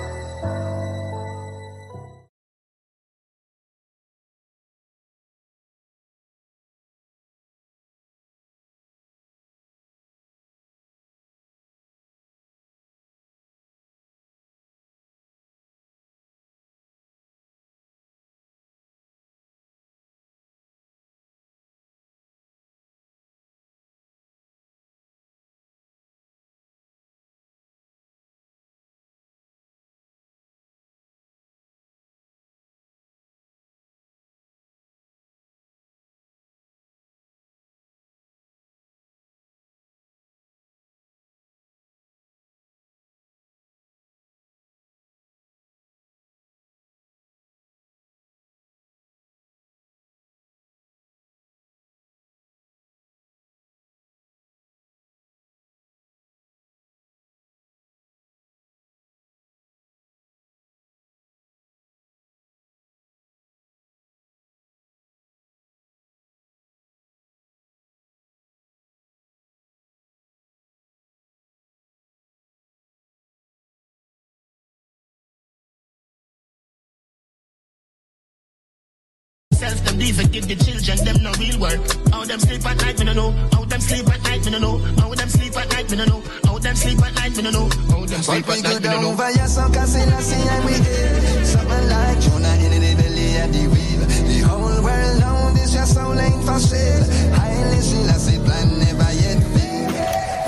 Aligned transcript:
Self 79.71 79.85
them 79.85 79.97
these 79.99 80.27
give 80.27 80.47
the 80.49 80.55
children 80.55 80.97
them 81.05 81.23
no 81.23 81.31
real 81.39 81.57
work. 81.57 81.79
How 82.11 82.25
them 82.25 82.41
sleep 82.41 82.65
at 82.65 82.75
night, 82.81 82.99
me 82.99 83.05
no 83.05 83.13
know. 83.13 83.31
How 83.53 83.63
them 83.63 83.79
sleep 83.79 84.05
at 84.05 84.21
night, 84.23 84.43
me 84.43 84.51
no 84.51 84.59
know. 84.59 84.77
How 84.99 85.15
them 85.15 85.29
sleep 85.29 85.55
at 85.55 85.69
night, 85.69 85.89
me 85.89 85.95
no 85.95 86.03
know. 86.03 86.19
How 86.43 86.59
them 86.59 86.75
sleep 86.75 86.99
at 86.99 87.15
night, 87.15 87.37
me 87.37 87.43
no 87.43 87.51
know. 87.51 87.69
How 87.87 88.05
them 88.05 88.21
sleep 88.21 88.49
at 88.49 88.63
night, 88.63 88.81
me 88.81 88.89
no 88.89 89.01
know. 89.01 89.13
via 89.15 89.47
some 89.47 89.71
Selassie 89.71 90.43
and 90.43 90.65
we 90.65 90.73
hear 90.73 91.45
Something 91.45 91.87
like 91.87 92.19
Jonah 92.19 92.55
in 92.67 92.81
the 92.83 92.91
belly 92.99 93.37
of 93.39 93.47
the 93.55 93.63
wheel 93.71 94.01
The 94.27 94.39
whole 94.43 94.83
world 94.83 95.19
now 95.23 95.53
this 95.53 95.73
your 95.73 95.85
soul 95.85 96.19
ain't 96.19 96.43
for 96.43 96.59
sale 96.59 97.03
Haile 97.39 97.81
Selassie 97.81 98.43
plan 98.43 98.77
never 98.77 99.11
yet 99.23 99.39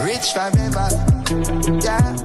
Rich 0.04 0.36
forever 0.36 0.90
Yeah 1.80 2.23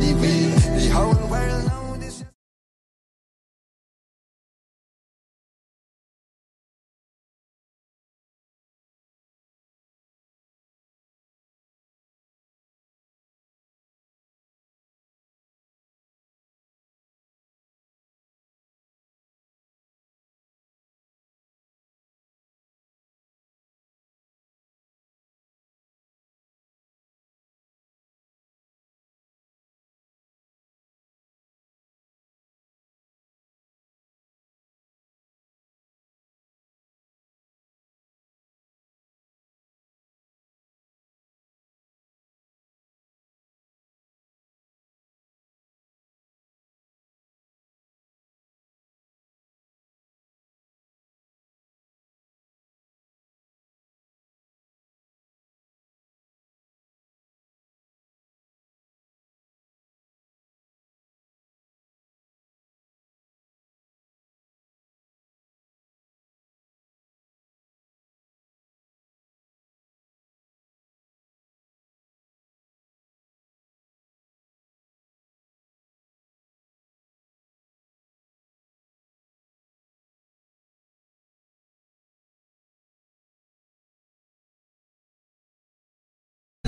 the 0.00 0.49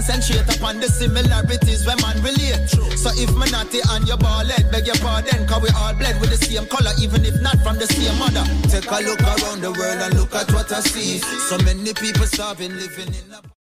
Concentrate 0.02 0.56
upon 0.56 0.80
the 0.80 0.88
similarities 0.88 1.86
when 1.86 1.96
man 2.02 2.18
relate. 2.26 2.66
So 2.98 3.10
if 3.14 3.30
me 3.38 3.46
naughty 3.52 3.78
and 3.90 4.02
your 4.08 4.16
ball 4.16 4.44
head, 4.44 4.68
beg 4.72 4.84
your 4.84 4.96
pardon, 4.96 5.46
cause 5.46 5.62
we 5.62 5.68
all 5.78 5.94
bled 5.94 6.20
with 6.20 6.30
the 6.30 6.44
same 6.44 6.66
color, 6.66 6.90
even 7.00 7.24
if 7.24 7.40
not 7.40 7.56
from 7.62 7.78
the 7.78 7.86
same 7.86 8.18
mother. 8.18 8.42
Take 8.66 8.90
a 8.90 8.98
look 8.98 9.22
around 9.22 9.62
the 9.62 9.70
world 9.70 10.02
and 10.02 10.14
look 10.18 10.34
at 10.34 10.50
what 10.52 10.72
I 10.72 10.80
see. 10.80 11.18
So 11.46 11.56
many 11.58 11.94
people 11.94 12.26
starving, 12.26 12.74
living 12.74 13.14
in 13.14 13.30
a 13.30 13.61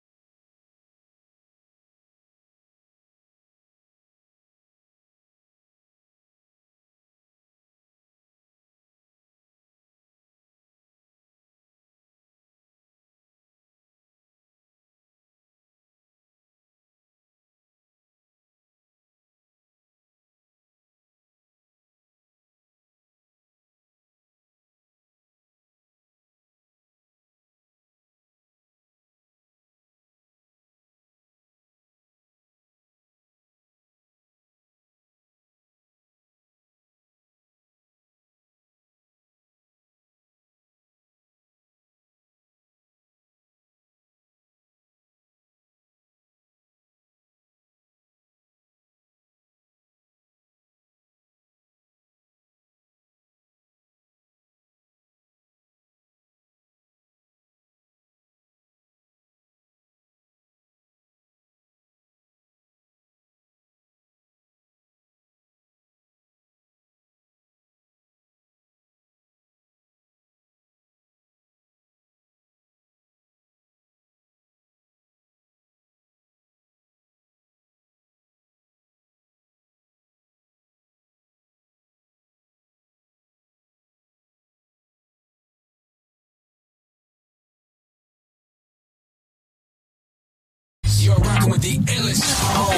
the 91.64 91.78
illest. 91.96 92.28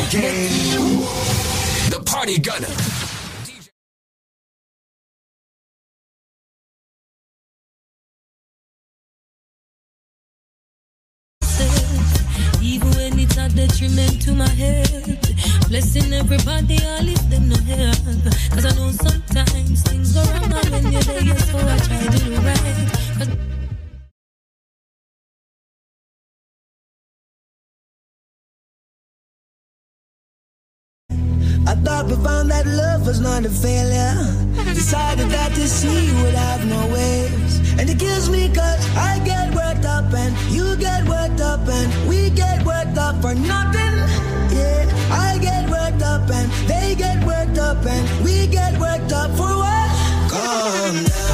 Okay. 0.06 0.46
The 1.90 2.00
party 2.06 2.38
gunner. 2.38 2.68
Even 12.62 12.92
when 12.92 13.18
it's 13.18 13.38
a 13.38 13.50
detriment 13.50 14.22
to 14.22 14.34
my 14.34 14.48
head. 14.50 15.20
Blessing 15.68 16.14
everybody, 16.14 16.78
I 16.78 17.02
leave 17.02 17.30
them 17.32 17.50
no 17.50 17.58
help. 17.58 18.06
Cause 18.54 18.66
I 18.66 18.72
know 18.78 18.92
sometimes 18.92 19.82
things 19.82 20.14
go 20.14 20.22
wrong 20.22 20.54
and 20.54 20.70
when 20.72 20.92
you're 20.94 21.02
there, 21.02 21.40
so 21.40 21.58
I 21.58 21.78
try 21.80 22.04
to 22.06 22.20
do 22.20 22.45
thought 31.86 32.08
we 32.08 32.16
found 32.24 32.50
that 32.50 32.66
love 32.66 33.06
was 33.06 33.22
not 33.22 33.46
a 33.46 33.50
failure. 33.50 34.18
Decided 34.74 35.30
that 35.30 35.52
the 35.54 35.68
sea 35.68 36.12
would 36.22 36.34
have 36.34 36.66
no 36.66 36.82
waves. 36.88 37.54
And 37.80 37.90
it 37.90 38.00
kills 38.00 38.28
me 38.30 38.48
cause 38.54 38.82
I 38.98 39.22
get 39.24 39.54
worked 39.54 39.86
up 39.86 40.12
and 40.14 40.34
you 40.52 40.76
get 40.78 41.08
worked 41.08 41.42
up 41.42 41.68
and 41.68 41.88
we 42.10 42.32
get 42.32 42.66
worked 42.66 42.98
up 42.98 43.22
for 43.22 43.36
nothing. 43.36 43.96
Yeah, 44.58 44.84
I 45.12 45.38
get 45.40 45.70
worked 45.70 46.02
up 46.02 46.28
and 46.38 46.52
they 46.68 46.96
get 46.96 47.24
worked 47.24 47.60
up 47.60 47.86
and 47.86 48.04
we 48.26 48.48
get 48.48 48.74
worked 48.80 49.12
up 49.14 49.30
for 49.38 49.54
what? 49.64 49.90
Calm 50.32 51.04
down. 51.06 51.25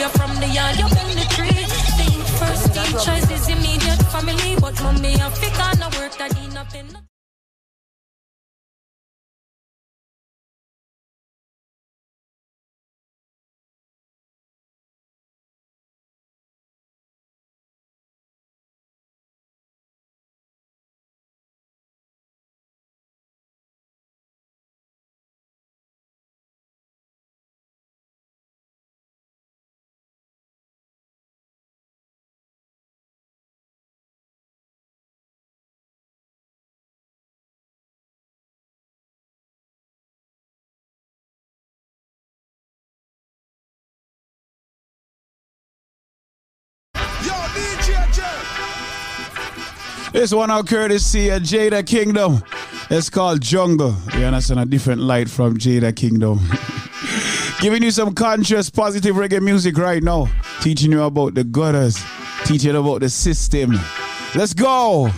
Away 0.00 0.12
from 0.12 0.34
the 0.40 0.46
yard, 0.48 0.76
you 0.78 0.88
bring 0.88 1.14
the 1.16 1.26
tree. 1.34 1.64
The 1.98 2.08
first 2.38 3.04
choice 3.04 3.30
is 3.30 3.48
immediate 3.48 4.02
family, 4.12 4.56
but 4.60 4.82
mommy, 4.82 5.14
I 5.14 5.30
think 5.30 5.58
I 5.58 5.72
work 5.98 6.16
that 6.18 6.36
in 6.38 6.56
a 6.56 6.64
pen. 6.64 7.09
This 50.12 50.34
one 50.34 50.50
out 50.50 50.66
courtesy 50.66 51.28
of 51.28 51.42
Jada 51.42 51.86
Kingdom. 51.86 52.42
It's 52.90 53.08
called 53.08 53.40
Jungle. 53.40 53.94
You 54.18 54.24
understand 54.24 54.58
a 54.58 54.66
different 54.66 55.00
light 55.00 55.30
from 55.30 55.56
Jada 55.56 55.94
Kingdom. 55.94 56.40
Giving 57.60 57.82
you 57.82 57.92
some 57.92 58.14
conscious, 58.14 58.70
positive 58.70 59.14
reggae 59.14 59.40
music 59.40 59.78
right 59.78 60.02
now. 60.02 60.28
Teaching 60.62 60.90
you 60.90 61.02
about 61.02 61.34
the 61.34 61.44
gutters. 61.44 62.02
Teaching 62.44 62.74
about 62.74 63.00
the 63.00 63.08
system. 63.08 63.78
Let's 64.34 64.52
go. 64.52 65.10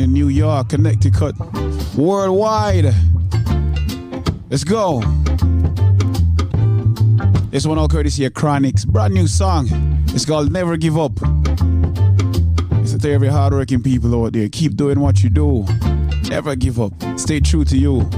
In 0.00 0.12
New 0.12 0.28
York, 0.28 0.70
Connecticut, 0.70 1.34
worldwide. 1.96 2.94
Let's 4.50 4.64
go. 4.64 5.00
This 7.50 7.66
one 7.66 7.78
all 7.78 7.88
courtesy 7.88 8.24
of 8.24 8.32
Chronixx. 8.32 8.86
Brand 8.86 9.14
new 9.14 9.26
song. 9.26 9.68
It's 10.08 10.24
called 10.24 10.52
Never 10.52 10.76
Give 10.76 10.98
Up. 10.98 11.12
It's 12.82 12.94
to 12.94 13.10
every 13.10 13.28
hardworking 13.28 13.82
people 13.82 14.24
out 14.24 14.32
there. 14.32 14.48
Keep 14.48 14.76
doing 14.76 15.00
what 15.00 15.22
you 15.22 15.30
do. 15.30 15.66
Never 16.28 16.56
give 16.56 16.80
up. 16.80 16.92
Stay 17.16 17.40
true 17.40 17.64
to 17.64 17.76
you. 17.76 18.08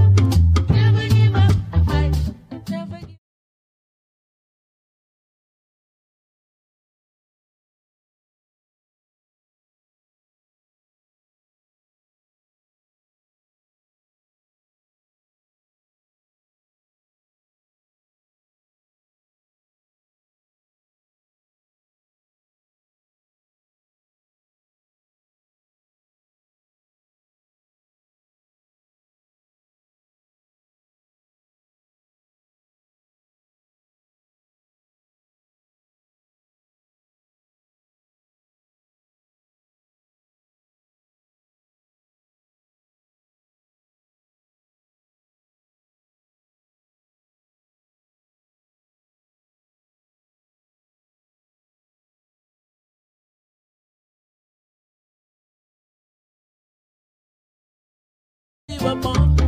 Overstanding 58.95 59.44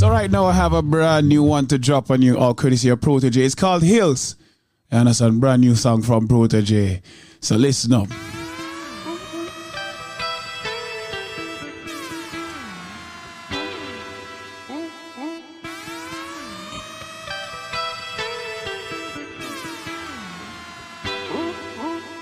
So 0.00 0.08
right 0.08 0.30
now 0.30 0.46
I 0.46 0.52
have 0.52 0.72
a 0.72 0.80
brand 0.80 1.28
new 1.28 1.42
one 1.42 1.66
to 1.66 1.76
drop 1.76 2.10
on 2.10 2.22
you, 2.22 2.38
all 2.38 2.54
courtesy 2.54 2.88
of 2.88 3.02
Protege. 3.02 3.44
It's 3.44 3.54
called 3.54 3.82
Hills. 3.82 4.34
And 4.90 5.10
it's 5.10 5.20
a 5.20 5.30
brand 5.30 5.60
new 5.60 5.74
song 5.74 6.00
from 6.00 6.26
Protege. 6.26 7.02
So 7.40 7.56
listen 7.56 7.92
up. 7.92 8.08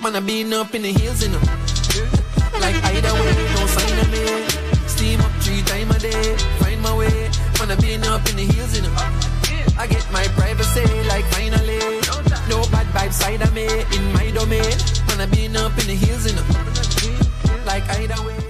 Man, 0.03 0.17
I 0.17 0.21
been 0.27 0.53
up 0.53 0.75
in 0.75 0.83
the 0.83 0.93
hills, 0.93 1.23
you 1.23 1.29
know. 1.29 1.39
Like 2.59 2.75
either 2.87 3.15
way, 3.15 3.35
no 3.55 3.67
sign 3.69 3.99
of 4.01 4.11
me. 4.11 4.89
Steam 4.89 5.21
up 5.21 5.31
three 5.43 5.63
times 5.63 5.95
a 5.95 5.99
day, 6.01 6.37
find 6.59 6.83
my 6.83 6.97
way. 6.97 7.38
Man, 7.59 7.71
I 7.71 7.77
been 7.81 8.05
up 8.05 8.29
in 8.31 8.37
the 8.37 8.45
hills, 8.45 8.77
you 8.77 8.83
know. 8.83 8.95
I 9.79 9.87
get 9.87 10.07
my 10.13 10.27
privacy, 10.39 10.87
like 11.09 11.25
finally. 11.27 11.79
No 12.49 12.63
bad 12.71 12.87
vibes 12.95 13.15
side 13.15 13.43
of 13.43 13.53
me, 13.53 13.67
in 13.67 14.13
my 14.13 14.31
domain. 14.31 14.77
Man, 15.09 15.21
I 15.21 15.27
been 15.27 15.57
up 15.57 15.77
in 15.79 15.87
the 15.87 15.95
hills, 15.95 16.27
you 16.27 16.35
know. 16.37 17.65
Like 17.65 17.85
either 17.99 18.23
way, 18.27 18.49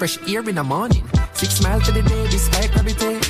fresh 0.00 0.18
air 0.32 0.40
in 0.48 0.54
the 0.54 0.64
morning. 0.64 1.04
Six 1.34 1.60
miles 1.62 1.84
to 1.84 1.92
the 1.92 2.02
day, 2.02 2.26
despite 2.30 2.72
gravity. 2.72 3.29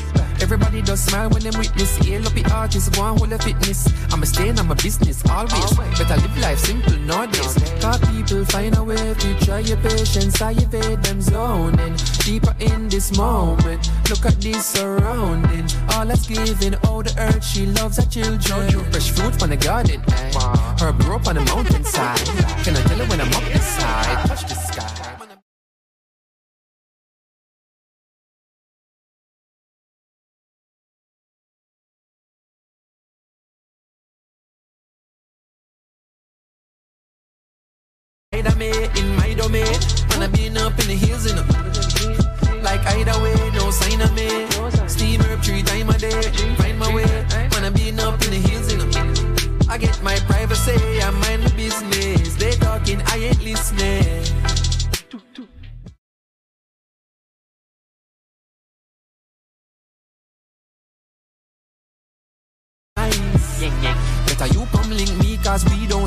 Everybody 0.52 0.82
does 0.82 1.00
smile 1.04 1.30
when 1.30 1.44
them 1.44 1.54
witness. 1.56 1.96
Hail 1.98 2.26
up 2.26 2.32
the 2.32 2.44
artist, 2.52 2.92
go 2.96 3.02
on 3.02 3.18
hold 3.18 3.30
the 3.30 3.38
fitness. 3.38 3.86
I'm 4.12 4.20
a 4.20 4.26
staying 4.26 4.58
on 4.58 4.66
my 4.66 4.74
business 4.74 5.22
always. 5.30 5.70
Better 5.96 6.16
live 6.16 6.38
life 6.38 6.58
simple 6.58 6.98
nowadays. 7.06 7.54
Cause 7.80 8.00
people 8.10 8.44
find 8.46 8.76
a 8.76 8.82
way 8.82 9.14
to 9.14 9.44
try 9.46 9.60
your 9.60 9.76
patience. 9.76 10.42
I 10.42 10.50
evade 10.50 11.04
them 11.04 11.20
zoning. 11.20 11.94
Deeper 12.26 12.52
in 12.58 12.88
this 12.88 13.16
moment. 13.16 13.92
Look 14.10 14.26
at 14.26 14.40
this 14.40 14.66
surrounding. 14.66 15.68
All 15.94 16.04
that's 16.04 16.26
giving, 16.26 16.74
all 16.82 17.04
the 17.04 17.14
earth 17.16 17.44
she 17.44 17.66
loves 17.66 17.98
her 17.98 18.10
children. 18.10 18.90
Fresh 18.90 19.12
fruit 19.12 19.38
from 19.38 19.50
the 19.50 19.56
garden. 19.56 20.02
Eh? 20.10 20.32
Her 20.80 20.90
grew 20.98 21.14
up 21.14 21.28
on 21.28 21.36
the 21.36 21.42
mountainside. 21.42 22.26
Can 22.64 22.76
I 22.76 22.82
tell 22.90 22.98
her 22.98 23.06
when 23.06 23.20
I'm 23.20 23.32
up 23.32 23.44
this 23.52 23.66
side? 23.78 24.26
Touch 24.26 24.48
the 24.48 24.54
sky. 24.56 24.89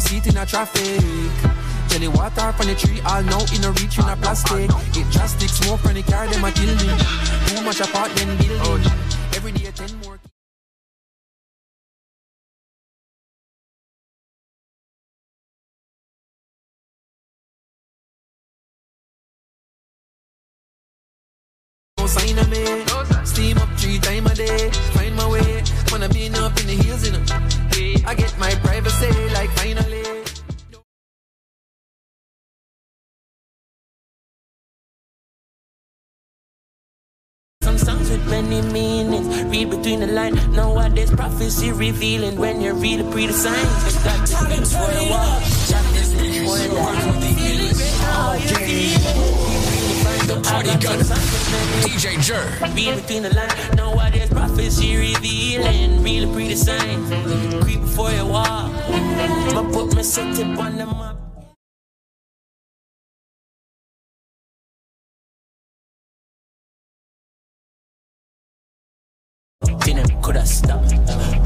Don't 0.09 0.27
in 0.27 0.37
a 0.37 0.45
traffic. 0.45 1.01
Jelly 1.89 2.07
water 2.07 2.51
from 2.53 2.67
the 2.67 2.75
tree, 2.75 3.01
all 3.05 3.23
now 3.23 3.43
in 3.53 3.63
a 3.63 3.71
reach 3.71 3.97
in 3.97 4.05
a 4.05 4.15
plastic. 4.17 4.69
It 4.95 5.09
just 5.11 5.37
stick 5.37 5.49
smoke 5.49 5.79
from 5.81 5.93
the 5.93 6.03
car, 6.03 6.27
them 6.27 6.43
a 6.43 6.51
kill 6.51 6.73
me. 6.75 6.89
Too 7.47 7.61
much 7.63 7.79
apartment 7.81 8.39
building. 8.39 8.91
Every 9.35 9.51
day 9.51 9.71
Read 40.13 40.33
lines. 40.33 40.47
Nowadays 40.49 41.11
prophecy 41.11 41.71
revealing 41.71 42.37
when 42.39 42.61
you 42.61 42.73
read 42.73 42.99
the 42.99 43.11
pre 43.11 43.27
the 43.27 43.33
signs. 43.33 43.85
It's 43.85 44.03
got 44.03 44.27
to 44.27 44.45
be 44.49 44.63
for 44.65 44.77
a 44.77 45.09
while. 45.09 45.39
Jack 45.67 45.85
this 45.93 46.13
for 46.13 46.57
a 46.57 46.69
while. 46.73 47.13
Party 50.43 50.75
gunner. 50.79 51.03
DJ 51.83 52.19
Jer. 52.21 52.45
Read 52.75 52.95
between 53.01 53.23
the 53.23 53.33
lines. 53.33 53.75
Nowadays 53.75 54.29
prophecy 54.29 54.95
revealing. 54.95 56.03
Really 56.03 56.25
the 56.25 56.33
pre 56.33 56.47
the 56.47 56.55
signs. 56.55 57.63
Creep 57.63 57.81
before 57.81 58.11
you 58.11 58.25
walk. 58.25 58.71
I 58.89 59.69
put 59.71 59.95
my 59.95 60.01
set 60.01 60.35
tip 60.35 60.57
on 60.59 60.77
the 60.77 60.85
map. 60.85 61.22
Them 70.23 70.31
coulda 70.31 70.45
stopped. 70.45 70.93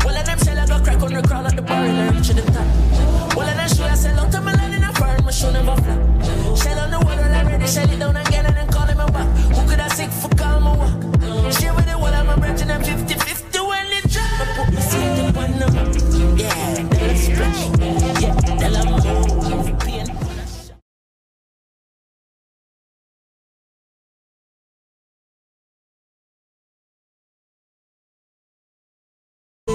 Well, 0.06 0.16
of 0.16 0.26
them 0.26 0.38
sell 0.38 0.60
I 0.60 0.68
got 0.68 0.84
crack 0.84 1.02
on 1.02 1.14
the 1.14 1.28
crowd 1.28 1.46
at 1.48 1.56
the 1.56 1.62
bar 1.64 1.84
and 1.84 1.98
I 1.98 2.16
reach 2.16 2.28
the 2.28 2.42
top. 2.42 3.36
Well, 3.36 3.50
of 3.50 3.56
them 3.58 3.70
show 3.70 3.84
I 3.86 3.96
sell 3.96 4.20
out 4.20 4.32
to 4.32 4.42
my 4.42 4.54
land 4.54 4.76
in 4.76 4.84
a 4.84 4.94
foreign, 4.94 5.26
my 5.26 5.32
show 5.32 5.52
never 5.52 5.76
flop. 5.82 6.58
Shell 6.58 6.80
on 6.80 6.92
the 6.92 7.00
water 7.00 7.24
already, 7.24 7.68
shell 7.68 7.90
it 7.90 7.98
down 7.98 8.16
again 8.18 8.46
and 8.46 8.56
then 8.56 8.68
call 8.68 8.86
him 8.86 9.00
a 9.00 9.12
back. 9.12 9.28
Who 9.56 9.68
could 9.68 9.80
I 9.80 9.88
sick 9.88 10.12
for 10.12 10.30
call 10.30 10.60
my 10.60 10.78
walk? 10.78 11.54
Share 11.54 11.74
with 11.74 11.88
the 11.88 11.98
wall 11.98 12.14
of 12.14 12.26
my 12.28 12.36
branch 12.38 12.62
and 12.62 12.72
I'm 12.72 12.84
50 12.84 13.14
50 13.16 13.60
when 13.60 13.88
it 13.98 14.12
drop. 14.12 14.30
I 14.30 14.66
put 14.66 14.74
my 14.74 14.82
seat 14.82 15.20
up 15.26 15.38
on 15.38 15.52
them. 15.58 16.38
Yeah, 16.38 16.84
they'll 16.84 17.16
splash. 17.16 18.07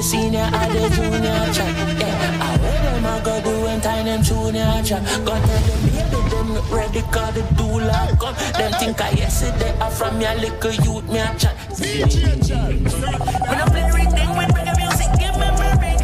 Senior 0.02 0.40
and 0.40 0.72
the 0.74 0.88
junior 0.96 1.52
chat, 1.54 1.72
yeah. 1.98 2.42
I 2.42 2.58
wear 2.58 2.82
them 2.82 3.06
I 3.06 3.20
go 3.22 3.40
do 3.40 3.66
and 3.66 3.82
tie 3.82 4.02
them 4.02 4.22
junior 4.22 4.82
chat. 4.84 5.02
Go 5.24 5.32
tell 5.32 5.62
them 5.62 5.80
baby 5.86 6.20
them 6.28 6.48
ready 6.74 7.02
cause 7.02 7.34
the 7.34 7.42
do 7.56 7.80
like 7.80 8.18
come. 8.18 8.34
Them 8.58 8.72
think 8.80 9.00
I 9.00 9.10
yesterday 9.12 9.72
I 9.80 9.88
from 9.90 10.20
your 10.20 10.34
little 10.34 10.72
youth 10.84 11.08
me 11.08 11.18
a 11.18 11.34
chat. 11.38 11.54
When 11.78 13.58
I 13.58 13.64
play 13.70 13.86
the 13.86 13.92
rhythm 13.94 14.36
with 14.36 14.50
reggae 14.52 14.74
music, 14.76 15.10
give 15.22 15.36
me 15.38 15.48
my 15.54 15.70
ring. 15.78 16.00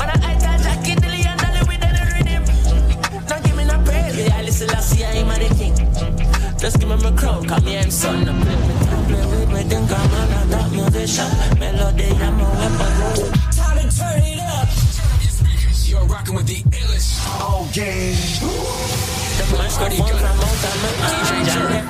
When 0.00 0.08
I 0.08 0.16
eye 0.24 0.38
tag 0.40 0.62
Jackie 0.64 0.96
Dilly 0.96 1.22
and 1.28 1.38
Dolly 1.38 1.60
with 1.68 1.80
the 1.84 1.90
rhythm. 2.16 2.42
Now 3.28 3.38
give 3.44 3.54
me 3.54 3.64
no 3.64 3.76
praise, 3.84 4.16
yeah. 4.16 4.38
I 4.38 4.42
listen, 4.42 4.70
I 4.70 4.80
see 4.80 5.04
I'm 5.04 5.28
the 5.28 5.54
king. 5.54 5.76
Just 6.58 6.80
give 6.80 6.88
me 6.88 6.96
my 6.96 7.12
crown, 7.16 7.44
call 7.46 7.60
me 7.60 7.78
I'm 7.78 7.90
son. 7.90 8.26
I 8.28 8.32
play 8.42 8.56
with 9.26 9.39
them, 9.68 9.86
play 9.86 9.98
with 9.98 9.98
me, 9.98 9.98
think 9.98 9.98
I'm 9.98 10.14
on 10.14 10.52
a 10.52 10.68
musician. 10.70 11.26
Melody, 11.58 12.04
I'm 12.04 12.40
a 12.40 12.44
weapon. 12.44 13.32
Time 13.52 13.78
to 13.78 13.96
turn 13.96 14.22
it 14.22 14.40
up. 14.40 14.68
You're 15.86 16.04
rocking 16.06 16.34
with 16.34 16.46
the 16.46 16.62
illest. 16.76 17.40
All 17.40 17.66
game. 17.72 18.14
The 19.36 19.44
microphone 19.56 20.16
from 20.18 20.24
out 20.24 20.50
DJ 21.10 21.80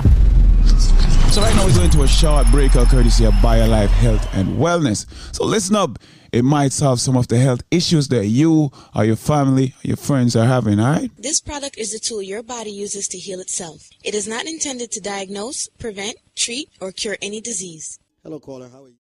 So 1.32 1.42
right 1.42 1.54
now 1.54 1.64
we're 1.66 1.74
going 1.74 1.90
to 1.90 2.02
a 2.02 2.08
short 2.08 2.46
breakout 2.50 2.88
courtesy 2.88 3.24
of 3.24 3.34
BioLife 3.34 3.88
Health 3.88 4.26
and 4.32 4.58
Wellness. 4.58 5.06
So 5.32 5.44
listen 5.44 5.76
up. 5.76 5.98
It 6.32 6.44
might 6.44 6.72
solve 6.72 7.00
some 7.00 7.16
of 7.16 7.28
the 7.28 7.38
health 7.38 7.62
issues 7.70 8.08
that 8.08 8.26
you 8.26 8.70
or 8.94 9.04
your 9.04 9.16
family 9.16 9.74
or 9.78 9.88
your 9.88 9.96
friends 9.96 10.36
are 10.36 10.46
having, 10.46 10.78
alright? 10.78 11.10
This 11.18 11.40
product 11.40 11.76
is 11.76 11.92
a 11.92 11.98
tool 11.98 12.22
your 12.22 12.42
body 12.42 12.70
uses 12.70 13.08
to 13.08 13.18
heal 13.18 13.40
itself. 13.40 13.88
It 14.04 14.14
is 14.14 14.28
not 14.28 14.46
intended 14.46 14.92
to 14.92 15.00
diagnose, 15.00 15.68
prevent, 15.78 16.16
treat, 16.36 16.68
or 16.80 16.92
cure 16.92 17.16
any 17.20 17.40
disease. 17.40 17.98
Hello, 18.22 18.38
caller. 18.38 18.68
How 18.68 18.84
are 18.84 18.88
you? 18.88 18.99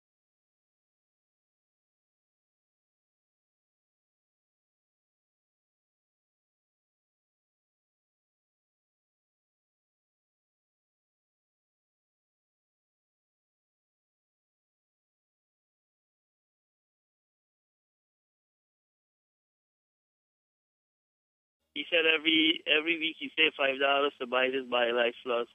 He 21.73 21.85
said 21.89 22.05
every 22.05 22.63
every 22.67 22.99
week 22.99 23.15
he 23.19 23.31
saved 23.37 23.55
five 23.55 23.79
dollars 23.79 24.13
to 24.19 24.27
buy 24.27 24.49
this 24.49 24.67
BioLife 24.67 25.15
Plus 25.23 25.47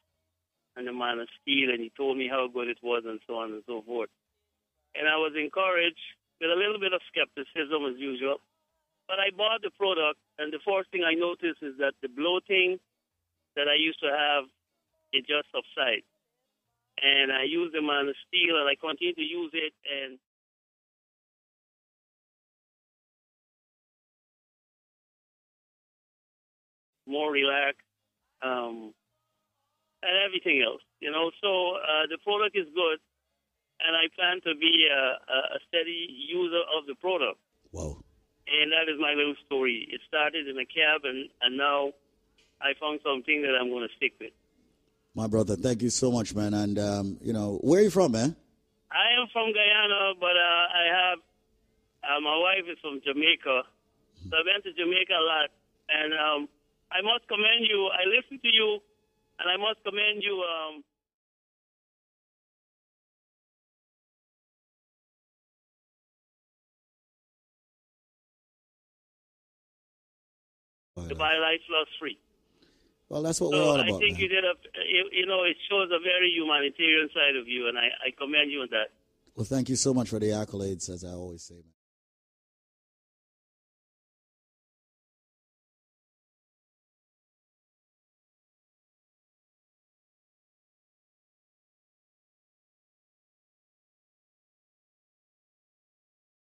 and 0.76 0.86
the 0.86 0.92
Man 0.92 1.20
of 1.20 1.28
Steel, 1.40 1.70
and 1.70 1.80
he 1.80 1.90
told 1.96 2.16
me 2.16 2.28
how 2.28 2.48
good 2.48 2.68
it 2.68 2.78
was 2.82 3.04
and 3.06 3.20
so 3.26 3.36
on 3.40 3.52
and 3.52 3.62
so 3.66 3.82
forth. 3.82 4.10
And 4.94 5.08
I 5.08 5.16
was 5.16 5.32
encouraged 5.36 6.00
with 6.40 6.50
a 6.50 6.56
little 6.56 6.78
bit 6.80 6.92
of 6.92 7.00
skepticism 7.08 7.84
as 7.88 7.96
usual. 7.96 8.40
But 9.08 9.20
I 9.20 9.30
bought 9.30 9.62
the 9.62 9.70
product, 9.70 10.18
and 10.38 10.52
the 10.52 10.60
first 10.66 10.90
thing 10.90 11.04
I 11.06 11.14
noticed 11.14 11.62
is 11.62 11.78
that 11.78 11.94
the 12.02 12.08
bloating 12.10 12.76
that 13.54 13.68
I 13.70 13.78
used 13.78 14.00
to 14.00 14.10
have, 14.10 14.44
it 15.12 15.24
just 15.24 15.46
subsided. 15.54 16.04
And 17.00 17.30
I 17.30 17.44
use 17.44 17.72
them 17.72 17.88
on 17.88 18.10
the 18.10 18.18
steel, 18.26 18.58
and 18.58 18.66
I 18.68 18.74
continue 18.74 19.14
to 19.14 19.22
use 19.22 19.52
it, 19.54 19.72
and 19.86 20.18
more 27.06 27.30
relaxed, 27.30 27.86
um, 28.42 28.92
and 30.02 30.14
everything 30.26 30.62
else. 30.62 30.82
You 31.00 31.10
know, 31.10 31.30
so 31.40 31.76
uh, 31.76 32.06
the 32.10 32.18
product 32.24 32.56
is 32.56 32.66
good, 32.74 32.98
and 33.80 33.96
I 33.96 34.08
plan 34.14 34.40
to 34.44 34.58
be 34.58 34.88
a, 34.90 35.02
a 35.56 35.58
steady 35.68 36.08
user 36.28 36.62
of 36.76 36.86
the 36.86 36.94
product. 36.94 37.38
Wow. 37.72 37.98
And 38.46 38.72
that 38.72 38.90
is 38.92 38.98
my 39.00 39.12
little 39.12 39.34
story. 39.44 39.88
It 39.90 40.00
started 40.06 40.48
in 40.48 40.56
a 40.58 40.64
cab, 40.64 41.02
and, 41.04 41.28
and 41.42 41.56
now 41.56 41.92
I 42.60 42.72
found 42.80 43.00
something 43.04 43.42
that 43.42 43.58
I'm 43.60 43.70
going 43.70 43.86
to 43.86 43.94
stick 43.96 44.14
with. 44.20 44.32
My 45.14 45.26
brother, 45.26 45.56
thank 45.56 45.82
you 45.82 45.90
so 45.90 46.12
much, 46.12 46.34
man. 46.34 46.54
And, 46.54 46.78
um, 46.78 47.18
you 47.20 47.32
know, 47.32 47.58
where 47.62 47.80
are 47.80 47.84
you 47.84 47.90
from, 47.90 48.12
man? 48.12 48.36
I 48.92 49.20
am 49.20 49.26
from 49.32 49.52
Guyana, 49.52 50.14
but 50.20 50.36
uh, 50.36 50.64
I 50.72 50.84
have 50.94 51.18
uh, 52.06 52.20
my 52.20 52.38
wife 52.38 52.64
is 52.70 52.78
from 52.80 53.00
Jamaica, 53.04 53.66
so 54.30 54.32
I 54.36 54.42
went 54.46 54.62
to 54.64 54.72
Jamaica 54.72 55.12
a 55.12 55.26
lot, 55.26 55.50
and 55.90 56.14
um, 56.14 56.48
I 56.92 57.02
must 57.02 57.26
commend 57.28 57.66
you. 57.66 57.90
I 57.92 58.06
listen 58.06 58.38
to 58.40 58.50
you, 58.52 58.78
and 59.40 59.50
I 59.50 59.56
must 59.56 59.82
commend 59.84 60.22
you. 60.22 60.42
Um, 60.42 60.84
to 71.08 71.14
buy 71.14 71.36
life 71.36 71.60
loss 71.70 71.88
free. 72.00 72.18
Well, 73.08 73.22
that's 73.22 73.40
what 73.40 73.52
so 73.52 73.56
we're 73.56 73.62
all 73.62 73.74
about. 73.74 73.86
I 73.86 73.98
think 73.98 74.12
man. 74.12 74.20
you 74.20 74.28
did 74.28 74.44
a, 74.44 74.54
you, 75.12 75.26
know, 75.26 75.44
it 75.44 75.56
shows 75.70 75.88
a 75.92 76.00
very 76.02 76.30
humanitarian 76.34 77.08
side 77.14 77.36
of 77.36 77.46
you, 77.46 77.68
and 77.68 77.78
I, 77.78 77.88
I 78.04 78.10
commend 78.18 78.50
you 78.50 78.62
on 78.62 78.68
that. 78.70 78.88
Well, 79.36 79.44
thank 79.44 79.68
you 79.68 79.76
so 79.76 79.94
much 79.94 80.08
for 80.08 80.18
the 80.18 80.30
accolades, 80.30 80.88
as 80.90 81.04
I 81.04 81.10
always 81.10 81.42
say, 81.42 81.54
man. 81.54 81.75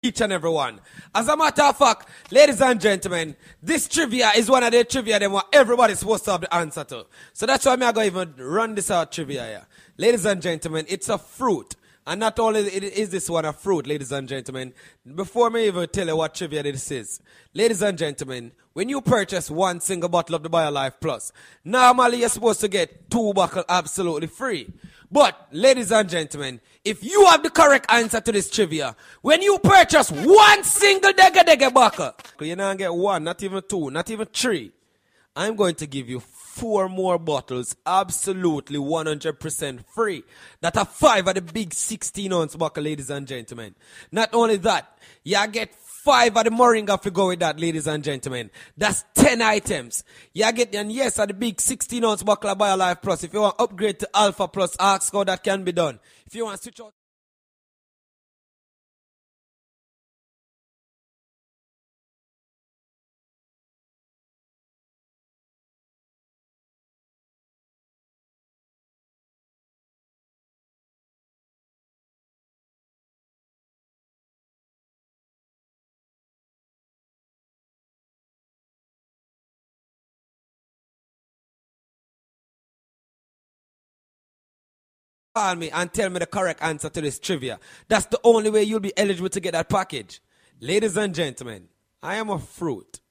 Each 0.06 0.22
and 0.22 0.32
every 0.32 0.50
one. 0.50 0.80
As 1.14 1.28
a 1.28 1.36
matter 1.36 1.64
of 1.64 1.78
fact, 1.78 2.08
ladies 2.32 2.62
and 2.62 2.80
gentlemen, 2.80 3.36
this 3.62 3.88
trivia 3.88 4.32
is 4.36 4.50
one 4.50 4.64
of 4.64 4.72
the 4.72 4.84
trivia 4.84 5.20
that 5.20 5.30
what 5.30 5.48
everybody's 5.52 6.00
supposed 6.00 6.26
to 6.26 6.32
have 6.32 6.42
the 6.42 6.54
answer 6.54 6.84
to. 6.84 7.06
So 7.34 7.46
that's 7.46 7.66
why 7.66 7.74
I'm 7.74 7.80
going 7.80 7.94
to 7.94 8.04
even 8.04 8.34
run 8.38 8.76
this 8.76 8.92
out 8.92 9.12
trivia 9.12 9.46
here. 9.46 9.68
Ladies 9.98 10.26
and 10.26 10.42
gentlemen, 10.42 10.86
it's 10.88 11.10
a 11.10 11.18
fruit. 11.18 11.76
And 12.08 12.20
not 12.20 12.38
only 12.38 12.62
is 12.62 13.10
this 13.10 13.30
one 13.30 13.46
a 13.46 13.54
fruit, 13.54 13.88
ladies 13.88 14.12
and 14.12 14.30
gentlemen, 14.30 14.74
before 15.16 15.50
me 15.50 15.66
even 15.66 15.90
tell 15.90 16.06
you 16.06 16.16
what 16.16 16.36
trivia 16.36 16.62
this 16.62 16.92
is, 16.92 17.20
ladies 17.56 17.82
and 17.82 17.98
gentlemen, 17.98 18.52
when 18.74 18.90
you 18.90 19.02
purchase 19.02 19.50
one 19.50 19.80
single 19.80 20.10
bottle 20.10 20.36
of 20.36 20.44
the 20.44 20.50
BioLife 20.50 20.96
Plus, 21.02 21.32
normally 21.64 22.20
you're 22.20 22.30
supposed 22.30 22.60
to 22.62 22.68
get 22.68 23.10
two 23.10 23.34
bottles 23.34 23.66
absolutely 23.70 24.28
free. 24.28 24.72
But, 25.12 25.48
ladies 25.52 25.92
and 25.92 26.10
gentlemen, 26.10 26.62
if 26.84 27.04
you 27.04 27.26
have 27.26 27.44
the 27.44 27.50
correct 27.50 27.92
answer 27.92 28.20
to 28.22 28.32
this 28.32 28.50
trivia, 28.50 28.96
when 29.22 29.42
you 29.42 29.60
purchase 29.60 30.12
one 30.12 30.64
single 30.64 31.12
Dega 31.14 31.44
Dega 31.44 31.74
bottle, 31.74 32.14
you 32.40 32.56
not 32.56 32.78
get 32.78 32.94
one, 32.94 33.24
not 33.24 33.42
even 33.44 33.64
two, 33.68 33.92
not 33.92 34.10
even 34.10 34.28
three, 34.28 34.72
I'm 35.36 35.56
going 35.56 35.76
to 35.76 35.88
give 35.88 36.10
you 36.10 36.22
four 36.22 36.88
more 36.88 37.20
bottles 37.20 37.76
absolutely 37.86 38.80
100% 38.80 39.86
free. 39.94 40.24
That 40.62 40.78
are 40.78 40.86
five 40.86 41.28
of 41.28 41.36
the 41.36 41.42
big 41.42 41.74
16 41.74 42.32
ounce 42.32 42.56
bottle, 42.56 42.84
ladies 42.84 43.10
and 43.10 43.28
gentlemen. 43.28 43.76
Not 44.12 44.30
only 44.34 44.56
that, 44.58 44.98
you 45.24 45.46
get 45.48 45.76
five 46.06 46.38
of 46.38 46.44
the 46.44 46.52
Moringa 46.52 47.00
if 47.00 47.06
you 47.06 47.12
go 47.12 47.30
with 47.30 47.40
that, 47.40 47.60
ladies 47.60 47.88
and 47.88 48.04
gentlemen. 48.04 48.52
That's 48.78 49.04
10 49.16 49.42
items. 49.42 50.04
You 50.34 50.50
get, 50.54 50.74
and 50.76 50.92
yes, 50.92 51.18
at 51.18 51.30
the 51.30 51.34
big 51.34 51.60
16 51.60 52.06
ounce 52.06 52.22
of 52.22 52.28
BioLife 52.28 53.02
Plus. 53.02 53.24
If 53.24 53.34
you 53.34 53.42
want 53.42 53.56
upgrade 53.60 54.00
to 54.00 54.10
Alpha 54.14 54.48
Plus, 54.48 54.78
ask 54.80 55.12
how 55.12 55.24
that 55.24 55.44
can 55.44 55.64
be 55.64 55.72
done. 55.72 56.00
If 56.28 56.36
you 56.36 56.46
want 56.46 56.58
to 56.58 56.64
switch 56.64 56.80
out. 56.80 56.94
Call 85.36 85.56
me 85.56 85.70
and 85.70 85.92
tell 85.92 86.10
me 86.10 86.20
the 86.20 86.26
correct 86.26 86.62
answer 86.64 86.90
to 86.90 87.02
this 87.02 87.20
trivia. 87.20 87.60
That's 87.90 88.06
the 88.06 88.20
only 88.24 88.50
way 88.50 88.64
you'll 88.64 88.80
be 88.80 88.98
eligible 88.98 89.30
to 89.30 89.40
get 89.42 89.52
that 89.52 89.68
package. 89.68 90.22
Ladies 90.62 90.96
and 90.96 91.14
gentlemen, 91.14 91.68
I 92.02 92.16
am 92.16 92.30
a 92.30 92.40
fruit. 92.40 93.02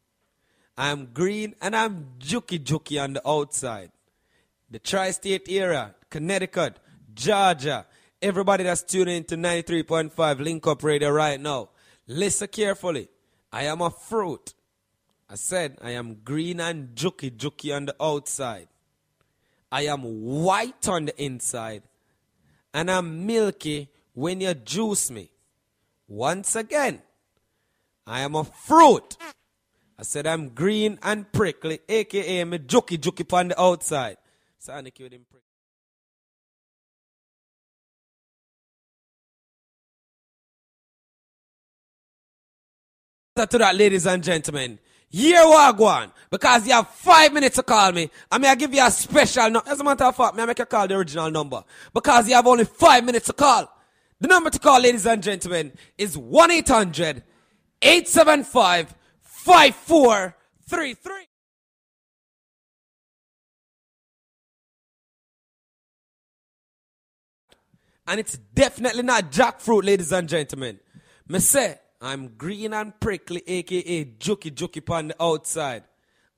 I'm 0.76 1.12
green 1.12 1.54
and 1.60 1.76
I'm 1.76 2.14
juky 2.18 2.58
juky 2.58 3.02
on 3.02 3.12
the 3.12 3.28
outside. 3.28 3.92
The 4.70 4.78
tri 4.78 5.10
state 5.10 5.46
area, 5.50 5.94
Connecticut, 6.08 6.78
Georgia, 7.14 7.84
everybody 8.22 8.64
that's 8.64 8.82
tuning 8.82 9.18
into 9.18 9.36
93.5 9.36 10.40
Link 10.40 10.66
Up 10.66 10.82
Radio 10.82 11.10
right 11.10 11.38
now, 11.38 11.68
listen 12.06 12.48
carefully. 12.48 13.08
I 13.52 13.64
am 13.64 13.82
a 13.82 13.90
fruit. 13.90 14.54
I 15.28 15.34
said 15.34 15.76
I 15.82 15.90
am 15.90 16.20
green 16.24 16.58
and 16.60 16.94
juky 16.96 17.30
juky 17.30 17.76
on 17.76 17.84
the 17.84 17.96
outside. 18.00 18.68
I 19.70 19.82
am 19.82 20.00
white 20.22 20.88
on 20.88 21.04
the 21.04 21.22
inside 21.22 21.82
and 22.74 22.90
I'm 22.90 23.24
milky 23.24 23.88
when 24.12 24.40
you 24.40 24.52
juice 24.52 25.10
me. 25.10 25.30
Once 26.08 26.56
again, 26.56 27.00
I 28.06 28.20
am 28.20 28.34
a 28.34 28.44
fruit. 28.44 29.16
I 29.96 30.02
said 30.02 30.26
I'm 30.26 30.48
green 30.50 30.98
and 31.02 31.32
prickly, 31.32 31.78
aka 31.88 32.44
me 32.44 32.58
juky 32.58 32.98
juky 32.98 33.32
on 33.32 33.48
the 33.48 33.60
outside. 33.60 34.16
Sonic 34.58 34.98
with 34.98 35.12
him 35.12 35.24
prick. 35.30 35.42
To 43.36 43.58
that, 43.58 43.74
ladies 43.74 44.06
and 44.06 44.22
gentlemen. 44.22 44.78
Here 45.14 45.42
Wagwan, 45.42 46.10
because 46.28 46.66
you 46.66 46.72
have 46.72 46.88
five 46.88 47.32
minutes 47.32 47.54
to 47.54 47.62
call 47.62 47.92
me. 47.92 48.10
I 48.32 48.38
mean, 48.38 48.50
I 48.50 48.56
give 48.56 48.74
you 48.74 48.84
a 48.84 48.90
special 48.90 49.48
number. 49.48 49.70
As 49.70 49.78
a 49.78 49.84
matter 49.84 50.06
of 50.06 50.16
fact, 50.16 50.34
may 50.34 50.42
I 50.42 50.46
make 50.46 50.58
you 50.58 50.64
call 50.64 50.88
the 50.88 50.96
original 50.96 51.30
number. 51.30 51.62
Because 51.92 52.28
you 52.28 52.34
have 52.34 52.48
only 52.48 52.64
five 52.64 53.04
minutes 53.04 53.26
to 53.26 53.32
call. 53.32 53.70
The 54.18 54.26
number 54.26 54.50
to 54.50 54.58
call, 54.58 54.80
ladies 54.80 55.06
and 55.06 55.22
gentlemen, 55.22 55.72
is 55.96 56.18
1 56.18 56.50
800 56.50 57.22
875 57.80 58.92
5433. 59.20 61.28
And 68.08 68.18
it's 68.18 68.36
definitely 68.36 69.04
not 69.04 69.30
jackfruit, 69.30 69.84
ladies 69.84 70.10
and 70.10 70.28
gentlemen. 70.28 70.80
Me 71.28 71.38
say, 71.38 71.78
I'm 72.04 72.28
green 72.36 72.74
and 72.74 73.00
prickly, 73.00 73.42
aka 73.46 74.04
juky 74.04 74.50
juky 74.50 74.92
on 74.92 75.08
the 75.08 75.22
outside. 75.22 75.84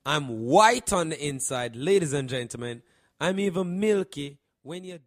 I'm 0.05 0.45
white 0.45 0.93
on 0.93 1.09
the 1.09 1.27
inside, 1.27 1.75
ladies 1.75 2.13
and 2.13 2.29
gentlemen. 2.29 2.83
I'm 3.21 3.41
even 3.41 3.81
milky 3.81 4.39
when 4.63 4.85
you. 4.85 5.01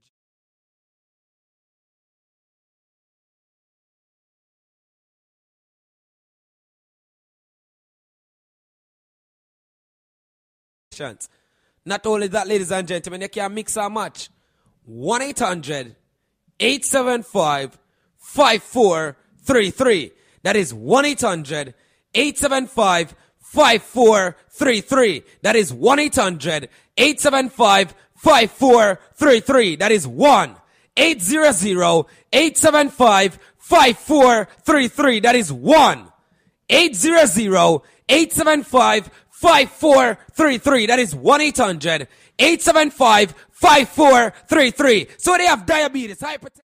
Chance. 10.92 11.30
Not 11.86 12.06
only 12.06 12.28
that, 12.28 12.50
ladies 12.50 12.74
and 12.74 12.86
gentlemen, 12.86 13.22
you 13.22 13.30
can 13.30 13.54
mix 13.54 13.78
and 13.78 13.94
match. 13.94 14.30
1 14.84 15.22
800 15.22 15.96
875 16.60 17.78
5433. 18.18 20.19
That 20.44 20.56
is 20.56 20.74
1 20.74 21.06
800 21.06 21.74
875 22.14 23.16
5433. 23.40 25.24
That 25.42 25.56
is 25.56 25.74
1 25.74 26.00
800 26.00 26.70
875 26.98 27.96
5433. 28.16 29.76
That 29.78 29.92
is 29.92 30.08
1 30.08 30.56
800 30.98 32.06
875 32.34 33.40
5433. 33.58 35.20
That 35.20 35.36
is 35.36 35.52
1 35.52 36.08
800 36.70 37.82
875 38.10 39.10
5433. 39.32 40.86
That 40.88 41.00
is 41.00 41.16
1 41.16 41.42
800 41.42 42.08
875 42.38 43.34
5433. 43.52 45.08
So 45.18 45.38
they 45.38 45.46
have 45.46 45.66
diabetes, 45.66 46.20
hypertension. 46.20 46.69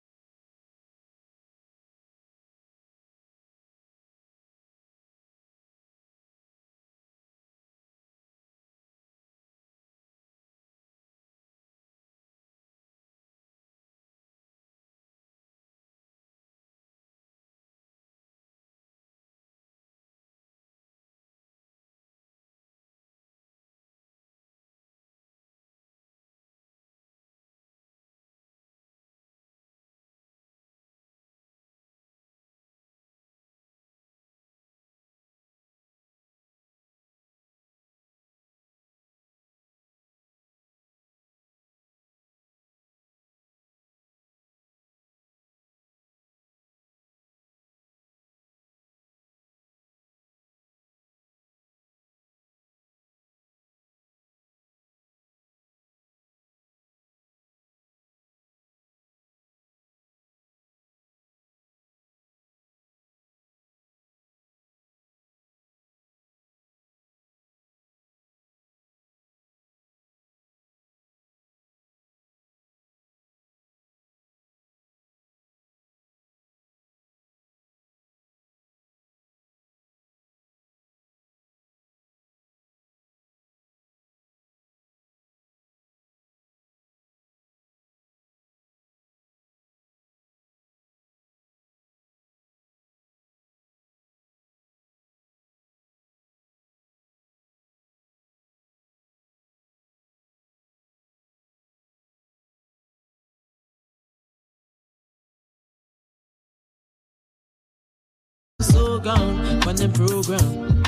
So 108.97 109.03
gone 109.03 109.67
on 109.67 109.75
the 109.75 109.89
program. 109.93 110.83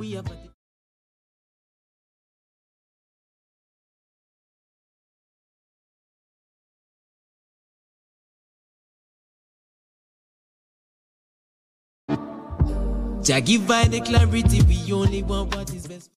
We 0.00 0.16
give 13.40 13.70
I 13.70 13.86
the 13.86 14.00
clarity, 14.00 14.62
we 14.62 14.92
only 14.92 15.22
want 15.22 15.54
what 15.54 15.72
is 15.72 15.86
best. 15.86 16.10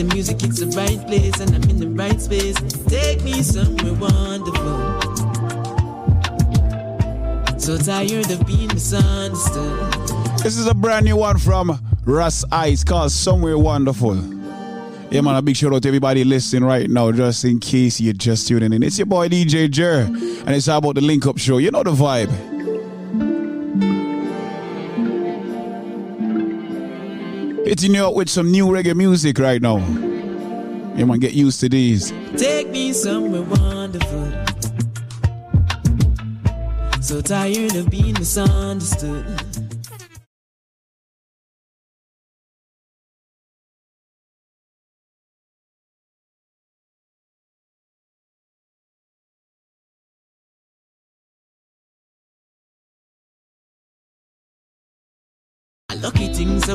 The 0.00 0.14
music, 0.14 0.42
it's 0.44 0.60
the 0.60 0.66
right 0.68 1.06
place, 1.06 1.38
and 1.40 1.54
I'm 1.54 1.68
in 1.68 1.78
the 1.78 1.88
right 1.88 2.18
space. 2.18 2.56
Take 2.86 3.22
me 3.22 3.42
somewhere 3.42 3.92
wonderful. 3.92 4.80
So 7.60 7.76
tired 7.76 8.30
of 8.30 8.46
being 8.46 8.68
misunderstood. 8.68 9.92
This 10.38 10.56
is 10.56 10.66
a 10.66 10.72
brand 10.72 11.04
new 11.04 11.18
one 11.18 11.36
from 11.36 11.78
Russ 12.06 12.46
Ice 12.50 12.82
called 12.82 13.12
Somewhere 13.12 13.58
Wonderful. 13.58 14.16
Yeah, 15.10 15.20
man, 15.20 15.36
a 15.36 15.42
big 15.42 15.54
shout 15.54 15.74
out 15.74 15.82
to 15.82 15.88
everybody 15.88 16.24
listening 16.24 16.64
right 16.64 16.88
now, 16.88 17.12
just 17.12 17.44
in 17.44 17.60
case 17.60 18.00
you're 18.00 18.14
just 18.14 18.48
tuning 18.48 18.72
in. 18.72 18.82
It's 18.82 18.96
your 18.96 19.04
boy 19.04 19.28
DJ 19.28 19.70
Jer, 19.70 20.06
and 20.08 20.48
it's 20.48 20.66
all 20.66 20.78
about 20.78 20.94
the 20.94 21.02
link 21.02 21.26
up 21.26 21.36
show. 21.36 21.58
You 21.58 21.72
know 21.72 21.82
the 21.82 21.92
vibe. 21.92 22.49
Hitting 27.70 27.94
you 27.94 28.04
up 28.04 28.16
with 28.16 28.28
some 28.28 28.50
new 28.50 28.66
reggae 28.66 28.96
music 28.96 29.38
right 29.38 29.62
now. 29.62 29.76
You 30.96 31.06
man, 31.06 31.20
get 31.20 31.34
used 31.34 31.60
to 31.60 31.68
these. 31.68 32.12
Take 32.36 32.68
me 32.68 32.92
somewhere 32.92 33.42
wonderful. 33.42 34.32
So 37.00 37.20
tired 37.20 37.76
of 37.76 37.88
being 37.88 38.14
misunderstood. 38.14 39.49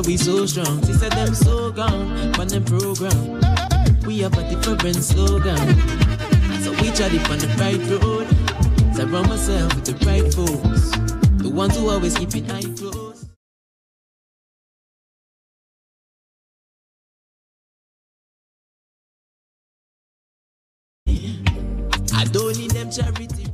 We 0.04 0.18
so 0.18 0.44
strong. 0.44 0.84
She 0.86 0.92
said 0.92 1.12
them 1.12 1.34
so 1.34 1.72
gone 1.72 2.38
on 2.38 2.48
them 2.48 2.64
program. 2.64 3.40
We 4.06 4.18
have 4.18 4.36
a 4.36 4.48
different 4.48 4.96
slogan. 4.96 5.56
So 6.60 6.70
we 6.72 6.90
try 6.92 7.08
it 7.08 7.30
on 7.30 7.38
the 7.38 7.48
right 7.58 7.80
road. 7.90 8.26
Surround 8.94 9.28
myself 9.28 9.74
with 9.74 9.86
the 9.86 10.06
right 10.06 10.32
folks. 10.34 10.90
The 11.42 11.48
ones 11.48 11.76
who 11.78 11.88
always 11.88 12.16
keep 12.16 12.34
it 12.36 12.50
eye 12.50 12.62
close. 12.76 13.26
I 22.14 22.24
don't 22.24 22.58
need 22.58 22.72
them 22.72 22.90
charity 22.90 23.45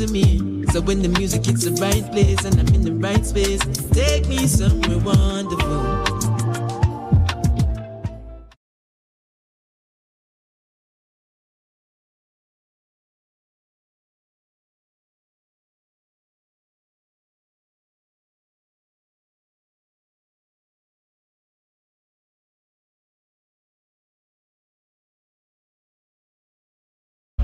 to 0.00 0.10
me. 0.10 0.64
So 0.72 0.80
when 0.80 1.02
the 1.02 1.08
music 1.08 1.44
hits 1.44 1.64
the 1.64 1.72
right 1.72 2.10
place 2.10 2.42
and 2.46 2.58
I'm 2.58 2.74
in 2.74 2.82
the 2.82 2.94
right 2.94 3.24
space, 3.26 3.60
take 3.92 4.26
me 4.28 4.46
somewhere 4.46 4.98
wonderful. 4.98 6.09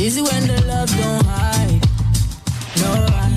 It's 0.00 0.16
easy 0.16 0.22
when 0.22 0.46
the 0.46 0.64
love 0.64 0.88
don't 0.90 1.26
hide. 1.26 1.82
No, 2.78 2.90
I, 3.16 3.34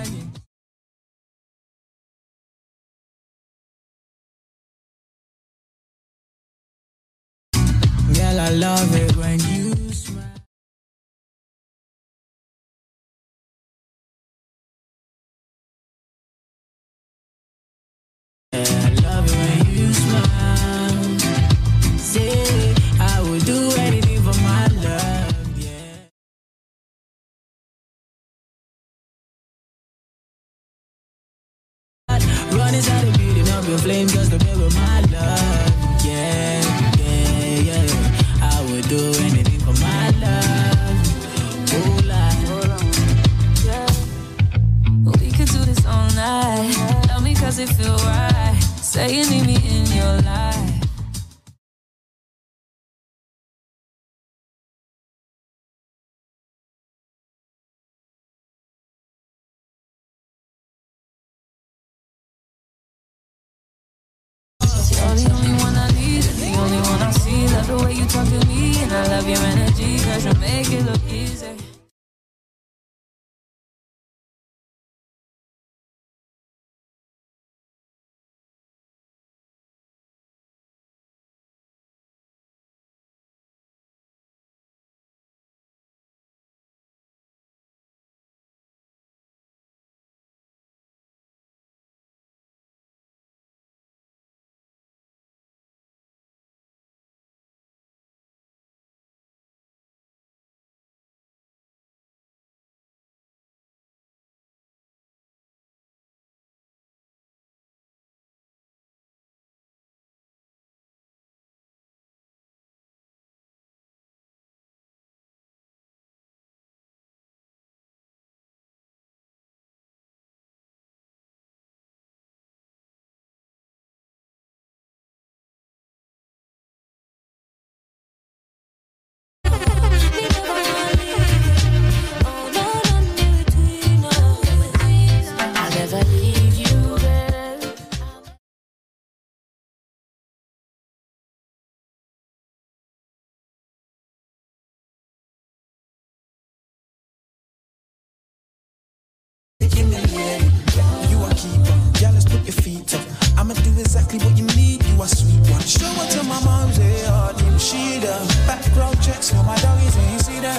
it 47.63 47.69
feel 47.75 47.97
right. 47.97 48.59
Say 48.81 49.15
you 49.17 49.31
need 49.31 49.47
me. 49.47 49.52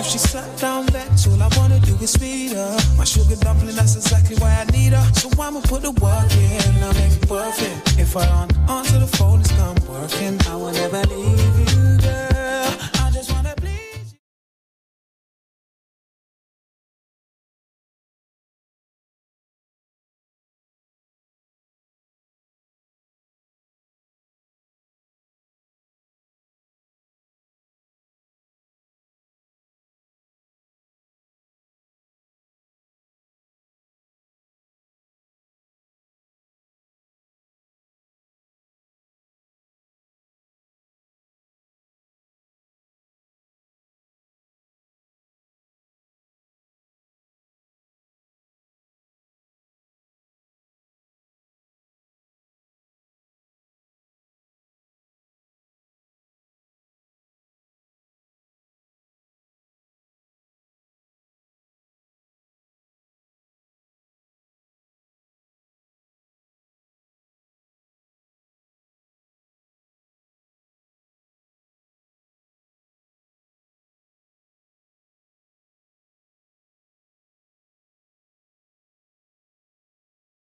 If 0.04 0.10
she 0.10 0.18
sat 0.18 0.58
down 0.60 0.86
legs, 0.88 1.28
all 1.28 1.42
I 1.42 1.48
wanna 1.56 1.80
do 1.80 1.96
is 2.02 2.14
feed 2.18 2.52
her. 2.52 2.78
My 2.98 3.06
sugar 3.06 3.38
dumpling, 3.38 3.74
that's 3.78 3.96
exactly 3.96 4.36
why 4.36 4.52
I 4.52 4.66
need 4.66 4.92
her. 4.92 5.14
So 5.14 5.30
I'ma 5.42 5.62
put 5.62 5.84
the 5.84 5.92
work 5.92 6.30
in, 6.36 6.84
I'll 6.84 6.94
make 6.94 7.14
it 7.14 7.26
perfect. 7.26 7.98
If 7.98 8.18
I 8.18 8.28
on 8.28 8.50
onto 8.68 9.00
the 9.00 9.08
phone, 9.08 9.40
it's 9.40 9.52
come 9.52 9.78
working. 9.88 10.38
I 10.50 10.58
will 10.58 10.74
never 10.74 11.04
leave 11.08 11.72
you. 11.72 12.03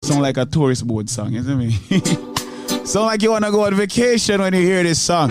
Sound 0.05 0.21
like 0.21 0.37
a 0.37 0.45
tourist 0.45 0.87
board 0.87 1.09
song, 1.09 1.33
isn't 1.33 1.61
it? 1.63 2.87
Sound 2.87 3.07
like 3.07 3.23
you 3.23 3.31
wanna 3.31 3.51
go 3.51 3.65
on 3.65 3.75
vacation 3.75 4.39
when 4.41 4.53
you 4.53 4.61
hear 4.61 4.83
this 4.83 5.01
song. 5.01 5.31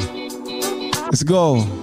Let's 1.11 1.21
go. 1.21 1.82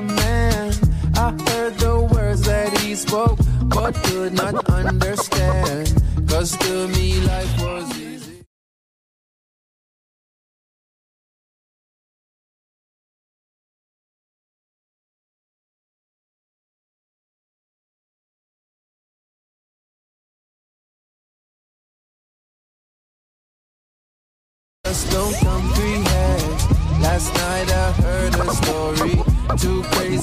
Man. 0.00 0.72
I 1.16 1.30
heard 1.30 1.74
the 1.78 2.08
words 2.12 2.42
that 2.42 2.78
he 2.80 2.94
spoke, 2.94 3.38
but 3.66 3.94
could 4.04 4.32
not 4.32 4.68
understand, 4.70 6.02
cause 6.28 6.56
to 6.56 6.88
me 6.88 7.20
life 7.20 7.59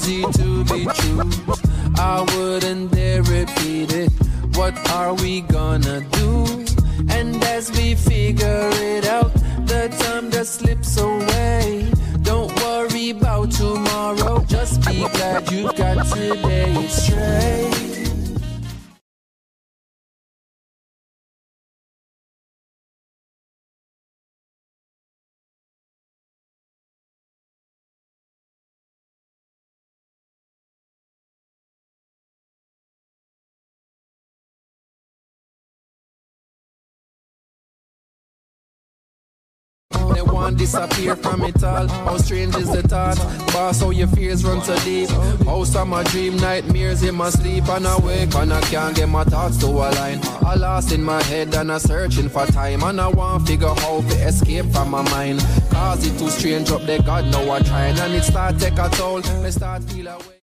crazy 0.08 0.22
to 0.32 0.64
be 0.64 0.84
true. 0.86 1.54
I 1.96 2.24
wouldn't 2.34 2.92
dare 2.92 3.22
repeat 3.22 3.92
it. 3.92 4.10
What 4.56 4.74
are 4.90 5.14
we 5.14 5.42
gonna 5.42 6.00
do? 6.00 6.64
And 7.10 7.42
as 7.44 7.70
we 7.72 7.94
figure 7.94 8.70
it 8.72 9.06
out, 9.06 9.32
the 9.66 9.88
time 10.00 10.30
just 10.30 10.60
slips 10.60 10.98
away. 10.98 11.90
Don't 12.22 12.54
worry 12.62 13.10
about 13.10 13.50
tomorrow, 13.50 14.44
just 14.46 14.80
be 14.86 15.06
glad 15.08 15.50
you've 15.50 15.76
got 15.76 16.06
today 16.06 16.86
straight. 16.88 17.77
Disappear 40.58 41.16
from 41.16 41.42
it 41.42 41.62
all. 41.62 41.88
How 41.88 42.16
strange 42.18 42.54
is 42.56 42.70
the 42.70 42.82
thought? 42.82 43.16
Boss, 43.52 43.80
how 43.80 43.90
your 43.90 44.08
fears 44.08 44.44
run 44.44 44.62
so 44.62 44.76
deep. 44.80 45.08
How 45.46 45.64
some 45.64 45.92
a 45.92 46.04
dream 46.04 46.36
nightmares 46.36 47.02
in 47.02 47.14
my 47.14 47.30
sleep 47.30 47.68
and 47.68 47.86
I 47.86 47.96
wake 47.98 48.34
and 48.34 48.52
I 48.52 48.60
can't 48.62 48.94
get 48.94 49.08
my 49.08 49.24
thoughts 49.24 49.56
to 49.58 49.66
align. 49.66 50.20
I 50.44 50.56
lost 50.56 50.92
in 50.92 51.02
my 51.02 51.22
head 51.22 51.54
and 51.54 51.72
I 51.72 51.78
searching 51.78 52.28
for 52.28 52.46
time 52.46 52.82
and 52.82 53.00
I 53.00 53.08
want 53.08 53.46
to 53.46 53.52
figure 53.52 53.68
out 53.68 53.78
how 53.80 54.00
to 54.00 54.14
escape 54.26 54.66
from 54.66 54.90
my 54.90 55.02
mind. 55.02 55.40
Cause 55.70 56.06
it 56.06 56.18
too 56.18 56.28
strange 56.30 56.70
up 56.70 56.82
there, 56.82 57.00
God 57.00 57.26
know 57.32 57.50
I 57.50 57.60
trying 57.60 57.98
and 57.98 58.14
it 58.14 58.24
start 58.24 58.58
take 58.58 58.78
a 58.78 58.88
toll. 58.90 59.22
Me 59.42 59.50
start 59.50 59.84
feel 59.84 60.08
away. 60.08 60.37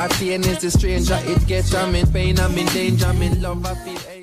I 0.00 0.06
attain 0.06 0.42
is 0.44 0.60
the 0.60 0.70
stranger, 0.70 1.20
it 1.24 1.46
gets 1.46 1.74
I'm 1.74 1.94
in 1.94 2.10
pain, 2.10 2.40
I'm 2.40 2.56
in 2.56 2.64
danger, 2.68 3.04
I'm 3.04 3.20
in 3.20 3.42
love, 3.42 3.66
I 3.66 3.74
feel 3.74 4.19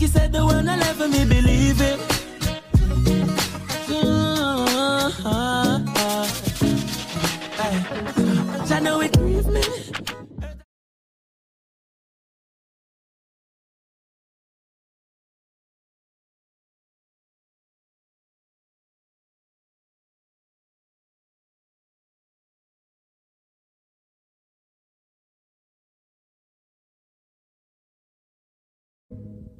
When 0.00 0.08
Donkey 0.08 0.18
said 0.18 0.32
the 0.32 0.42
one 0.46 0.66
I 0.66 0.76
never 0.76 1.08
me 1.08 1.26
believe 1.26 1.82
it. 1.82 2.09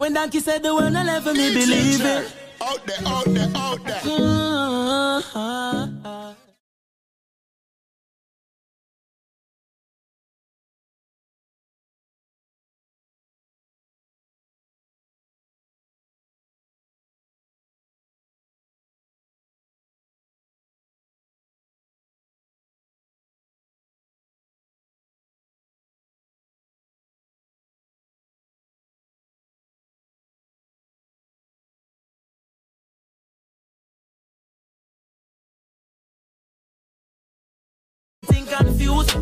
When 0.01 0.14
Donkey 0.14 0.40
said 0.40 0.62
the 0.62 0.74
word, 0.74 0.94
I 0.94 1.03
never 1.03 1.34
me 1.34 1.53
believe 1.53 2.01
it. 2.01 2.32
Out 2.62 2.86
there, 2.86 2.96
out 3.07 3.24
there, 3.26 3.51
out 3.55 3.84
there. 3.84 4.01
Ah. 5.34 5.89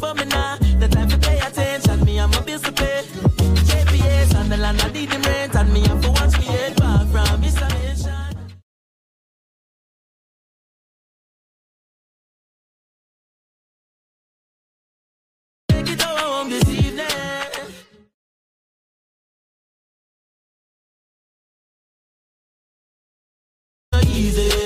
For 0.01 0.15
me 0.15 0.25
now. 0.27 0.57
The 0.81 0.89
time 0.89 1.09
to 1.09 1.19
pay 1.19 1.39
attention, 1.41 2.05
me 2.05 2.19
and 2.19 2.33
my 2.33 2.41
bills 2.43 2.63
to 2.63 2.73
pay. 2.73 3.03
JPS 3.71 4.35
on 4.39 4.49
the 4.49 4.57
land, 4.57 4.81
I 4.83 4.89
need 4.93 5.11
them 5.11 5.23
rent, 5.23 5.55
and 5.57 5.73
me 5.73 5.81
have 5.89 6.01
to 6.03 6.11
watch 6.11 6.39
me 6.39 6.45
head 6.45 6.77
back 6.77 7.07
from 7.09 7.43
Mr. 7.43 7.69
Evening. 7.91 8.27
Easy, 24.07 24.58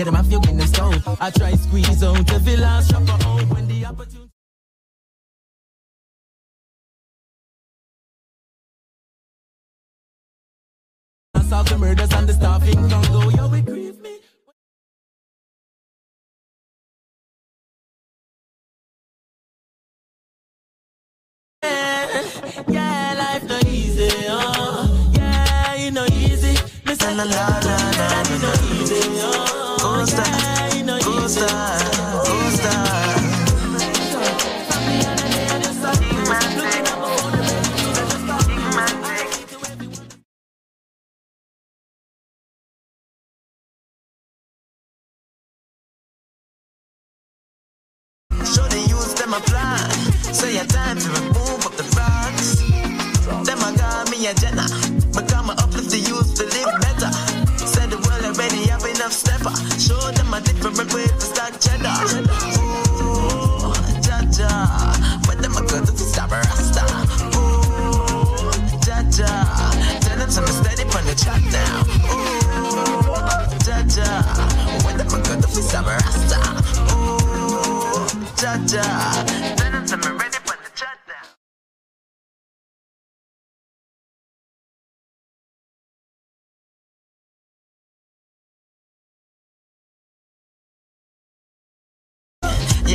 Get 0.00 0.06
them 0.06 0.16
off 0.16 0.30
your 0.30 0.40
window 0.40 0.64
stone. 0.64 1.02
I 1.20 1.28
try 1.28 1.52
squeeze 1.56 2.02
out 2.02 2.32
every 2.32 2.56
last 2.56 2.90
of 2.94 3.06
hope 3.06 3.46
when 3.50 3.68
the 3.68 3.84
opportunity. 3.84 4.30
Solve 11.50 11.68
the 11.68 11.76
murders 11.76 12.12
and 12.14 12.26
the 12.26 12.32
starving 12.32 12.88
go. 12.88 13.28
Yo, 13.28 13.52
it 13.52 13.66
grieve 13.66 14.00
me. 14.00 14.20
Yeah, 21.62 22.22
yeah, 22.68 23.14
life 23.18 23.44
no 23.44 23.58
easy, 23.68 24.08
oh. 24.30 25.12
Yeah, 25.12 25.74
you 25.74 25.90
know 25.90 26.06
easy. 26.06 26.56
La 26.86 27.24
la 27.24 27.24
la, 27.24 27.69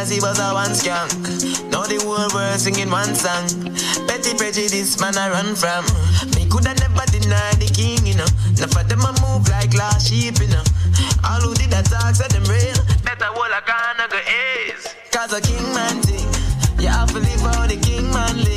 as 0.00 0.08
he 0.08 0.18
was 0.20 0.38
a 0.40 0.54
one 0.54 0.74
skunk. 0.74 1.12
Now 1.68 1.84
the 1.84 2.00
whole 2.00 2.32
world 2.32 2.58
singing 2.58 2.90
one 2.90 3.14
song. 3.14 3.44
Petty 4.08 4.32
prejudice 4.32 4.96
man 4.98 5.16
I 5.18 5.28
run 5.28 5.52
from. 5.54 5.84
Me 6.32 6.48
coulda 6.48 6.72
never 6.80 7.04
deny 7.12 7.52
the 7.60 7.68
king, 7.68 8.00
you 8.08 8.16
know. 8.16 8.30
Now 8.56 8.72
for 8.72 8.84
them 8.88 9.04
I 9.04 9.12
move 9.20 9.44
like 9.52 9.76
last 9.76 10.08
sheep, 10.08 10.40
you 10.40 10.48
know. 10.48 10.64
All 11.28 11.44
who 11.44 11.52
did 11.54 11.76
attack 11.76 12.16
said 12.16 12.32
them 12.32 12.48
real. 12.48 12.80
Better 13.04 13.28
hold 13.28 13.52
a 13.52 13.60
gun 13.68 14.00
go 14.08 14.20
is. 14.72 14.88
Cause 15.12 15.36
a 15.36 15.40
king 15.40 15.68
man 15.76 16.00
thing. 16.00 16.28
You 16.80 16.88
have 16.88 17.12
to 17.12 17.20
live 17.20 17.44
how 17.44 17.66
the 17.66 17.76
king 17.76 18.08
man 18.08 18.36
live. 18.40 18.49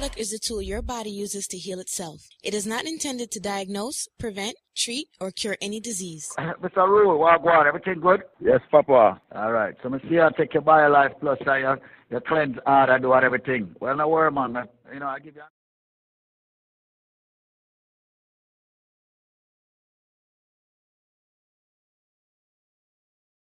Product 0.00 0.18
is 0.18 0.32
a 0.32 0.38
tool 0.38 0.62
your 0.62 0.80
body 0.80 1.10
uses 1.10 1.46
to 1.46 1.58
heal 1.58 1.78
itself. 1.78 2.26
It 2.42 2.54
is 2.54 2.66
not 2.66 2.86
intended 2.86 3.30
to 3.32 3.38
diagnose, 3.40 4.08
prevent, 4.18 4.56
treat, 4.74 5.08
or 5.20 5.30
cure 5.30 5.58
any 5.60 5.78
disease. 5.78 6.26
Mr. 6.38 6.88
Rule, 6.88 7.18
what 7.18 7.42
go? 7.42 7.66
Everything 7.66 8.00
good? 8.00 8.22
Yes, 8.40 8.60
Papa. 8.70 9.20
All 9.32 9.52
right. 9.52 9.74
So, 9.82 9.94
I 9.94 9.98
see 10.08 10.14
you 10.14 10.26
take 10.38 10.54
your 10.54 10.62
BioLife 10.62 11.20
Plus, 11.20 11.38
uh, 11.46 11.54
your, 11.56 11.78
your 12.08 12.22
cleanse 12.22 12.56
hard 12.64 12.88
and 12.88 13.02
do 13.02 13.12
and 13.12 13.24
everything. 13.26 13.76
Well, 13.78 13.94
no 13.94 14.08
worry, 14.08 14.32
man. 14.32 14.56
You 14.90 15.00
know, 15.00 15.06
I 15.06 15.18
give 15.18 15.36
you. 15.36 15.42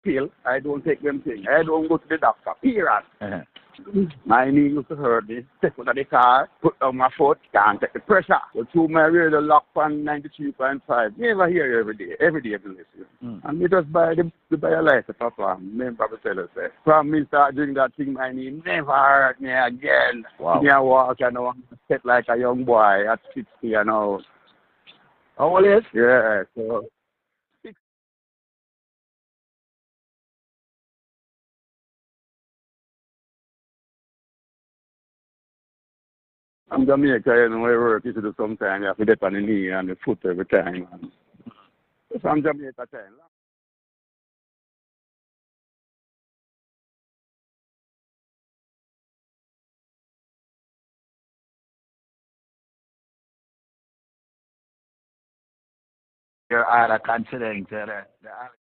Pill, 0.05 0.29
I 0.47 0.61
don't 0.61 0.85
take 0.85 1.03
them 1.03 1.21
things. 1.23 1.47
I 1.51 1.65
don't 1.65 1.89
go 1.89 1.97
to 1.97 2.05
the 2.09 2.19
doctor. 2.19 2.53
Period. 2.63 3.03
My 4.25 4.51
knee 4.51 4.69
used 4.69 4.89
to 4.89 4.97
hurt 4.97 5.29
me. 5.29 5.45
Step 5.59 5.79
out 5.81 5.89
of 5.89 5.97
the 5.97 6.05
car, 6.05 6.49
put 6.63 6.79
down 6.81 6.97
my 6.97 7.09
foot, 7.17 7.39
can't 7.53 7.81
take 7.81 7.93
the 7.93 8.01
pressure. 8.01 8.41
Go 8.53 8.65
through 8.73 8.89
my 8.89 9.03
radio 9.03 9.41
lock 9.41 9.67
on 9.77 10.05
93.5. 10.05 11.19
Never 11.19 11.49
hear 11.49 11.73
you 11.73 11.81
every 11.81 11.97
day. 11.97 12.15
Every 12.21 12.43
day 12.43 12.55
I 12.55 12.69
listen. 12.69 12.85
Hmm. 13.21 13.39
And 13.45 13.59
me 13.59 13.69
just 13.69 13.93
buy 13.93 14.15
the, 14.15 14.31
the 14.51 14.57
buy 14.57 14.71
a 14.71 14.83
license, 14.83 15.17
Papa. 15.19 15.59
Me 15.61 15.87
and 15.87 15.99
Papa 15.99 16.17
tell 16.23 16.39
us 16.41 16.49
that. 16.57 16.73
From 16.85 17.11
me 17.11 17.25
start 17.29 17.57
doing 17.57 17.75
that 17.75 17.95
thing, 17.97 18.13
my 18.13 18.33
knee 18.33 18.61
never 18.65 18.93
hurt 18.93 19.41
me 19.41 19.51
again. 19.51 20.25
Wow. 20.39 20.61
Me 20.61 20.71
I 20.71 20.81
walk, 20.81 21.19
you 21.21 21.31
know, 21.31 21.53
step 21.87 22.03
like 22.05 22.27
a 22.29 22.39
young 22.39 22.65
boy 22.65 23.11
at 23.11 23.21
60, 23.35 23.49
you 23.63 23.85
know. 23.85 24.21
How 25.39 25.57
old 25.57 25.67
is? 25.67 25.83
Yeah, 25.93 26.45
so 26.55 26.85
I'm 36.75 36.87
Jamaica, 36.87 37.31
you 37.31 37.49
know, 37.51 37.61
where 37.61 37.79
work 37.79 38.05
you 38.05 38.13
do 38.13 38.35
sometime, 38.37 38.83
you 38.83 38.89
have 38.89 38.97
to 38.97 39.05
get 39.05 39.23
on 39.23 39.35
the 39.35 39.41
knee 39.41 39.71
and 39.71 39.89
the 39.89 39.97
foot 40.05 40.19
every 40.29 40.45
time. 40.47 40.89
So 42.21 42.29
I'm 42.29 42.43
Jamaica 42.43 42.87
time. 42.91 43.15
You're 56.51 56.69
out 56.69 56.91
of 56.91 57.03
considering 57.05 57.67
to 57.67 57.85
the, 57.87 58.03
the 58.23 58.64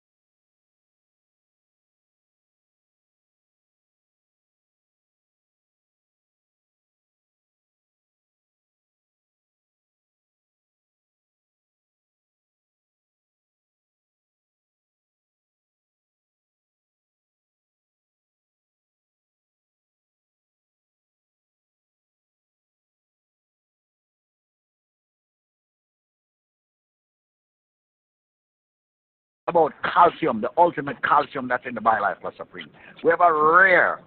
about 29.54 29.74
calcium, 29.84 30.42
the 30.42 30.50
ultimate 30.58 30.98
calcium 31.04 31.48
that's 31.48 31.64
in 31.68 31.76
the 31.76 31.82
BioLife 31.82 32.20
Plus 32.22 32.34
Supreme. 32.38 32.70
We 33.04 33.12
have 33.12 33.22
a 33.22 33.32
rare 33.32 34.02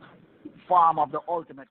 form 0.67 0.99
of 0.99 1.13
the 1.13 1.21
ultimate. 1.29 1.69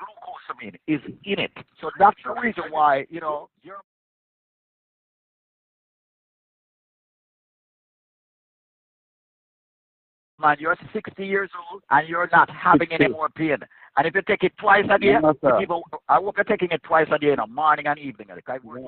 Glucosamine 0.00 0.76
is 0.86 1.00
in 1.24 1.38
it. 1.38 1.50
So 1.82 1.90
that's 1.98 2.16
the 2.24 2.40
reason 2.40 2.64
why, 2.70 3.06
you 3.10 3.20
know, 3.20 3.50
you're 3.62 3.82
man, 10.40 10.56
you're 10.58 10.76
60 10.92 11.26
years 11.26 11.50
old 11.70 11.82
and 11.90 12.08
you're 12.08 12.28
not 12.32 12.48
having 12.48 12.88
any 12.92 13.08
more 13.08 13.28
pain. 13.28 13.58
And 13.98 14.06
if 14.06 14.14
you 14.14 14.22
take 14.22 14.44
it 14.44 14.52
twice 14.58 14.84
a 14.88 14.96
day, 14.96 15.18
Yes, 15.20 15.34
sir. 15.42 15.58
people, 15.58 15.82
I 16.08 16.14
hope 16.22 16.36
you're 16.36 16.44
taking 16.44 16.70
it 16.70 16.80
twice 16.84 17.08
a 17.12 17.18
day, 17.18 17.32
in 17.32 17.36
the 17.36 17.46
morning 17.48 17.88
and 17.88 17.98
evening. 17.98 18.28
Like 18.28 18.48
I 18.48 18.58
work 18.64 18.80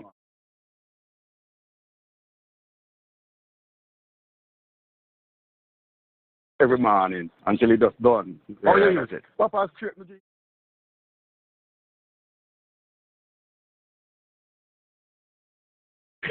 Every 6.61 6.79
morning 6.79 7.29
until 7.45 7.73
it 7.73 7.81
just 7.81 8.01
done. 8.01 8.39
How 8.63 8.77
you 8.77 8.91
use 8.91 9.09
it? 9.11 9.25
Papa 9.37 9.69
straight 9.77 9.99
me 9.99 10.05
drink. 10.05 10.23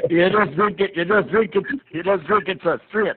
You 0.08 0.30
just 0.30 0.56
drink 0.56 0.80
it. 0.80 0.92
You 0.96 1.04
just 1.04 1.28
drink 1.28 1.50
it. 1.54 1.64
You 1.92 2.02
just 2.02 2.26
drink 2.26 2.48
it 2.48 2.60
so 2.64 2.78
straight. 2.88 3.16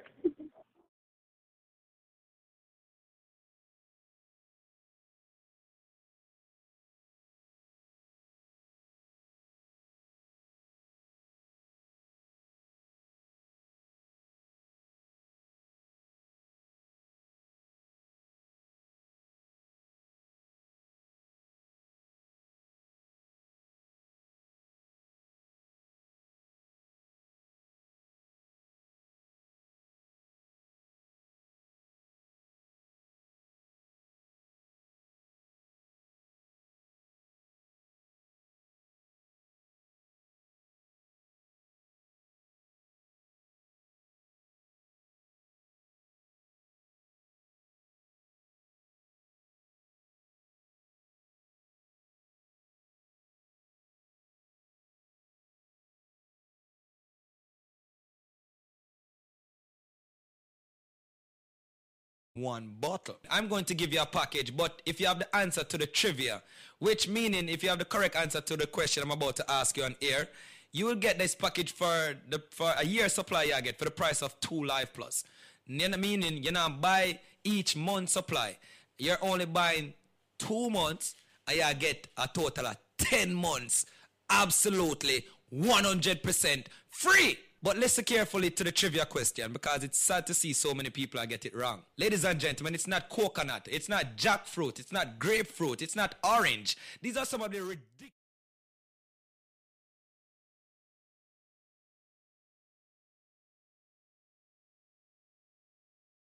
One 62.35 62.73
bottle. 62.79 63.17
I'm 63.29 63.47
going 63.47 63.65
to 63.65 63.75
give 63.75 63.93
you 63.93 64.01
a 64.01 64.05
package, 64.05 64.55
but 64.55 64.81
if 64.85 64.99
you 64.99 65.05
have 65.07 65.19
the 65.19 65.35
answer 65.35 65.63
to 65.63 65.77
the 65.77 65.85
trivia, 65.85 66.41
which 66.79 67.07
meaning 67.07 67.47
if 67.47 67.63
you 67.63 67.69
have 67.69 67.79
the 67.79 67.85
correct 67.85 68.15
answer 68.15 68.41
to 68.41 68.57
the 68.57 68.67
question 68.67 69.03
I'm 69.03 69.11
about 69.11 69.35
to 69.37 69.51
ask 69.51 69.77
you 69.77 69.83
on 69.83 69.95
air, 70.01 70.27
you 70.71 70.85
will 70.85 70.95
get 70.95 71.19
this 71.19 71.35
package 71.35 71.71
for 71.71 72.15
the 72.29 72.41
for 72.49 72.73
a 72.77 72.85
year 72.85 73.07
supply 73.07 73.43
you 73.43 73.61
get 73.61 73.77
for 73.77 73.85
the 73.85 73.91
price 73.91 74.23
of 74.23 74.39
two 74.39 74.63
life 74.63 74.91
plus. 74.93 75.23
You 75.67 75.87
know, 75.87 75.97
meaning 75.97 76.43
you 76.43 76.51
know 76.51 76.67
buy 76.69 77.19
each 77.43 77.75
month 77.75 78.09
supply. 78.09 78.57
You're 78.97 79.17
only 79.21 79.45
buying 79.45 79.93
two 80.39 80.69
months 80.71 81.15
and 81.47 81.57
you 81.57 81.73
get 81.75 82.07
a 82.17 82.27
total 82.27 82.67
of 82.67 82.77
10 82.97 83.33
months 83.33 83.85
absolutely 84.29 85.25
100% 85.53 86.65
free. 86.89 87.37
But 87.63 87.77
listen 87.77 88.03
carefully 88.03 88.49
to 88.51 88.63
the 88.65 88.73
trivia 88.73 89.05
question 89.05 89.53
because 89.53 89.85
it's 89.85 89.97
sad 89.97 90.27
to 90.27 90.33
see 90.33 90.51
so 90.51 90.73
many 90.73 90.89
people 90.89 91.21
are 91.21 91.25
get 91.25 91.45
it 91.45 91.55
wrong. 91.55 91.81
Ladies 91.97 92.25
and 92.25 92.37
gentlemen, 92.37 92.75
it's 92.75 92.87
not 92.87 93.07
coconut, 93.07 93.69
it's 93.71 93.87
not 93.87 94.17
jackfruit, 94.17 94.81
it's 94.81 94.91
not 94.91 95.17
grapefruit, 95.17 95.81
it's 95.81 95.95
not 95.95 96.15
orange. 96.25 96.75
These 97.01 97.15
are 97.15 97.25
some 97.25 97.41
of 97.41 97.53
the 97.53 97.61
ridiculous. 97.61 98.11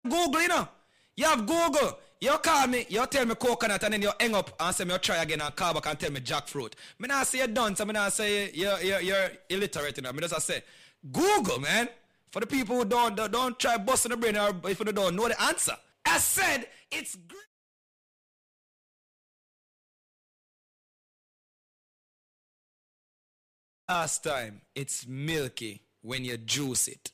Google, 0.07 0.43
you 0.43 0.49
know. 0.49 0.69
You 1.17 1.25
have 1.25 1.47
Google. 1.47 1.99
You 2.21 2.39
call 2.39 2.67
me, 2.67 2.87
you 2.89 3.05
tell 3.07 3.25
me 3.25 3.35
coconut, 3.35 3.83
and 3.85 3.95
then 3.95 4.03
you 4.03 4.11
hang 4.21 4.35
up 4.35 4.51
and 4.59 4.75
say 4.75 4.85
me 4.85 4.93
you 4.93 4.99
try 4.99 5.17
again 5.17 5.41
and 5.41 5.57
call 5.57 5.75
back 5.75 5.87
and 5.87 5.99
tell 5.99 6.11
me 6.11 6.21
jackfruit. 6.21 6.73
Me 6.99 7.09
not 7.09 7.27
say 7.27 7.39
you 7.39 7.47
done, 7.47 7.77
so 7.77 7.85
not 7.85 8.13
say 8.13 8.51
you're, 8.53 8.81
you're, 8.81 9.01
you're 9.01 9.29
illiterate, 9.49 9.97
you 9.97 10.03
know. 10.03 10.13
Me 10.13 10.21
just 10.21 10.47
say, 10.47 10.63
Google, 11.13 11.61
man. 11.61 11.89
For 12.31 12.41
the 12.41 12.47
people 12.47 12.77
who 12.77 12.85
don't, 12.85 13.15
don't, 13.15 13.31
don't 13.31 13.59
try 13.59 13.79
busting 13.79 14.11
the 14.11 14.17
brain 14.17 14.37
or 14.37 14.53
if 14.69 14.79
they 14.79 14.93
don't 14.93 15.15
know 15.15 15.29
the 15.29 15.41
answer. 15.41 15.77
I 16.05 16.19
said, 16.19 16.67
it's 16.91 17.15
great. 17.15 17.41
Last 23.89 24.25
time, 24.25 24.63
it's 24.75 25.07
milky 25.07 25.83
when 26.03 26.25
you 26.25 26.37
juice 26.39 26.89
it. 26.89 27.13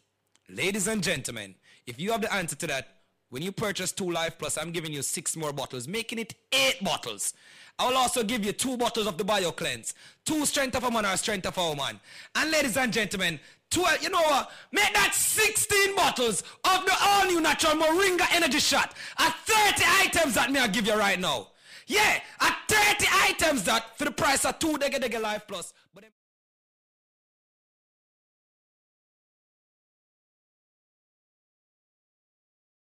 Ladies 0.49 0.87
and 0.87 1.03
gentlemen, 1.03 1.55
if 1.87 2.01
you 2.01 2.13
have 2.13 2.23
the 2.23 2.33
answer 2.33 2.57
to 2.57 2.67
that, 2.69 2.97
when 3.29 3.43
you 3.43 3.53
purchase 3.53 3.93
two 3.93 4.11
Life 4.11 4.39
Plus, 4.39 4.57
I'm 4.57 4.71
giving 4.73 4.93
you 4.93 5.03
six 5.03 5.37
more 5.37 5.53
bottles, 5.53 5.87
making 5.87 6.19
it 6.19 6.35
eight 6.53 6.83
bottles. 6.83 7.35
I 7.79 7.89
will 7.89 7.97
also 7.97 8.23
give 8.25 8.45
you 8.45 8.53
two 8.53 8.77
bottles 8.77 9.07
of 9.07 9.19
the 9.19 9.25
Bio 9.25 9.53
Cleanse, 9.53 9.95
two 10.25 10.45
Strength 10.47 10.77
of 10.77 10.85
a 10.85 10.91
Man 10.91 11.07
or 11.07 11.17
Strength 11.17 11.47
of 11.47 11.59
a 11.59 11.69
Woman. 11.69 12.01
And 12.35 12.51
ladies 12.51 12.77
and 12.77 12.93
gentlemen, 12.93 13.39
12, 13.71 14.03
you 14.03 14.11
know 14.11 14.23
what? 14.23 14.51
Make 14.73 14.93
that 14.95 15.15
16 15.15 15.95
bottles 15.95 16.43
of 16.65 16.85
the 16.85 16.93
all 17.03 17.27
new 17.27 17.41
natural 17.41 17.75
Moringa 17.75 18.27
Energy 18.33 18.59
Shot 18.59 18.95
at 19.19 19.35
30 19.45 19.85
items 19.87 20.35
that 20.35 20.51
me 20.51 20.59
I 20.59 20.67
give 20.67 20.87
you 20.87 20.97
right 20.97 21.19
now. 21.19 21.49
Yeah, 21.87 22.21
at 22.41 22.57
30 22.69 23.07
items 23.13 23.65
that 23.65 23.97
for 23.97 24.05
the 24.05 24.11
price 24.11 24.45
of 24.45 24.59
two 24.59 24.79
Dega 24.79 24.97
Dega 25.01 25.21
Life 25.21 25.45
Plus. 25.47 25.73
But 25.95 26.05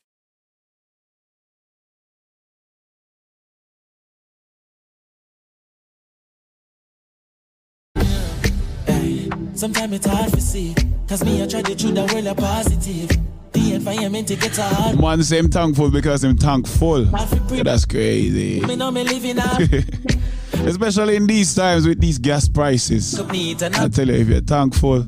Sometimes 9.55 9.93
it's 9.93 10.05
hard 10.05 10.31
to 10.33 10.41
see. 10.41 10.75
Cause 11.07 11.23
me, 11.23 11.43
I 11.43 11.47
try 11.47 11.61
to 11.61 11.75
choose 11.75 11.93
the 11.93 12.05
world 12.13 12.27
of 12.27 12.37
positive. 12.37 13.09
The 13.51 13.73
environment, 13.73 14.31
it 14.31 14.39
gets 14.39 14.57
hard. 14.57 14.99
Man, 14.99 15.21
same 15.23 15.49
thankful 15.49 15.91
because 15.91 16.23
I'm 16.23 16.37
thankful. 16.37 17.03
That's 17.05 17.85
crazy. 17.85 18.61
Especially 20.53 21.15
in 21.15 21.27
these 21.27 21.53
times 21.53 21.87
with 21.87 21.99
these 21.99 22.17
gas 22.17 22.47
prices. 22.47 23.19
I 23.19 23.89
tell 23.89 24.07
you, 24.07 24.13
if 24.13 24.27
you're 24.29 24.41
thankful, 24.41 25.05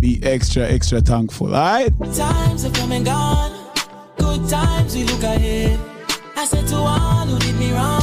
be 0.00 0.20
extra, 0.22 0.64
extra 0.64 1.00
thankful, 1.00 1.54
alright? 1.54 1.92
Times 2.14 2.64
have 2.64 2.72
come 2.72 2.92
and 2.92 3.04
gone. 3.04 3.52
Good 4.18 4.48
times 4.48 4.94
we 4.94 5.04
look 5.04 5.22
ahead. 5.22 5.78
I 6.36 6.44
said 6.44 6.66
to 6.68 6.76
all 6.76 7.26
who 7.26 7.38
did 7.38 7.54
me 7.56 7.72
wrong, 7.72 8.00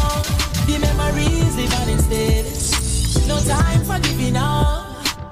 the 0.66 0.78
memories 0.80 1.56
live 1.56 1.74
on 1.82 1.90
instead. 1.90 3.28
No 3.28 3.40
time 3.40 3.84
for 3.86 4.00
giving 4.08 4.36
up. 4.38 4.83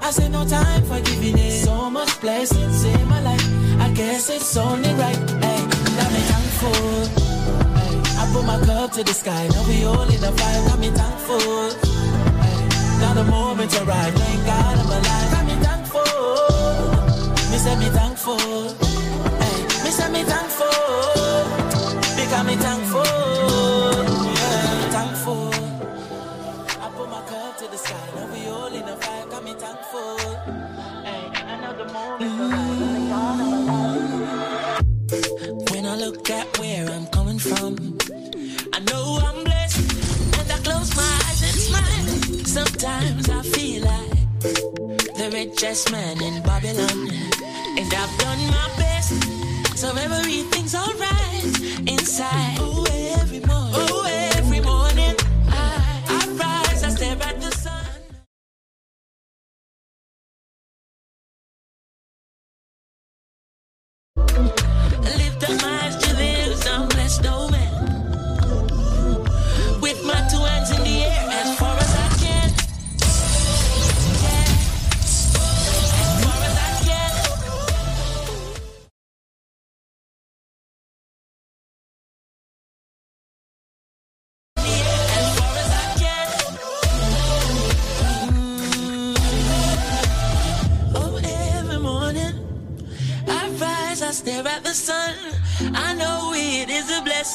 I 0.04 0.10
say 0.10 0.28
no 0.28 0.44
time 0.44 0.82
for 0.82 1.00
giving 1.00 1.38
in. 1.38 1.52
So 1.64 1.88
much 1.88 2.20
blessings 2.20 2.84
in 2.84 3.08
my 3.08 3.20
life. 3.20 3.46
I 3.80 3.88
guess 3.94 4.28
it's 4.30 4.56
only 4.56 4.92
right. 4.94 5.20
Hey, 5.44 5.60
me 6.14 6.22
thankful. 6.30 7.06
Hey, 7.78 7.94
I 8.20 8.30
put 8.32 8.44
my 8.44 8.58
cup 8.66 8.92
to 8.92 9.04
the 9.04 9.14
sky. 9.14 9.48
Now 9.52 9.64
we 9.68 9.84
all 9.84 10.08
in 10.14 10.20
the 10.20 10.32
fire. 10.32 10.62
Got 10.68 10.78
me 10.80 10.90
thankful. 10.90 11.70
Hey, 12.42 12.60
now 13.00 13.14
the 13.14 13.24
moment 13.24 13.72
arrived. 13.80 14.18
Thank 14.18 14.46
God 14.46 14.78
I'm 14.80 14.90
alive. 14.98 15.30
Got 15.34 15.44
me 15.50 15.56
thankful. 15.66 16.12
Me 17.50 17.58
say 17.64 17.76
me 17.76 17.88
thankful. 17.98 18.38
Hey, 19.42 19.58
me 19.84 19.90
say 19.98 20.08
me 20.10 20.22
thankful. 20.24 20.66
Because 22.16 22.46
me 22.46 22.56
thankful. 22.56 22.81
Where 36.62 36.88
I'm 36.90 37.06
coming 37.06 37.40
from, 37.40 37.98
I 38.72 38.78
know 38.88 39.18
I'm 39.26 39.42
blessed. 39.42 39.82
And 40.38 40.52
I 40.56 40.58
close 40.66 40.94
my 40.94 41.12
eyes 41.26 41.40
and 41.48 41.58
smile. 41.68 42.06
Sometimes 42.56 43.28
I 43.28 43.42
feel 43.54 43.82
like 43.82 44.10
the 45.18 45.28
richest 45.32 45.90
man 45.90 46.22
in 46.22 46.40
Babylon. 46.44 47.10
And 47.78 47.92
I've 48.02 48.14
done 48.24 48.42
my 48.58 48.68
best. 48.78 49.10
So 49.76 49.88
everything's 50.06 50.76
alright 50.76 51.44
inside. 51.88 52.91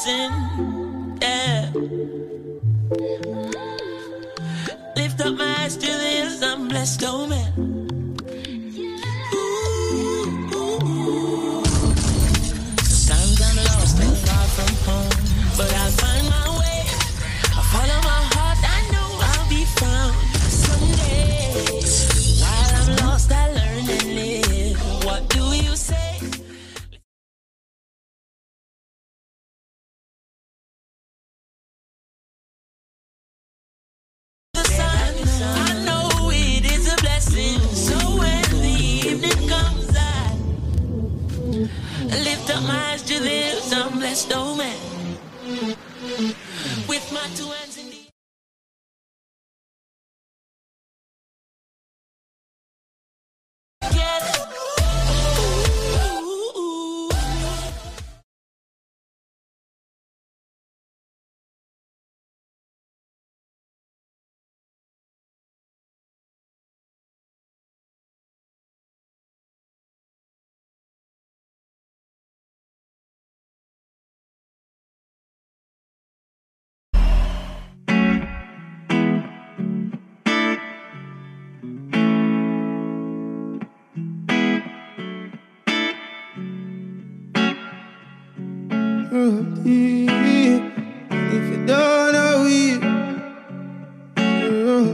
Blessing. 0.07 1.17
Yeah. 1.21 1.71
Lift 4.95 5.21
up 5.21 5.37
my 5.37 5.55
eyes 5.59 5.75
to 5.77 5.85
this, 5.85 6.41
I'm 6.41 6.67
blessed, 6.67 7.03
oh 7.05 7.26
deep. 89.63 90.61
If 91.11 91.45
you 91.51 91.59
don't 91.65 92.13
know 92.13 92.45
it, 92.47 92.79
mm, 94.15 94.65
roll, 94.65 94.93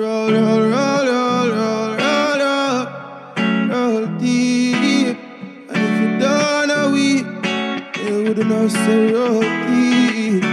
roll, 0.00 0.30
roll, 0.30 0.60
roll, 0.68 1.02
roll, 1.08 1.48
roll, 1.58 1.90
roll, 1.96 2.36
roll, 2.44 2.82
roll 3.70 4.06
deep. 4.18 5.16
And 5.70 5.82
if 5.88 5.94
you 6.02 6.10
don't 6.18 6.68
know 6.68 6.94
it, 6.94 7.24
you 8.04 8.14
wouldn't 8.24 8.48
know 8.48 8.68
say 8.68 9.12
roll 9.12 9.40
deep. 9.40 10.44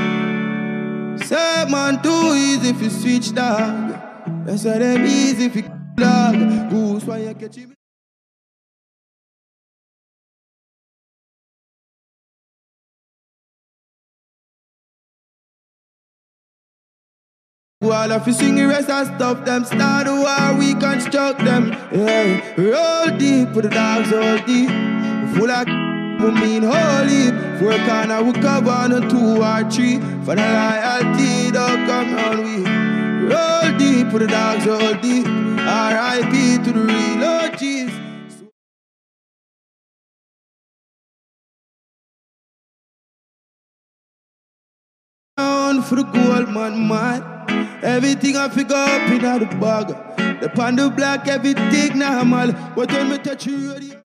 Say 1.27 1.65
man 1.69 2.01
too 2.01 2.33
easy 2.35 2.69
if 2.69 2.81
you 2.81 2.89
switch 2.89 3.33
dog. 3.33 3.95
That's 4.45 4.63
why 4.63 4.77
them 4.77 5.05
easy 5.05 5.26
While 17.87 18.11
if 18.11 18.27
you 18.27 18.33
sing 18.33 18.57
rest 18.67 18.89
and 18.89 19.07
stuff 19.15 19.45
them 19.45 19.63
start 19.63 20.07
the 20.07 20.13
war, 20.13 20.59
we 20.59 20.73
construct 20.73 21.39
them. 21.45 21.69
Yeah, 21.93 22.53
roll 22.57 23.17
deep 23.17 23.53
for 23.53 23.61
the 23.61 23.69
dogs 23.69 24.11
all 24.11 24.37
deep. 24.45 24.69
Full 25.35 25.49
of 25.49 25.67
we 26.21 26.31
mean 26.41 26.63
holy. 26.63 27.31
Four 27.59 27.77
corner 27.87 28.21
we 28.23 28.33
cover 28.41 28.71
on 28.71 28.91
two 29.09 29.41
or 29.41 29.71
three. 29.71 29.99
For 30.25 30.35
the 30.35 30.43
loyalty 30.57 31.51
don't 31.51 31.85
come 31.87 32.13
round 32.13 32.39
we. 32.43 32.65
Roll 33.31 33.77
deep 33.77 34.11
for 34.11 34.19
the 34.19 34.27
dogs 34.27 34.67
all 34.67 34.93
deep. 34.95 35.25
R.I.P. 35.25 36.57
to 36.65 36.73
the 36.73 36.81
real 36.81 37.23
OGs. 37.23 37.93
For 45.87 45.95
the 45.95 46.03
gold 46.03 46.49
man, 46.49 46.85
man. 46.85 47.66
Everything 47.83 48.37
I 48.37 48.49
figure 48.49 48.75
up 48.75 49.09
in 49.11 49.21
the 49.21 49.45
bag. 49.59 50.41
The 50.41 50.49
panda 50.49 50.89
black, 50.89 51.27
everything 51.27 51.99
normal. 51.99 52.51
But 52.75 52.91
when 52.91 53.09
me 53.09 53.17
touch 53.19 53.45
you, 53.45 53.73
radio. 53.73 54.01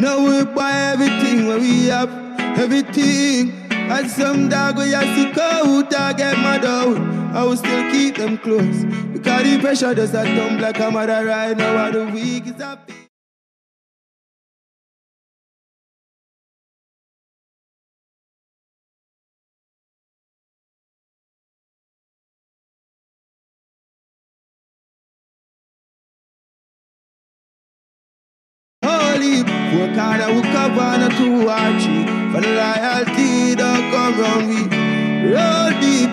Now 0.00 0.24
we 0.24 0.44
buy 0.44 0.72
everything 0.92 1.46
where 1.46 1.58
we 1.58 1.86
have 1.86 2.10
everything. 2.58 3.52
And 3.70 4.10
some 4.10 4.48
dog 4.48 4.78
we 4.78 4.92
have 4.92 5.16
to 5.16 5.32
go 5.34 5.82
dog 5.82 6.18
get 6.18 6.36
mad 6.38 6.64
out. 6.64 6.96
I 7.34 7.44
will 7.44 7.56
still 7.56 7.90
keep 7.92 8.16
them 8.16 8.38
close. 8.38 8.84
Because 9.12 9.42
the 9.44 9.58
pressure 9.60 9.94
does 9.94 10.12
that 10.12 10.24
dumb 10.36 10.58
like 10.58 10.78
a 10.80 10.90
mother 10.90 11.24
right 11.24 11.56
now. 11.56 11.76
How 11.76 11.90
the 11.90 12.06
week 12.06 12.46
is. 12.46 12.62
Holy, 12.62 13.09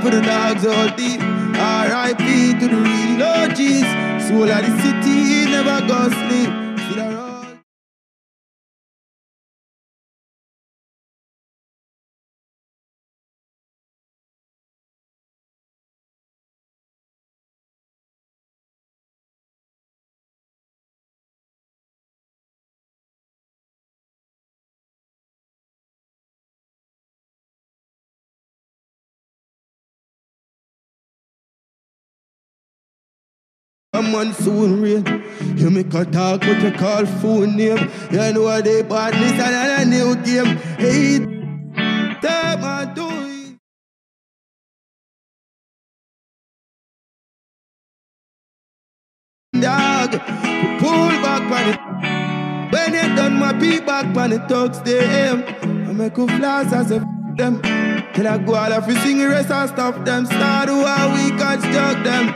for 0.07 0.15
the 0.15 0.21
dogs 0.21 0.65
all 0.65 0.87
deep. 0.95 1.19
R.I.P. 1.21 2.59
to 2.59 2.67
the 2.67 2.75
real 2.75 3.23
OGs. 3.23 4.27
Soul 4.27 4.43
of 4.43 4.61
the 4.65 4.71
city 4.81 5.51
never 5.51 5.85
go 5.87 6.07
sleep. 6.09 6.56
A 33.97 34.01
monsoon 34.01 34.79
rain. 34.79 35.23
You 35.57 35.71
make 35.71 35.91
a 35.91 36.05
talk, 36.05 36.41
but 36.41 36.61
you 36.61 36.71
call 36.71 37.03
phone 37.19 37.55
name. 37.57 37.89
You 38.11 38.31
know 38.31 38.43
what 38.43 38.63
they 38.63 38.83
bought 38.83 39.13
this 39.13 39.31
and 39.31 39.81
a 39.81 39.85
new 39.89 40.15
game. 40.17 40.57
Hey, 40.77 41.17
time 42.21 42.63
I 42.63 42.85
do 42.93 43.07
it. 43.09 43.57
Dog, 49.59 50.11
pull 50.79 51.09
back 51.23 51.51
on 51.57 51.69
it. 51.73 51.79
When 52.71 52.93
you 52.93 53.15
done 53.15 53.39
my 53.39 53.51
be 53.53 53.79
back 53.79 54.15
on 54.15 54.29
the 54.29 54.37
talks, 54.47 54.77
they 54.79 54.99
aim. 54.99 55.43
I 55.89 55.91
make 55.93 56.15
a 56.19 56.27
flash 56.27 56.71
as 56.71 56.91
a 56.91 56.99
them. 57.35 57.61
Till 58.13 58.27
I 58.27 58.37
go 58.37 58.53
all 58.53 58.73
of 58.73 58.87
you 58.87 58.95
sing 58.99 59.17
the 59.17 59.27
rest 59.29 59.49
and 59.49 59.69
stuff 59.69 60.05
them. 60.05 60.27
Start 60.27 60.69
how 60.69 61.13
we 61.15 61.29
construct 61.31 62.03
them. 62.03 62.35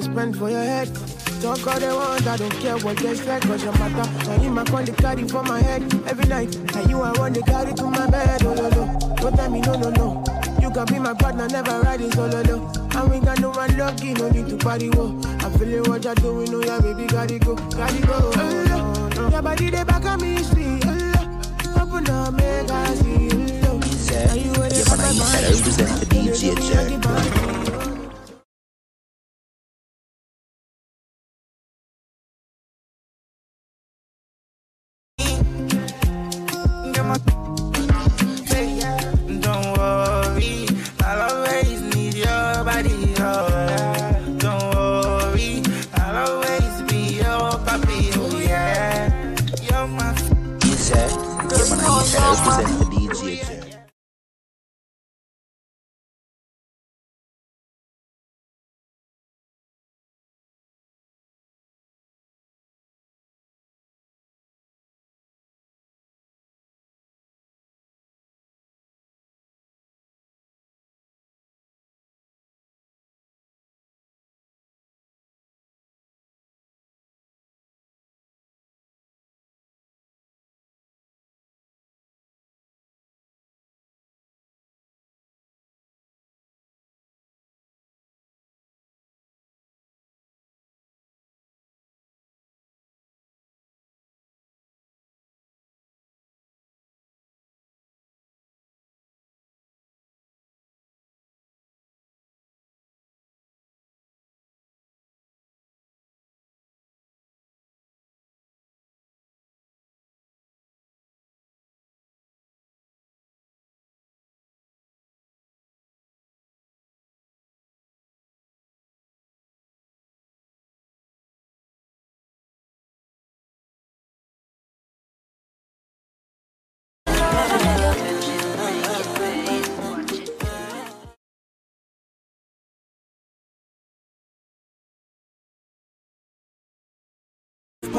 Spend 0.00 0.36
for 0.36 0.50
your 0.50 0.62
head. 0.62 0.88
Talk 1.42 1.66
all 1.66 1.80
they 1.80 1.92
want, 1.92 2.26
I 2.26 2.36
don't 2.36 2.52
care 2.60 2.76
what 2.78 2.96
they 2.98 3.14
say, 3.14 3.40
cause 3.40 3.62
your 3.62 3.72
matter. 3.78 4.10
Now 4.28 4.42
you 4.42 4.50
my 4.50 4.64
call 4.64 4.82
the 4.82 4.92
carry 4.92 5.26
for 5.28 5.42
my 5.42 5.60
head 5.60 5.82
every 6.06 6.26
night. 6.26 6.54
And 6.76 6.90
you 6.90 7.00
I 7.00 7.12
want 7.18 7.34
the 7.34 7.42
carry 7.42 7.72
to 7.74 7.84
my 7.84 8.06
bed, 8.10 8.42
oh 8.44 8.54
no 8.54 8.68
no. 8.70 9.16
Don't 9.16 9.36
tell 9.36 9.50
me 9.50 9.60
no 9.60 9.74
no 9.78 9.90
no. 9.90 10.24
You 10.60 10.70
can 10.70 10.86
be 10.86 10.98
my 10.98 11.14
partner, 11.14 11.48
never 11.48 11.80
ride 11.80 12.00
it 12.00 12.16
oh, 12.18 12.30
solo 12.30 12.42
low. 12.42 12.72
And 12.94 13.10
we 13.10 13.20
got 13.20 13.40
no 13.40 13.50
one 13.50 13.76
lucky, 13.78 14.12
no 14.14 14.28
need 14.30 14.48
to 14.48 14.56
party 14.58 14.90
whoa. 14.90 15.18
I'm 15.40 15.52
feeling 15.58 15.84
what 15.88 16.04
you're 16.04 16.14
doing, 16.16 16.54
oh 16.54 16.62
yeah, 16.62 16.80
baby, 16.80 17.06
gotta 17.06 17.38
go, 17.38 17.54
gotta 17.54 18.06
go. 18.06 18.32
Oh, 18.34 19.10
no. 19.16 19.28
Your 19.30 19.42
body 19.42 19.70
they 19.70 19.84
back 19.84 20.04
on 20.04 20.20
me, 20.20 20.42
sweet. 20.42 20.84
Oh, 20.86 21.80
Open 21.80 22.08
up, 22.10 22.34
make 22.34 22.70
I 22.70 22.94
see. 22.96 23.28
Oh, 23.64 23.78
Now 23.78 24.34
you 24.34 24.52
where 24.60 24.68
they 24.68 24.78
Yeah, 24.80 24.96
man, 24.96 25.00
I 25.00 25.10
inside. 25.10 25.44
I 25.44 25.52
represent 25.56 26.00
the 26.00 26.06
DJ 26.06 26.56
chair. 26.68 27.59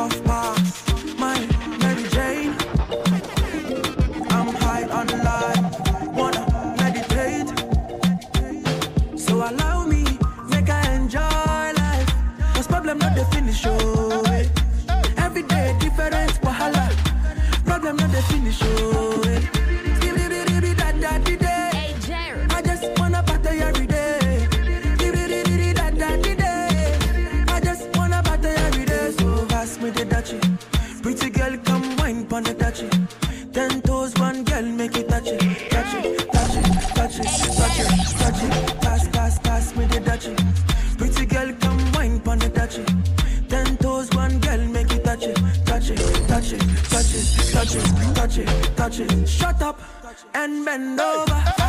Puff 0.01 0.23
pass, 0.23 0.83
my 1.19 1.37
Mary 1.79 2.07
Jane. 2.09 2.55
I'm 4.31 4.47
high 4.63 4.85
on 4.89 5.05
life, 5.29 5.63
wanna 6.17 6.43
meditate. 6.79 7.49
So 9.15 9.47
allow 9.47 9.85
me, 9.85 10.03
make 10.49 10.71
I 10.71 10.93
enjoy 10.95 11.19
life. 11.83 12.09
Cause 12.55 12.65
problem 12.65 12.97
not 12.97 13.13
the 13.15 13.25
finish, 13.25 13.63
oh. 13.67 14.23
eh. 14.25 14.47
Every 15.17 15.43
day 15.43 15.75
different 15.79 16.31
wahala. 16.41 16.89
Problem 17.63 17.97
not 17.97 18.11
the 18.11 18.23
finish, 18.23 18.59
oh. 18.63 19.10
Wine 32.31 32.43
pon 32.43 32.43
the 32.43 32.53
dachi. 32.53 33.53
Ten 33.53 33.81
toes, 33.81 34.13
one 34.15 34.43
girl, 34.43 34.63
make 34.63 34.95
it 34.97 35.09
touch 35.09 35.27
it, 35.27 35.39
touch 35.69 35.93
it, 35.95 36.31
touch 36.31 36.55
it, 36.55 36.69
touch 36.95 37.19
it, 37.19 37.25
touch 37.57 37.79
it, 37.79 37.89
touch 38.19 38.43
it. 38.43 38.81
Pass, 38.81 39.07
pass, 39.09 39.39
pass 39.39 39.75
me 39.75 39.85
the 39.85 39.99
dachi. 39.99 40.97
Pretty 40.97 41.25
girl, 41.25 41.53
come 41.59 41.91
wine 41.93 42.19
pon 42.19 42.39
the 42.39 42.49
dachi. 42.49 42.83
Ten 43.49 43.77
toes, 43.77 44.09
one 44.11 44.39
girl, 44.39 44.65
make 44.67 44.91
it 44.91 45.03
touch 45.03 45.23
it, 45.23 45.35
touch 45.65 45.89
it, 45.89 45.97
touch 46.27 46.53
it, 46.53 46.61
touch 46.89 47.13
it, 47.13 47.25
touch 47.51 47.75
it, 47.75 48.15
touch 48.15 48.37
it, 48.37 48.77
touch 48.77 48.99
it. 48.99 49.29
Shut 49.29 49.61
up 49.61 49.79
and 50.33 50.65
bend 50.65 50.99
over. 50.99 51.60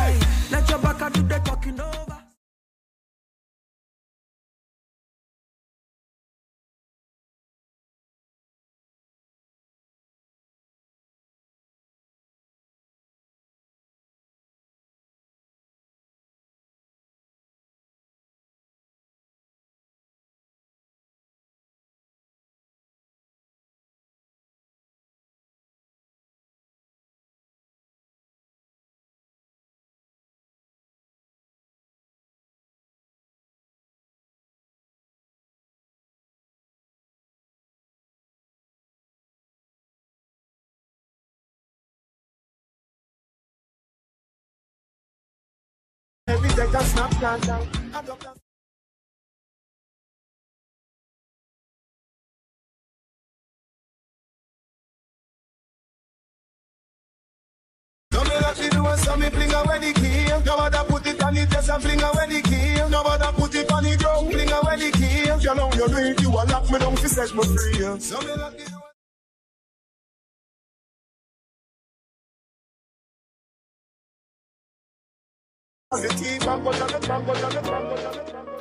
That 58.43 58.63
you 58.63 58.69
do 58.69 58.85
and 58.85 58.99
so 58.99 59.17
me 59.17 59.29
fling 59.29 59.53
away 59.53 59.79
the 59.79 59.93
key. 59.93 60.27
Nobody 60.45 60.77
put 60.87 61.07
it 61.07 61.23
on 61.23 61.33
the 61.33 61.45
dress 61.45 61.69
and 61.69 61.83
fling 61.83 62.01
away 62.01 62.27
the 62.27 62.41
key. 62.41 62.89
Nobody 62.89 63.41
put 63.41 63.55
it 63.55 63.71
on 63.71 63.83
the 63.83 63.97
ground, 63.97 64.31
fling 64.31 64.51
away 64.51 64.75
the 64.77 64.91
key. 64.91 65.43
You 65.43 65.55
know 65.55 65.71
you 65.73 65.87
do 65.87 65.97
it, 65.97 66.21
you 66.21 66.29
a 66.29 66.43
lock 66.45 66.69
me 66.69 66.79
down, 66.79 66.95
fi 66.95 67.07
set 67.07 67.33
me 67.35 67.43
free. 67.43 67.99
So 67.99 68.19
me 68.21 68.35
that 68.35 68.59
you 68.59 68.82
do 76.01 76.07
and- 76.09 76.39
and 76.39 76.63
butter, 76.63 76.87
the 76.87 76.99
tongue, 77.07 77.25
butter, 77.25 77.49
the 77.49 77.61
tongue, 77.61 77.89
butter, 77.89 78.23
the 78.25 78.52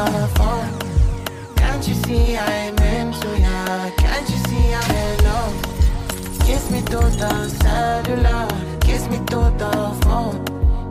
on 0.00 0.12
the 0.12 0.28
phone. 0.38 0.68
Can't 1.56 1.86
you 1.86 1.94
see 1.94 2.36
I'm 2.36 2.78
into 2.78 3.28
ya? 3.44 3.90
Can't 4.02 4.28
you 4.32 4.38
see 4.48 4.66
I'm 4.80 4.90
in 5.04 5.24
love? 5.28 5.54
Kiss 6.46 6.70
me 6.70 6.80
through 6.80 7.10
the 7.22 7.48
cellular, 7.60 8.48
kiss 8.80 9.08
me 9.10 9.18
through 9.28 9.50
the 9.62 9.72
phone. 10.04 10.36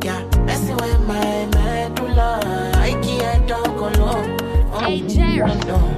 Yeah, 0.03 0.21
messing 0.45 0.77
with 0.77 1.01
my 1.07 1.47
medulla. 1.55 2.39
I 2.75 2.91
can't 3.01 3.47
talk 3.47 3.79
alone. 3.89 4.37
Oh, 4.71 4.79
hey, 4.85 5.01
Jerry. 5.07 5.39
Emiliano, 5.41 5.88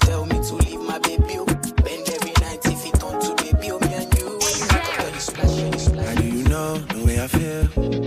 Tell 0.00 0.26
me 0.26 0.38
to 0.48 0.54
leave 0.56 0.80
my 0.82 0.98
baby. 1.00 1.36
oh. 1.38 1.46
Bend 1.46 2.08
every 2.10 2.32
night 2.42 2.60
if 2.66 2.86
it 2.86 3.04
on 3.04 3.20
to 3.22 3.34
baby. 3.42 3.70
Oh, 3.72 3.80
me 3.80 3.94
and 3.94 4.18
you. 4.18 4.38
When. 4.38 6.06
How 6.06 6.14
do 6.16 6.24
you 6.26 6.44
know 6.48 6.78
the 6.78 7.04
way 7.06 7.20
I 7.22 7.28
feel? 7.28 8.03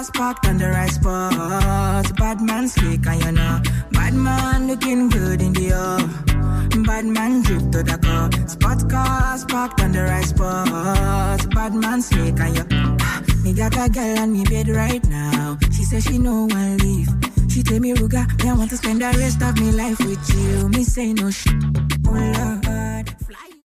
Cars 0.00 0.10
parked 0.12 0.46
on 0.46 0.56
the 0.56 0.68
right 0.68 0.90
spot. 0.90 2.16
Bad 2.16 2.40
man 2.40 2.68
slick 2.68 3.06
and 3.06 3.22
you 3.22 3.32
know. 3.32 3.60
Bad 3.92 4.14
man 4.14 4.68
looking 4.68 5.08
good 5.10 5.42
in 5.42 5.52
the 5.52 5.72
air. 5.72 6.84
Bad 6.84 7.04
man 7.04 7.42
drip 7.42 7.70
to 7.72 7.82
the 7.82 7.98
car. 7.98 8.30
Spot 8.48 8.90
cars 8.90 9.44
parked 9.44 9.80
on 9.82 9.92
the 9.92 10.02
right 10.02 10.24
spot. 10.24 11.50
Bad 11.54 11.74
man 11.74 12.00
slick 12.00 12.40
and 12.40 12.56
you. 12.56 12.64
Me 13.44 13.52
got 13.52 13.76
a 13.76 13.90
girl 13.90 14.18
on 14.18 14.32
me 14.32 14.44
bed 14.44 14.68
right 14.68 15.04
now. 15.06 15.58
She 15.72 15.84
says 15.84 16.04
she 16.04 16.18
no 16.18 16.46
one 16.46 16.78
leave. 16.78 17.08
She 17.50 17.62
tell 17.62 17.80
me 17.80 17.94
Ruga, 17.94 18.24
me 18.42 18.50
I 18.50 18.54
want 18.54 18.70
to 18.70 18.76
spend 18.76 19.00
the 19.02 19.12
rest 19.18 19.42
of 19.42 19.58
me 19.60 19.72
life 19.72 19.98
with 19.98 20.24
you. 20.34 20.68
Me 20.68 20.84
say 20.84 21.12
no 21.12 21.30
shit. 21.30 21.54
Oh 22.06 22.12
Lord, 22.12 23.08
fly. 23.26 23.59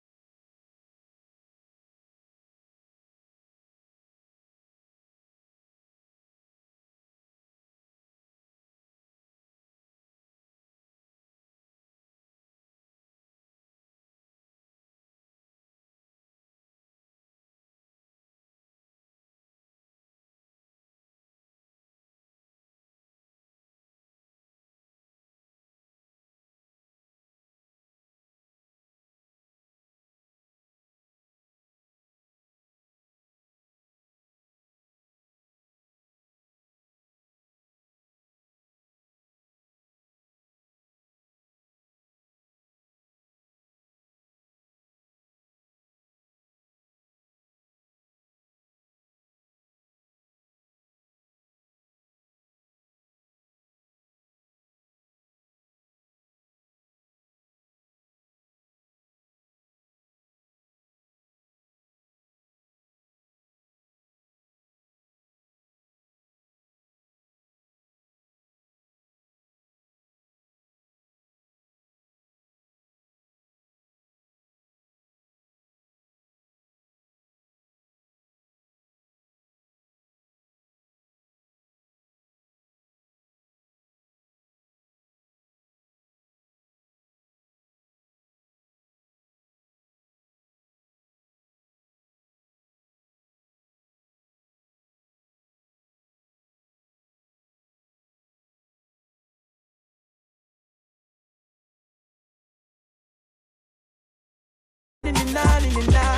La, 105.76 105.84
ni, 105.91 106.15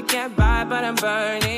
To 0.00 0.06
get 0.06 0.34
by, 0.34 0.64
but 0.64 0.82
I'm 0.82 0.94
burning. 0.94 1.49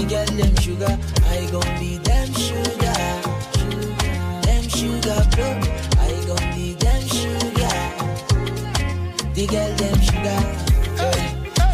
The 0.00 0.06
girl 0.06 0.24
them 0.24 0.56
sugar, 0.56 0.98
I 1.28 1.46
gon' 1.52 1.78
be 1.78 1.98
them 1.98 2.32
sugar. 2.32 3.00
Them 4.40 4.64
sugar 4.66 5.20
bro, 5.36 5.50
I 6.00 6.24
gon' 6.24 6.46
be 6.56 6.72
them 6.72 7.02
sugar. 7.04 7.76
The 9.34 9.46
girl 9.46 9.72
them 9.76 10.00
sugar, 10.00 10.40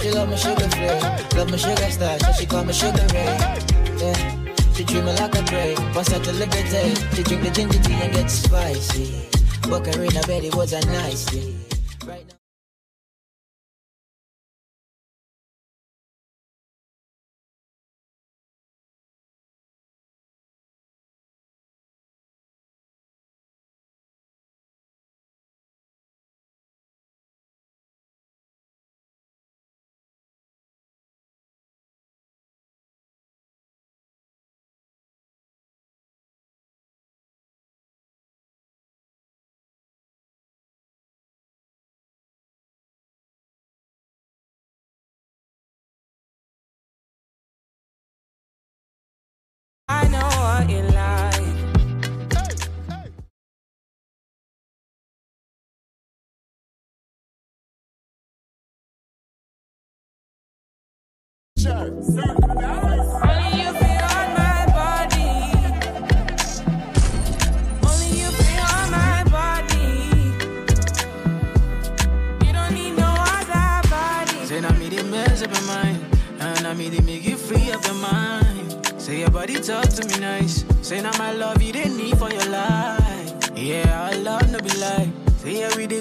she 0.03 0.11
love 0.11 0.29
my 0.29 0.35
sugar 0.35 0.69
flame, 0.71 1.03
love 1.37 1.51
my 1.53 1.57
sugar 1.57 1.91
style, 1.93 2.19
so 2.19 2.33
she 2.33 2.47
call 2.47 2.65
me 2.65 2.73
sugar 2.73 3.07
ray. 3.15 3.39
Yeah. 3.97 4.47
She 4.75 4.85
treat 4.85 5.05
me 5.05 5.13
like 5.13 5.39
a 5.39 5.43
prey, 5.45 5.77
once 5.95 6.13
I 6.13 6.19
to 6.19 6.33
liberty. 6.33 6.95
She 7.15 7.23
drink 7.23 7.45
the 7.45 7.51
ginger 7.55 7.79
tea 7.79 7.95
and 7.95 8.13
get 8.13 8.29
spicy. 8.29 9.29
But 9.71 9.85
Karina 9.85 10.23
Betty 10.27 10.51
was 10.51 10.73
a 10.73 10.85
nice 10.87 11.27
day. 11.27 11.55
Right 12.05 12.27
now. 12.27 12.36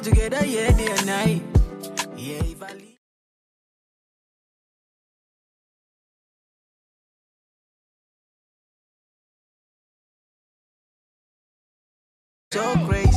Together, 0.06 0.46
yeah 0.46 0.72
day 0.72 0.88
and 0.88 1.06
night. 1.08 1.55
So 12.56 12.74
crazy, 12.88 13.15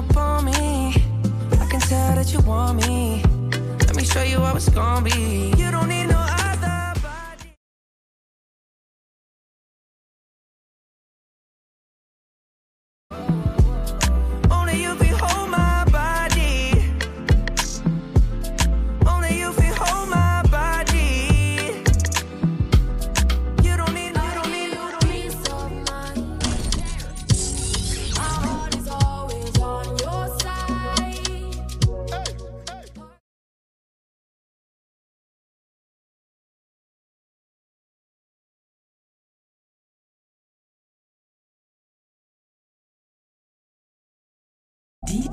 up 0.00 0.16
on 0.16 0.44
me. 0.46 0.94
I 1.60 1.66
can 1.70 1.80
tell 1.80 2.14
that 2.14 2.32
you 2.32 2.40
want 2.40 2.86
me. 2.86 3.22
Let 3.86 3.96
me 3.96 4.04
show 4.04 4.22
you 4.22 4.38
how 4.38 4.56
it's 4.56 4.68
gonna 4.68 5.04
be. 5.04 5.52
You 5.58 5.70
don't 5.70 5.88
need 5.88 6.06
no 6.06 6.29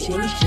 DJ 0.08 0.47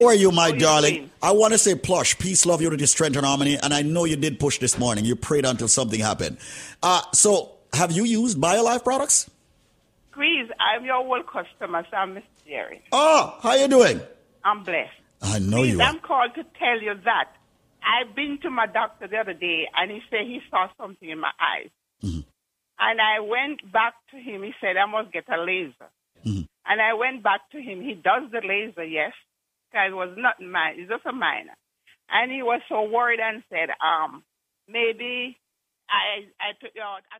How 0.00 0.08
are 0.08 0.14
you, 0.14 0.30
my 0.30 0.50
How 0.50 0.56
darling? 0.56 0.94
doing? 0.94 1.10
I 1.22 1.32
want 1.32 1.54
to 1.54 1.58
say 1.58 1.74
plush, 1.74 2.18
peace, 2.18 2.44
love, 2.44 2.60
unity, 2.60 2.84
strength, 2.84 3.16
and 3.16 3.24
harmony. 3.24 3.56
And 3.62 3.72
I 3.72 3.80
know 3.80 4.04
you 4.04 4.16
did 4.16 4.38
push 4.38 4.58
this 4.58 4.78
morning. 4.78 5.06
You 5.06 5.16
prayed 5.16 5.46
until 5.46 5.68
something 5.68 5.98
happened. 5.98 6.36
Uh, 6.82 7.00
so, 7.14 7.52
have 7.72 7.92
you 7.92 8.04
used 8.04 8.38
BioLife 8.38 8.84
products? 8.84 9.30
Please, 10.12 10.50
I'm 10.60 10.84
your 10.84 10.96
old 10.96 11.26
customer, 11.26 11.86
so 11.90 11.96
I'm 11.96 12.12
Miss 12.12 12.24
Jerry. 12.46 12.82
Oh, 12.92 13.38
how 13.42 13.54
you 13.54 13.68
doing? 13.68 14.00
I'm 14.44 14.64
blessed. 14.64 14.90
I 15.22 15.38
know 15.38 15.58
Please, 15.58 15.72
you 15.72 15.80
are. 15.80 15.84
I'm 15.84 16.00
called 16.00 16.34
to 16.34 16.44
tell 16.58 16.80
you 16.80 16.94
that 17.04 17.30
I've 17.82 18.14
been 18.14 18.38
to 18.42 18.50
my 18.50 18.66
doctor 18.66 19.08
the 19.08 19.16
other 19.16 19.32
day, 19.32 19.66
and 19.74 19.90
he 19.90 20.00
said 20.10 20.26
he 20.26 20.40
saw 20.50 20.68
something 20.78 21.08
in 21.08 21.18
my 21.18 21.32
eyes. 21.40 21.70
Mm-hmm. 22.02 22.20
And 22.78 23.00
I 23.00 23.20
went 23.20 23.72
back 23.72 23.94
to 24.10 24.18
him. 24.18 24.42
He 24.42 24.52
said 24.60 24.76
I 24.76 24.84
must 24.84 25.10
get 25.10 25.24
a 25.30 25.40
laser. 25.40 25.88
Mm-hmm. 26.26 26.42
And 26.66 26.82
I 26.82 26.92
went 26.92 27.22
back 27.22 27.48
to 27.52 27.58
him. 27.58 27.80
He 27.80 27.94
does 27.94 28.30
the 28.30 28.42
laser, 28.46 28.84
yes, 28.84 29.12
because 29.70 29.90
it 29.92 29.96
was 29.96 30.14
not 30.18 30.40
mine. 30.42 30.76
It's 30.78 30.90
just 30.90 31.06
a 31.06 31.12
minor. 31.12 31.56
And 32.10 32.32
he 32.32 32.42
was 32.42 32.62
so 32.68 32.84
worried 32.88 33.20
and 33.20 33.42
said, 33.50 33.70
um, 33.82 34.24
maybe 34.68 35.36
I 35.90 36.28
I 36.40 36.52
took 36.60 36.72
you 36.74 36.82
out. 36.82 37.02
I 37.12 37.18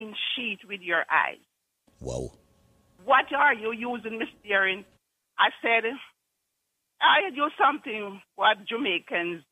sheet 0.00 0.60
with 0.66 0.80
your 0.80 1.04
eyes. 1.10 1.38
Wow. 2.00 2.32
What 3.04 3.26
are 3.36 3.54
you 3.54 3.72
using, 3.72 4.18
Miss 4.18 4.28
Deering? 4.44 4.84
I 5.38 5.50
said, 5.62 5.84
I 7.00 7.28
use 7.34 7.52
something 7.58 8.20
what 8.36 8.58
Jamaicans, 8.68 9.42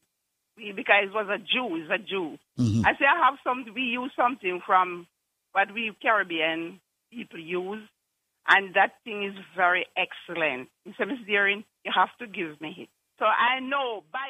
we, 0.56 0.72
because 0.72 1.04
it 1.04 1.14
was 1.14 1.28
a 1.28 1.38
Jew, 1.38 1.76
it's 1.76 1.90
a 1.90 1.98
Jew. 1.98 2.36
Mm-hmm. 2.58 2.86
I 2.86 2.92
said, 2.98 3.06
I 3.08 3.24
have 3.24 3.38
some, 3.44 3.64
we 3.74 3.82
use 3.82 4.12
something 4.16 4.60
from 4.66 5.06
what 5.52 5.72
we 5.72 5.92
Caribbean 6.02 6.80
people 7.10 7.40
use, 7.40 7.82
and 8.48 8.74
that 8.74 8.92
thing 9.04 9.24
is 9.24 9.34
very 9.56 9.86
excellent. 9.96 10.68
He 10.84 10.92
said, 10.98 11.08
Miss 11.08 11.18
Deering, 11.26 11.64
you 11.84 11.92
have 11.94 12.10
to 12.20 12.26
give 12.26 12.60
me 12.60 12.74
it. 12.78 12.88
So 13.18 13.24
I 13.24 13.60
know 13.60 14.04
by 14.12 14.28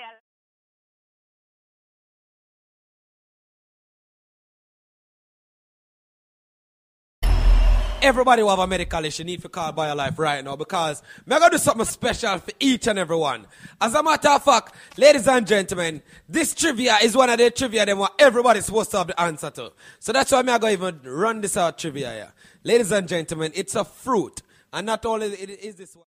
Everybody 8.00 8.42
who 8.42 8.48
have 8.48 8.60
a 8.60 8.66
medical 8.66 9.04
issue 9.04 9.24
need 9.24 9.42
to 9.42 9.48
call 9.48 9.72
BioLife 9.72 10.16
right 10.18 10.44
now 10.44 10.54
because 10.54 11.02
I'm 11.26 11.40
going 11.40 11.50
to 11.50 11.56
do 11.56 11.58
something 11.58 11.84
special 11.84 12.38
for 12.38 12.52
each 12.60 12.86
and 12.86 12.96
every 12.96 13.16
one. 13.16 13.44
As 13.80 13.92
a 13.92 14.02
matter 14.04 14.28
of 14.28 14.44
fact, 14.44 14.72
ladies 14.96 15.26
and 15.26 15.44
gentlemen, 15.44 16.00
this 16.28 16.54
trivia 16.54 16.98
is 17.02 17.16
one 17.16 17.28
of 17.28 17.38
the 17.38 17.50
trivia 17.50 17.84
that 17.84 18.12
everybody's 18.20 18.66
supposed 18.66 18.92
to 18.92 18.98
have 18.98 19.08
the 19.08 19.20
answer 19.20 19.50
to. 19.50 19.72
So 19.98 20.12
that's 20.12 20.30
why 20.30 20.38
I'm 20.38 20.46
going 20.46 20.60
to 20.60 20.70
even 20.70 21.00
run 21.02 21.40
this 21.40 21.56
out 21.56 21.76
trivia 21.76 22.12
here. 22.12 22.32
Ladies 22.62 22.92
and 22.92 23.08
gentlemen, 23.08 23.50
it's 23.56 23.74
a 23.74 23.84
fruit. 23.84 24.42
And 24.72 24.86
not 24.86 25.04
only 25.04 25.26
it 25.26 25.50
is 25.50 25.74
this 25.74 25.96
one. 25.96 26.04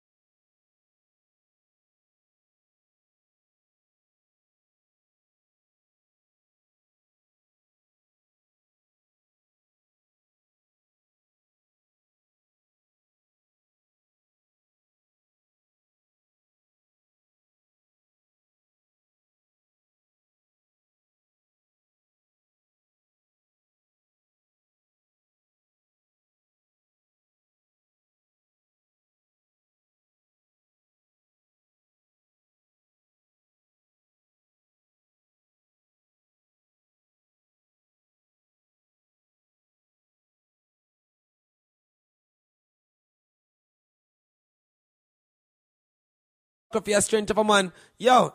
For 46.72 46.82
your 46.86 47.01
strength 47.01 47.30
of 47.30 47.38
a 47.38 47.44
man. 47.44 47.72
Yo, 47.98 48.32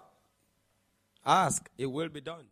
ask, 1.26 1.70
it 1.78 1.86
will 1.86 2.10
be 2.10 2.22
done. 2.22 2.46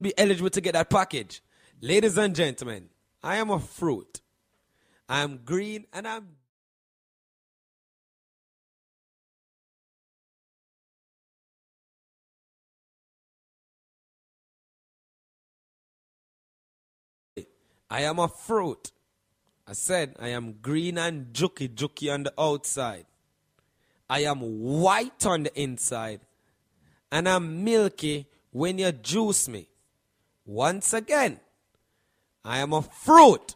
Be 0.00 0.16
eligible 0.16 0.50
to 0.50 0.60
get 0.60 0.74
that 0.74 0.90
package. 0.90 1.42
Ladies 1.80 2.16
and 2.18 2.34
gentlemen, 2.34 2.88
I 3.22 3.36
am 3.36 3.50
a 3.50 3.58
fruit. 3.58 4.20
I 5.08 5.22
am 5.22 5.40
green 5.44 5.86
and 5.92 6.06
I'm 6.06 6.28
I 17.90 18.02
am 18.02 18.18
a 18.18 18.28
fruit. 18.28 18.92
I 19.66 19.72
said 19.72 20.14
I 20.18 20.28
am 20.28 20.56
green 20.60 20.98
and 20.98 21.32
juky 21.32 21.68
juky 21.68 22.12
on 22.12 22.24
the 22.24 22.34
outside. 22.38 23.06
I 24.10 24.20
am 24.20 24.40
white 24.40 25.24
on 25.26 25.44
the 25.44 25.60
inside. 25.60 26.20
And 27.10 27.28
I'm 27.28 27.64
milky 27.64 28.26
when 28.50 28.78
you 28.78 28.92
juice 28.92 29.48
me. 29.48 29.67
Once 30.48 30.94
again, 30.94 31.38
I 32.42 32.60
am 32.60 32.72
a 32.72 32.80
fruit. 32.80 33.54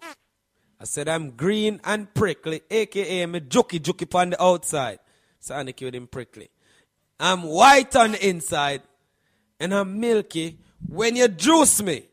I 0.78 0.84
said 0.84 1.08
I'm 1.08 1.30
green 1.30 1.80
and 1.84 2.12
prickly, 2.12 2.60
aka 2.70 3.24
me 3.24 3.40
juky 3.40 3.80
juky 3.80 4.14
on 4.14 4.30
the 4.30 4.42
outside. 4.42 4.98
Sound 5.40 5.72
with 5.80 5.94
him 5.94 6.06
prickly. 6.06 6.50
I'm 7.18 7.44
white 7.44 7.96
on 7.96 8.12
the 8.12 8.28
inside, 8.28 8.82
and 9.58 9.72
I'm 9.74 9.98
milky 10.00 10.58
when 10.86 11.16
you 11.16 11.28
juice 11.28 11.80
me. 11.80 12.08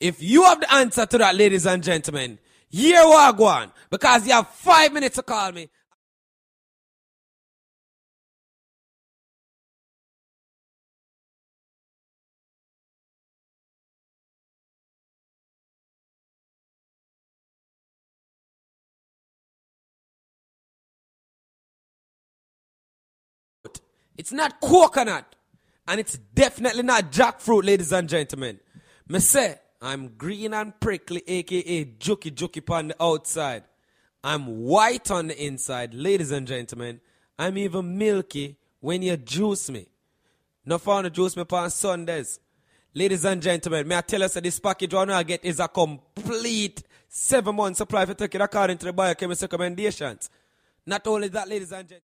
If 0.00 0.22
you 0.22 0.44
have 0.44 0.60
the 0.60 0.72
answer 0.72 1.04
to 1.04 1.18
that, 1.18 1.36
ladies 1.36 1.66
and 1.66 1.82
gentlemen, 1.82 2.38
here 2.70 3.04
we 3.04 3.32
go 3.36 3.44
on. 3.44 3.72
Because 3.90 4.26
you 4.26 4.32
have 4.32 4.48
five 4.48 4.90
minutes 4.94 5.16
to 5.16 5.22
call 5.22 5.52
me. 5.52 5.68
It's 24.16 24.32
not 24.32 24.60
coconut. 24.60 25.34
And 25.88 26.00
it's 26.00 26.16
definitely 26.16 26.82
not 26.82 27.12
jackfruit, 27.12 27.64
ladies 27.64 27.92
and 27.92 28.08
gentlemen. 28.08 28.58
Me 29.08 29.20
say, 29.20 29.58
I'm 29.80 30.08
green 30.16 30.52
and 30.52 30.78
prickly, 30.80 31.22
aka 31.26 31.84
jokey 31.84 32.32
jokey 32.32 32.68
on 32.74 32.88
the 32.88 33.02
outside. 33.02 33.64
I'm 34.24 34.64
white 34.64 35.10
on 35.12 35.28
the 35.28 35.44
inside, 35.44 35.94
ladies 35.94 36.32
and 36.32 36.46
gentlemen. 36.46 37.00
I'm 37.38 37.56
even 37.58 37.96
milky 37.96 38.56
when 38.80 39.02
you 39.02 39.16
juice 39.16 39.70
me. 39.70 39.86
No 40.64 40.78
found 40.78 41.12
juice 41.12 41.36
me 41.36 41.44
on 41.48 41.70
Sundays. 41.70 42.40
Ladies 42.92 43.24
and 43.24 43.40
gentlemen, 43.40 43.86
may 43.86 43.98
I 43.98 44.00
tell 44.00 44.22
us 44.22 44.34
that 44.34 44.42
this 44.42 44.58
package 44.58 44.94
one 44.94 45.10
I 45.10 45.22
get 45.22 45.44
is 45.44 45.60
a 45.60 45.68
complete 45.68 46.82
seven 47.08 47.54
month 47.54 47.76
supply 47.76 48.06
for 48.06 48.14
taking 48.14 48.40
according 48.40 48.78
to 48.78 48.86
the 48.86 48.92
biochemist 48.92 49.42
recommendations. 49.42 50.30
Not 50.84 51.06
only 51.06 51.28
that, 51.28 51.48
ladies 51.48 51.72
and 51.72 51.86
gentlemen. 51.86 52.05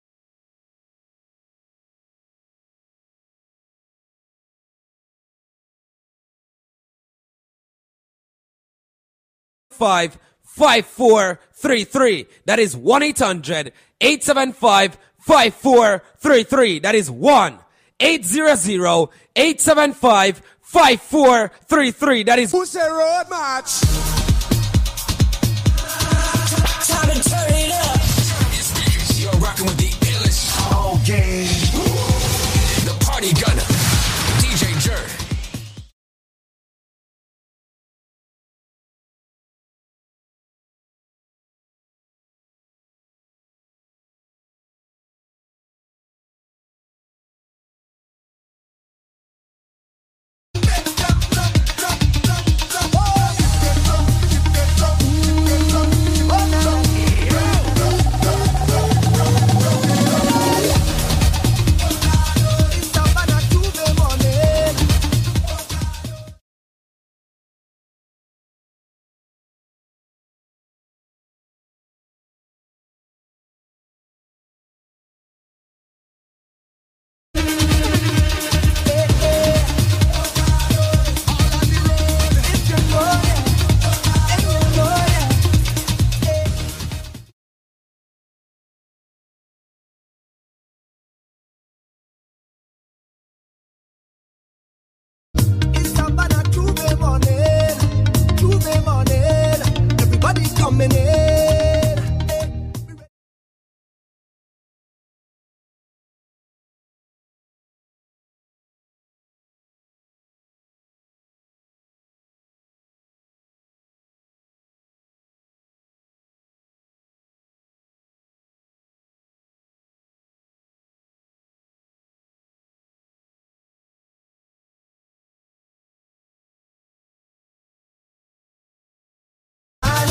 875 9.81 10.19
5433. 10.43 12.27
That 12.45 12.59
is 12.59 12.77
1 12.77 13.03
800 13.03 13.73
875 14.01 14.99
5433. 15.21 16.79
That 16.81 16.95
is 16.95 17.11
1 17.11 17.59
800 17.99 19.09
875 19.37 20.43
5433. 20.61 22.23
That 22.25 22.39
is. 22.39 22.53
Who's 22.53 22.75
a 22.77 22.91
road 22.91 23.25
match? 23.31 24.10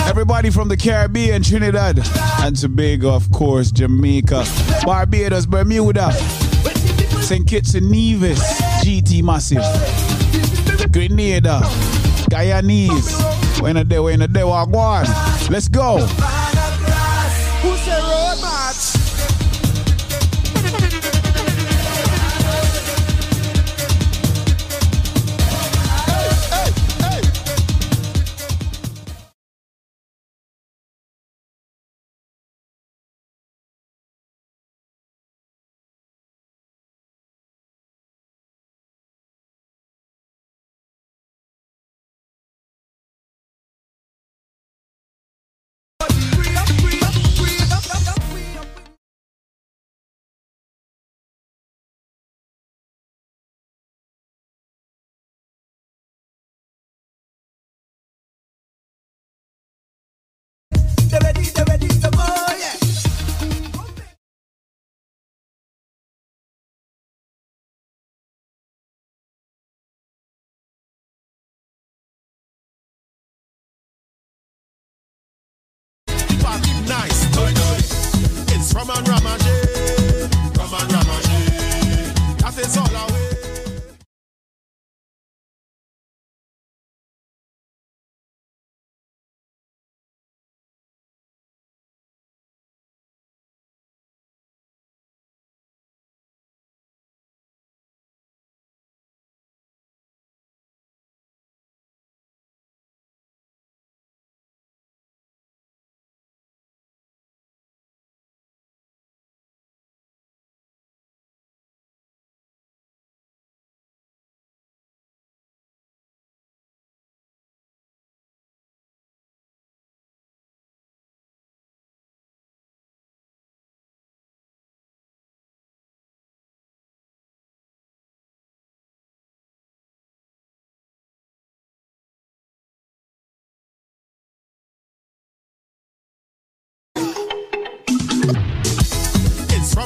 Everybody 0.10 0.49
from 0.49 0.68
the 0.69 0.76
Caribbean, 0.76 1.44
Trinidad 1.44 1.99
and 2.41 2.56
Tobago, 2.56 3.11
of 3.14 3.31
course, 3.31 3.72
Jamaica, 3.72 4.44
Barbados, 4.84 5.45
Bermuda, 5.45 6.11
St. 7.22 7.48
Kitts 7.48 7.76
and 7.76 7.91
Nevis, 7.91 8.40
GT 8.84 9.22
Massive, 9.22 9.61
Grenada, 10.91 11.61
Guyanese. 12.31 13.61
When 13.61 13.77
a 13.77 13.84
day, 13.84 13.99
when 13.99 14.23
a 14.23 14.27
day, 14.27 14.41
Wagwan. 14.41 15.06
Let's 15.49 15.68
go. 15.68 15.98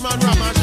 Raman 0.04 0.20
Raman 0.20 0.63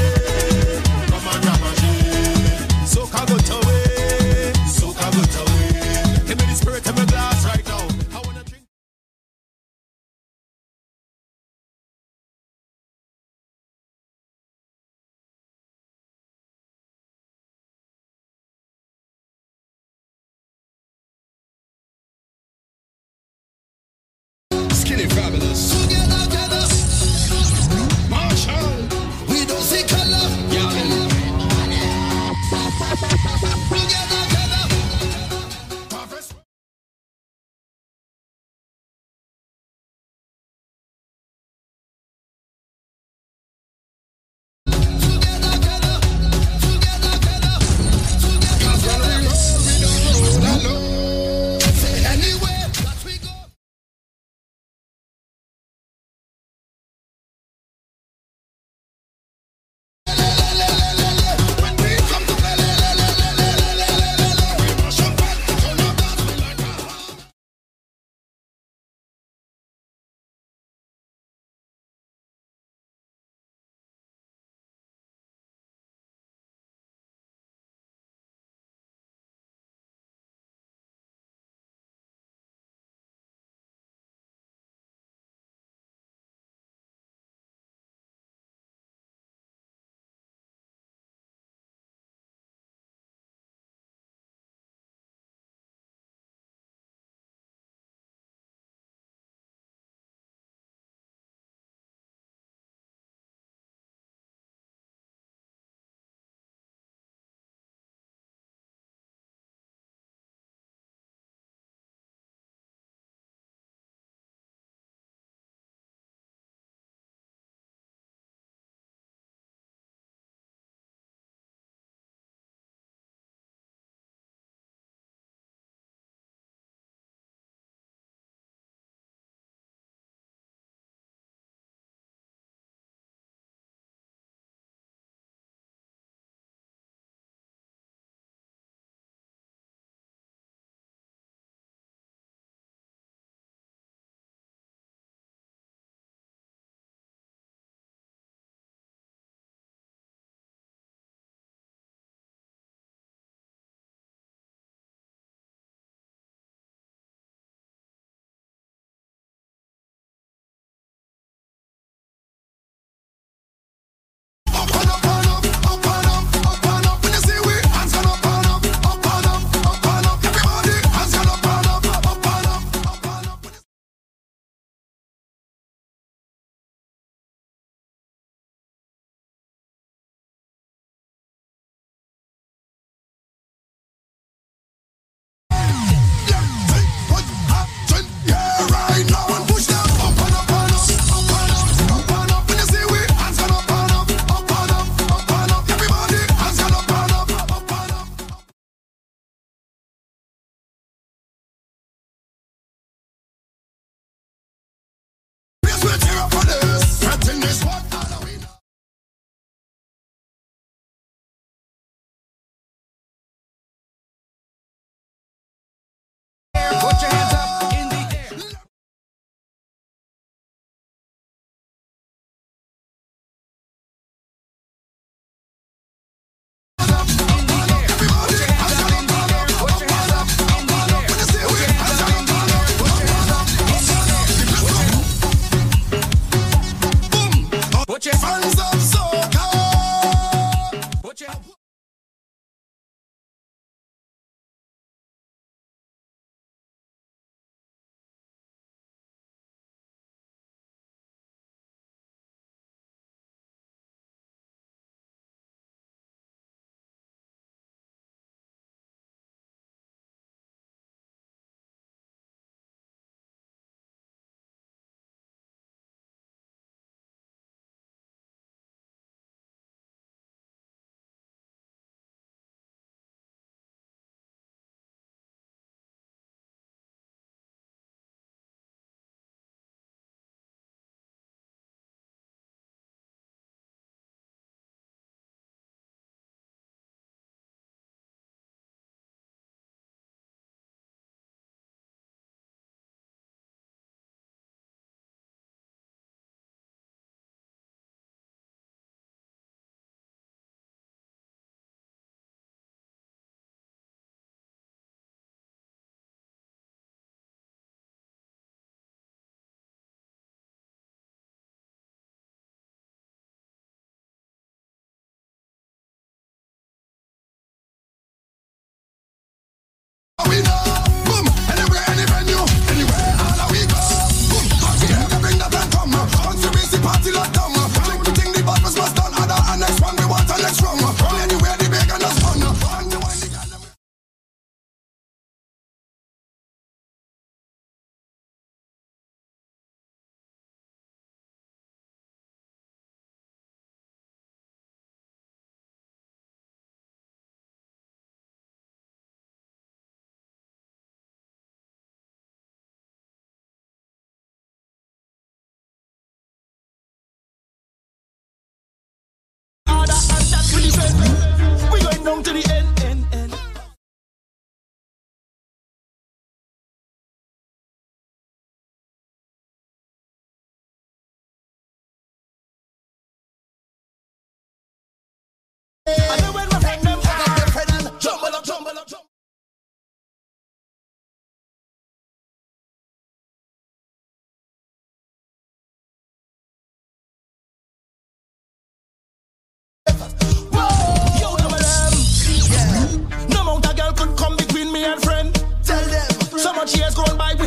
down 362.10 362.24
to 362.24 362.32
the 362.32 362.52
end. 362.52 362.79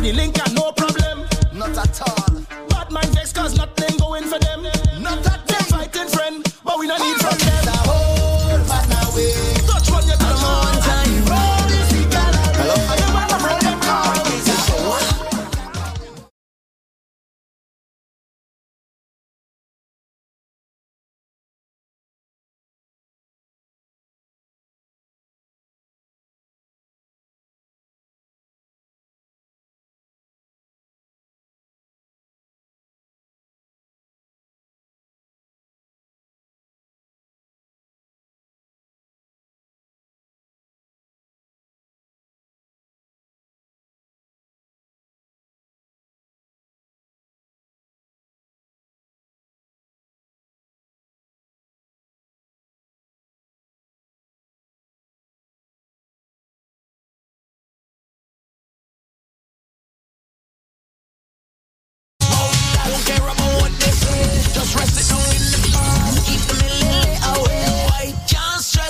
the 0.04 0.12
link 0.12 0.38
and 0.38 0.53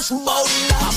just 0.09 0.24
bold. 0.26 0.94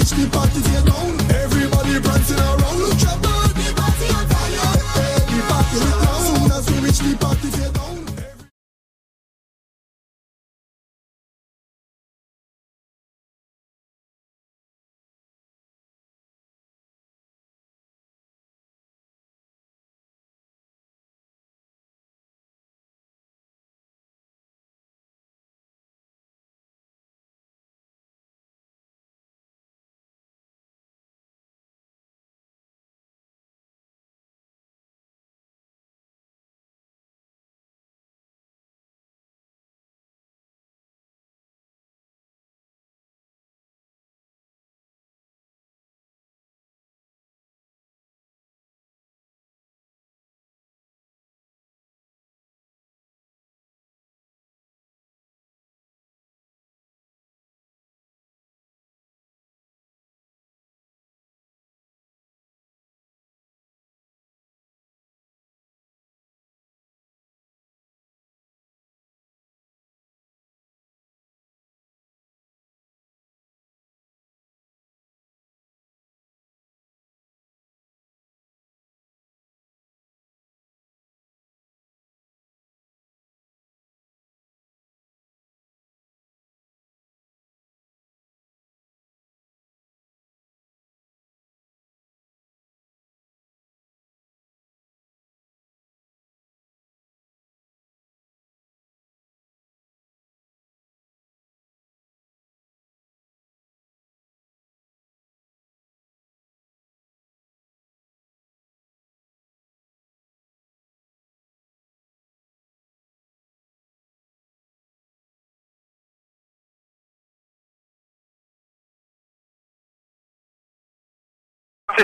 bitch, 0.00 0.12
the 0.16 0.30
party 0.30 0.60
get 0.62 0.84
down. 0.84 1.12
Everybody 1.30 2.00
prancing 2.00 2.38
around. 2.38 2.98
Trouble 2.98 3.48
the 3.58 3.68
party 3.76 4.06
on 4.16 4.26
fire. 4.32 4.76
The 5.28 5.38
party 5.48 5.78
down. 5.80 6.20
Soon 6.26 6.52
as 6.52 6.70
we 6.70 6.78
reach 6.80 6.98
the 6.98 7.16
party. 7.16 7.39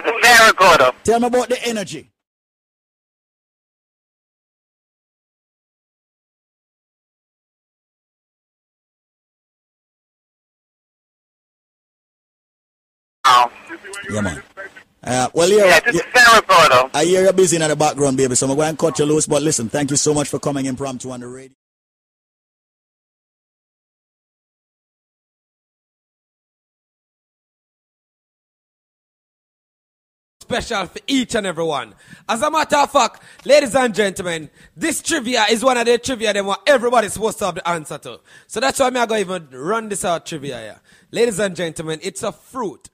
very 0.22 0.52
good. 0.54 0.92
Tell 1.04 1.20
me 1.20 1.26
about 1.28 1.48
the 1.48 1.58
energy. 1.66 2.10
Yeah, 14.10 14.20
man. 14.22 14.42
Uh, 15.04 15.28
well, 15.34 15.48
yeah, 15.48 15.66
Yeah, 15.66 15.80
this 15.80 15.96
is 15.96 16.02
good. 16.12 16.90
I 16.94 17.04
hear 17.04 17.22
you're 17.22 17.32
busy 17.32 17.56
in 17.62 17.68
the 17.68 17.76
background, 17.76 18.16
baby, 18.16 18.34
so 18.34 18.48
I'm 18.48 18.56
going 18.56 18.70
to 18.76 18.76
cut 18.76 18.98
you 18.98 19.04
loose. 19.06 19.26
But 19.26 19.42
listen, 19.42 19.68
thank 19.68 19.90
you 19.90 19.96
so 19.96 20.14
much 20.14 20.28
for 20.28 20.38
coming 20.38 20.66
impromptu 20.66 21.10
on 21.10 21.20
the 21.20 21.28
radio. 21.28 21.56
Special 30.46 30.86
for 30.86 31.00
each 31.06 31.34
and 31.34 31.46
every 31.46 31.64
one. 31.64 31.94
As 32.28 32.40
a 32.40 32.50
matter 32.50 32.76
of 32.76 32.90
fact, 32.90 33.22
ladies 33.44 33.74
and 33.74 33.92
gentlemen, 33.92 34.48
this 34.76 35.02
trivia 35.02 35.44
is 35.50 35.64
one 35.64 35.76
of 35.76 35.86
the 35.86 35.98
trivia 35.98 36.32
that 36.32 36.44
what 36.44 36.62
everybody's 36.66 37.14
supposed 37.14 37.38
to 37.40 37.46
have 37.46 37.56
the 37.56 37.68
answer 37.68 37.98
to. 37.98 38.20
So 38.46 38.60
that's 38.60 38.78
why 38.78 38.86
I'm 38.86 38.92
going 38.94 39.08
to 39.08 39.18
even 39.18 39.48
run 39.50 39.88
this 39.88 40.04
out 40.04 40.24
trivia 40.24 40.58
here. 40.58 40.80
Ladies 41.10 41.40
and 41.40 41.56
gentlemen, 41.56 41.98
it's 42.02 42.22
a 42.22 42.30
fruit. 42.30 42.88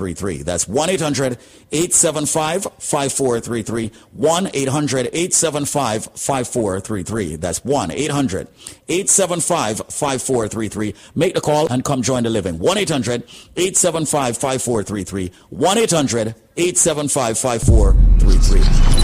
5433. 0.00 0.42
That's 0.42 0.66
1 0.66 0.90
800 0.90 1.38
875 1.72 2.62
5433. 2.78 3.92
1 4.12 4.50
800 4.52 5.06
875 5.12 6.04
5433. 6.04 7.36
That's 7.36 7.64
1 7.64 7.90
800 7.90 8.48
875 8.88 9.78
5433. 9.88 10.94
Make 11.14 11.34
the 11.34 11.40
call 11.40 11.66
and 11.70 11.84
come 11.84 12.02
join 12.02 12.22
the 12.22 12.30
living. 12.30 12.58
1 12.58 12.78
800 12.78 13.22
875 13.56 14.36
5433. 14.38 15.32
1 15.50 15.78
800 15.78 16.34
875 16.56 17.38
5433. 17.38 18.99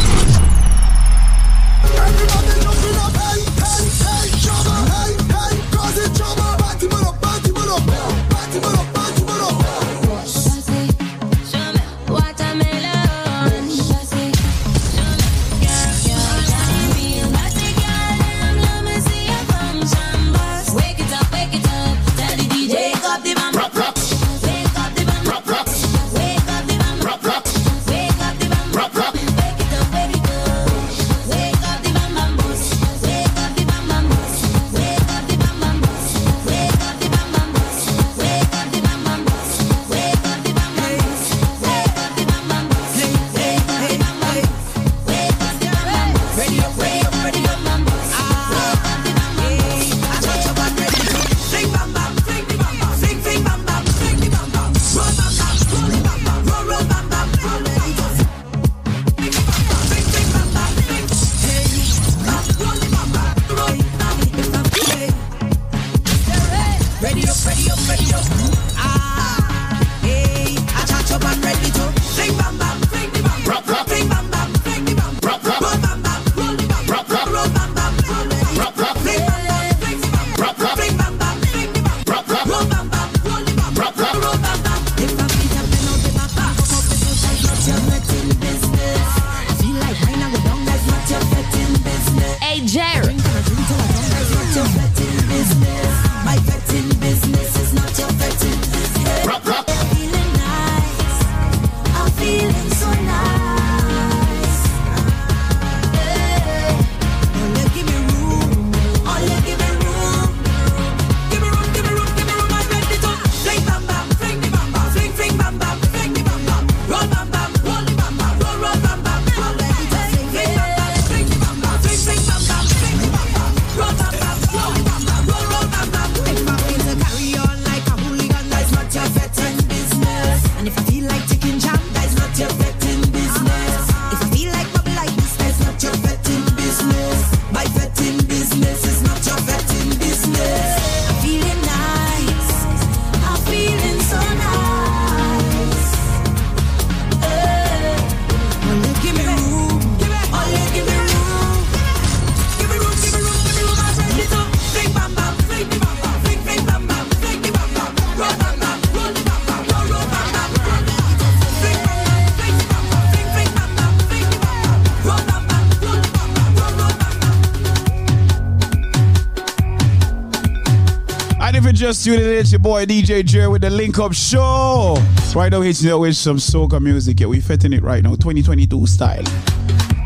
just 171.87 172.05
tuning 172.05 172.27
in, 172.27 172.33
it's 172.33 172.51
your 172.51 172.59
boy 172.59 172.85
DJ 172.85 173.25
Jerry 173.25 173.47
with 173.47 173.63
the 173.63 173.71
Link 173.71 173.97
Up 174.01 174.13
Show. 174.13 174.97
Right 175.37 175.53
now, 175.53 175.61
hitting 175.61 175.87
you 175.87 175.97
with 175.97 176.17
some 176.17 176.37
soca 176.37 176.83
music. 176.83 177.21
Yeah, 177.21 177.29
we 177.29 177.41
fitting 177.41 177.73
it 177.73 177.85
right 177.85 178.03
now, 178.03 178.17
2022 178.17 178.89
style. 178.89 179.23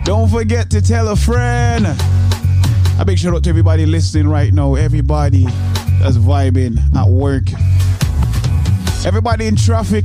Don't 0.04 0.28
forget 0.28 0.68
to 0.72 0.82
tell 0.82 1.08
a 1.08 1.16
friend. 1.16 1.86
A 2.98 3.04
big 3.06 3.18
shout 3.18 3.32
out 3.32 3.44
to 3.44 3.48
everybody 3.48 3.86
listening 3.86 4.28
right 4.28 4.52
now, 4.52 4.74
everybody 4.74 5.46
that's 6.02 6.18
vibing 6.18 6.76
at 6.94 7.08
work, 7.08 7.44
everybody 9.06 9.46
in 9.46 9.56
traffic, 9.56 10.04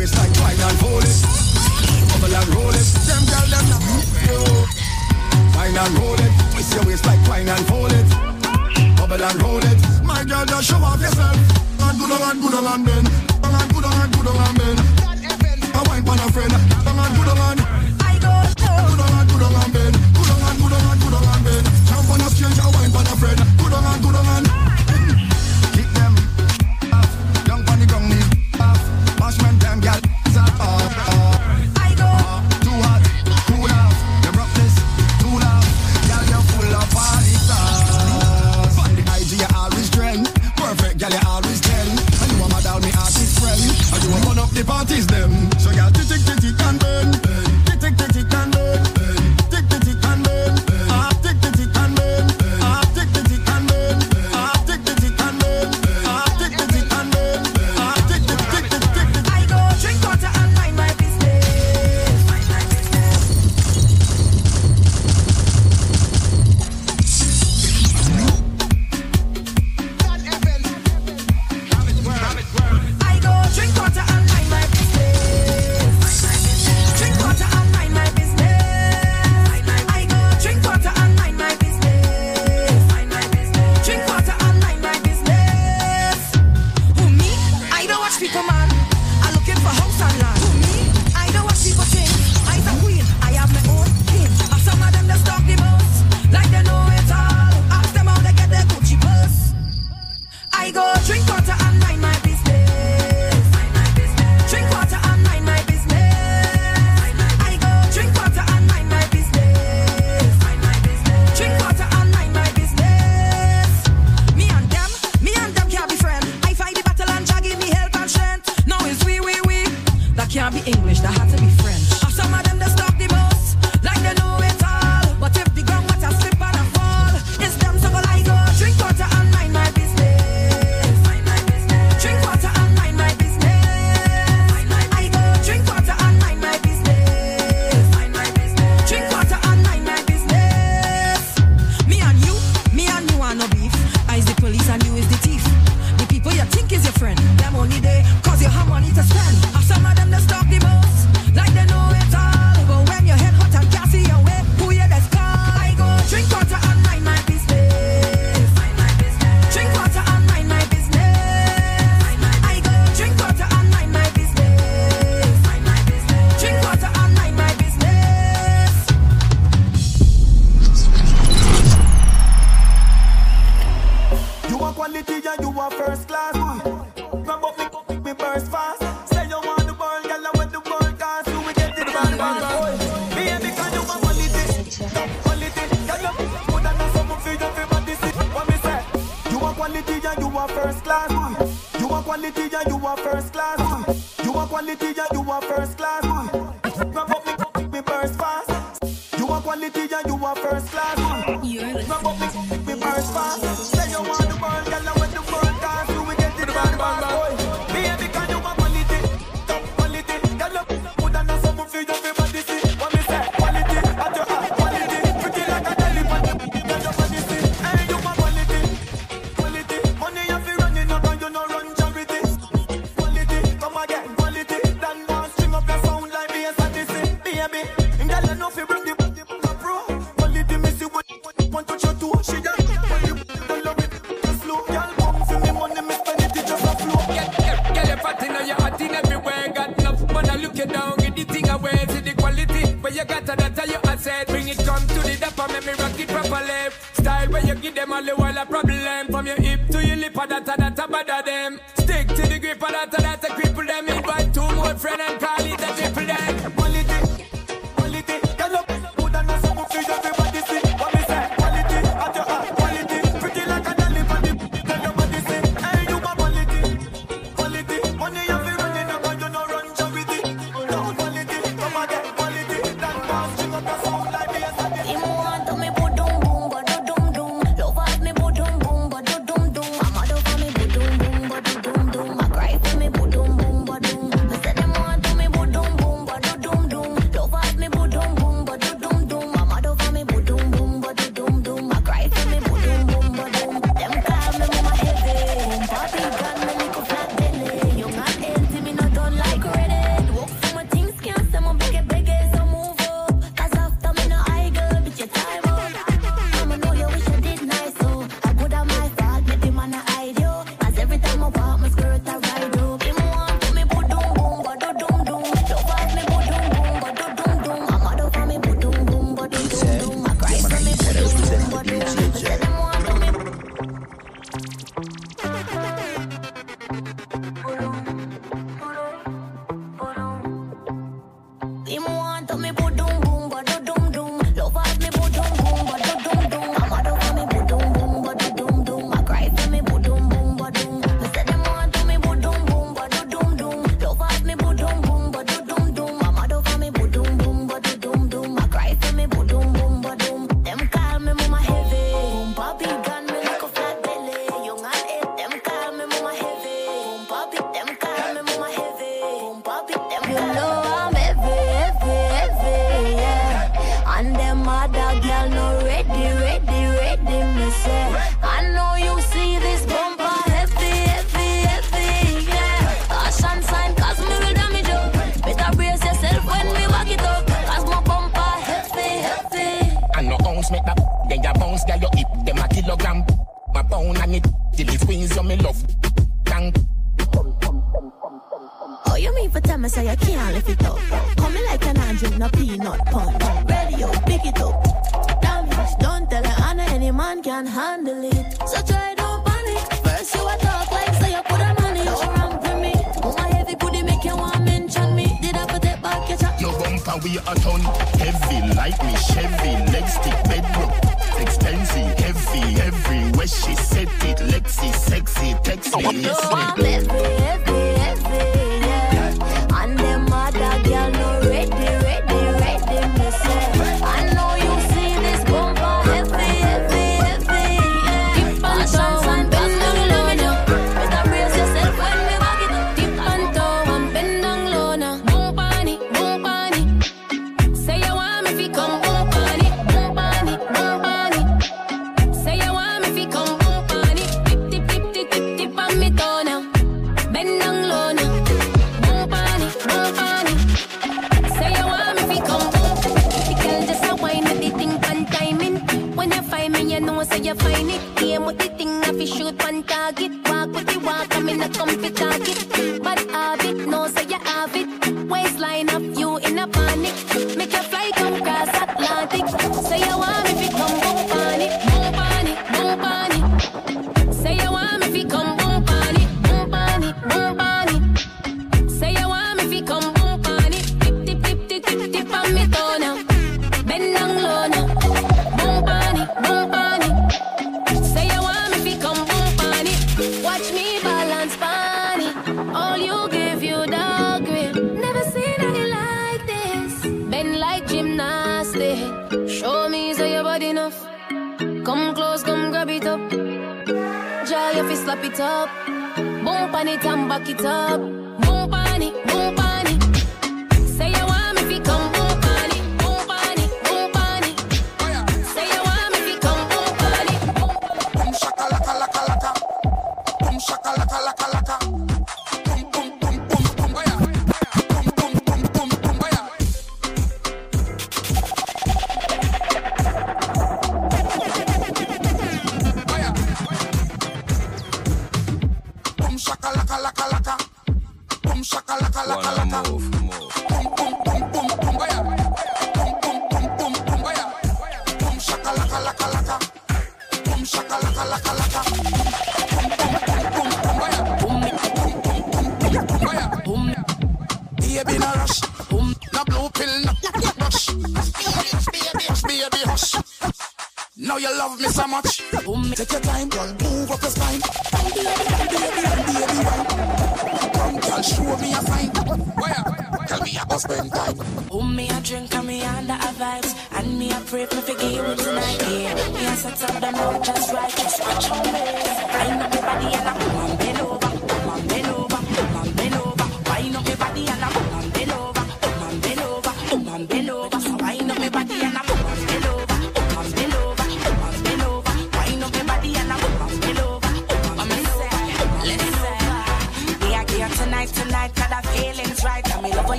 waist 0.00 0.16
like 0.16 0.32
wine 0.40 0.56
and 0.56 0.80
roll 0.80 1.04
it. 1.04 1.20
Bubble 2.08 2.32
and 2.32 2.48
roll 2.56 2.72
it. 2.72 2.88
Them 3.04 3.22
girl, 3.28 3.46
them 3.52 3.66
not 3.68 3.84
Wine 5.52 5.76
and 5.76 5.94
roll 6.00 6.16
it. 6.16 6.32
Twist 6.52 6.72
your 6.72 6.84
waist 6.88 7.04
like 7.04 7.20
wine 7.28 7.48
and 7.48 7.64
roll 7.68 7.92
it. 7.92 8.08
Bubble 8.96 9.20
and 9.20 9.42
roll 9.44 9.60
it. 9.60 9.80
My 10.00 10.24
girl, 10.24 10.46
just 10.48 10.68
show 10.72 10.80
off 10.80 11.00
yourself. 11.04 11.36
And 11.84 11.98
good 12.00 12.12
on 12.16 12.22
and 12.32 12.40
good 12.40 12.54
on 12.56 12.66
and 12.72 12.84
bend. 12.86 13.08
Bang 13.44 13.56
and 13.60 13.68
good 13.74 13.84
on 13.84 14.00
and 14.00 14.12
good 14.16 14.28
on 14.32 14.40
and 14.40 14.56
bend. 14.56 14.80
I 15.76 15.80
wine 15.84 16.04
pon 16.04 16.18
a 16.24 16.26
friend. 16.32 16.52
Bang 16.80 16.96
and 16.96 17.12
good 17.20 17.28
on 17.28 17.40
and. 17.44 17.60
I 18.00 18.16
go 18.24 18.32
to. 18.56 18.68
Good 18.88 19.00
on 19.04 19.12
and 19.20 19.28
good 19.28 19.44
on 19.44 19.52
and 19.52 19.72
bend. 19.76 19.94
Good 20.16 20.30
on 20.32 20.40
and 20.48 20.56
good 20.64 20.74
on 20.80 20.84
and 20.88 21.00
good 21.04 21.12
on 21.12 21.28
and 21.28 21.44
bend. 21.44 21.64
Jump 21.92 22.08
on 22.08 22.20
a 22.24 22.28
stranger, 22.32 22.68
wine 22.72 22.88
pon 22.88 23.04
a 23.04 23.14
friend. 23.20 23.59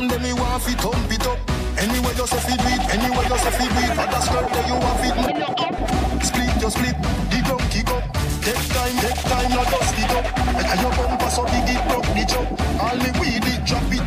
something, 0.00 0.08
then 0.08 0.22
me 0.22 0.40
want 0.40 0.62
fi 0.62 0.72
thump 0.74 1.12
it 1.12 1.26
up. 1.26 1.38
Anyway, 1.78 2.12
you 2.16 2.26
say 2.26 2.40
fi 2.40 2.56
beat, 2.56 2.82
anyway, 2.94 3.24
you 3.28 3.38
say 3.38 3.50
fi 3.50 3.66
beat. 3.68 3.96
But 3.96 4.10
that's 4.10 4.28
girl 4.28 4.48
that 4.48 4.66
you 4.66 4.74
want 4.74 5.00
fi 5.00 5.08
Split 6.24 6.60
your 6.60 6.70
split, 6.70 6.96
the 7.30 7.38
drum 7.44 7.60
kick 7.70 7.88
up. 7.90 8.04
Take 8.42 8.68
time, 8.72 8.96
take 9.00 9.20
time, 9.28 9.50
not 9.50 9.66
dust 9.70 9.98
it 9.98 10.10
up. 10.10 10.26
And 10.70 10.80
your 10.80 10.92
bumper 10.96 11.30
so 11.30 11.44
big 11.44 11.68
it 11.68 11.82
broke 11.88 12.08
the 12.16 12.24
chop. 12.28 12.48
All 12.80 12.96
me 12.96 13.10
weed 13.20 13.44
it, 13.44 13.64
drop 13.64 13.92
it. 13.92 14.00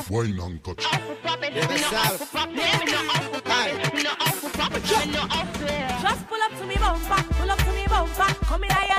Why 0.09 0.27
not 0.31 0.63
touch? 0.63 0.83
Yeah, 1.53 1.67
that's. 1.91 3.32
Come 8.53 8.65
in 8.65 8.92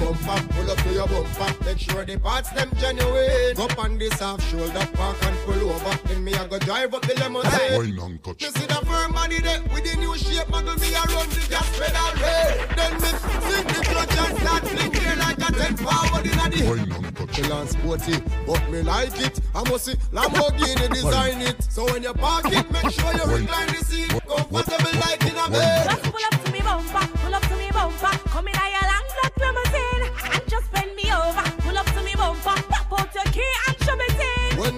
your 0.00 0.12
bumper, 0.12 0.54
pull 0.54 0.70
up 0.70 0.78
to 0.78 0.92
your 0.92 1.06
bumper, 1.06 1.64
make 1.64 1.78
sure 1.78 2.04
the 2.04 2.18
parts 2.18 2.50
them 2.50 2.70
genuine. 2.78 3.58
Up 3.58 3.78
on 3.78 3.98
this 3.98 4.18
half 4.20 4.42
shoulder, 4.50 4.86
park 4.94 5.16
and 5.22 5.36
pull 5.44 5.70
over. 5.70 5.98
Then 6.08 6.24
me 6.24 6.34
I 6.34 6.46
go 6.46 6.58
drive 6.58 6.94
up 6.94 7.02
the 7.02 7.14
limousine. 7.14 7.78
Wine 7.78 7.98
and 7.98 8.22
touch. 8.24 8.42
You 8.42 8.50
see 8.50 8.66
the 8.66 8.74
firm 8.86 9.12
body 9.12 9.40
there 9.40 9.62
with 9.72 9.84
the 9.84 9.96
new 9.98 10.16
shape, 10.16 10.46
muggle 10.48 10.80
me 10.80 10.94
a 10.94 11.02
run 11.14 11.28
the 11.28 11.46
gas 11.48 11.68
pedal 11.78 12.12
red. 12.20 12.76
Then 12.76 12.94
me 12.94 13.08
sing 13.48 13.66
the 13.66 13.80
clutch 13.88 14.16
and 14.18 14.38
start 14.38 14.62
gear 14.92 15.16
like 15.16 15.38
a 15.38 15.52
ten 15.52 15.76
forward 15.76 16.26
in 16.26 16.38
a 16.38 16.48
the 16.50 16.64
Wine 16.68 16.92
and 16.92 17.16
touch. 17.16 17.32
Chill 17.34 17.52
and 17.52 17.68
sporty, 17.68 18.22
but 18.46 18.70
me 18.70 18.82
like 18.82 19.20
it. 19.20 19.40
I 19.54 19.68
must 19.68 19.86
see 19.86 19.94
Lamborghini 20.12 20.88
design 20.92 21.40
it. 21.42 21.62
So 21.64 21.84
when 21.84 22.02
you 22.02 22.14
park 22.14 22.46
it, 22.46 22.70
make 22.70 22.90
sure 22.90 23.12
you 23.12 23.24
recline 23.24 23.68
the 23.68 23.84
seat, 23.84 24.10
comfortable 24.10 25.00
like 25.00 25.22
in 25.22 25.36
a 25.36 25.50
bed. 25.50 26.43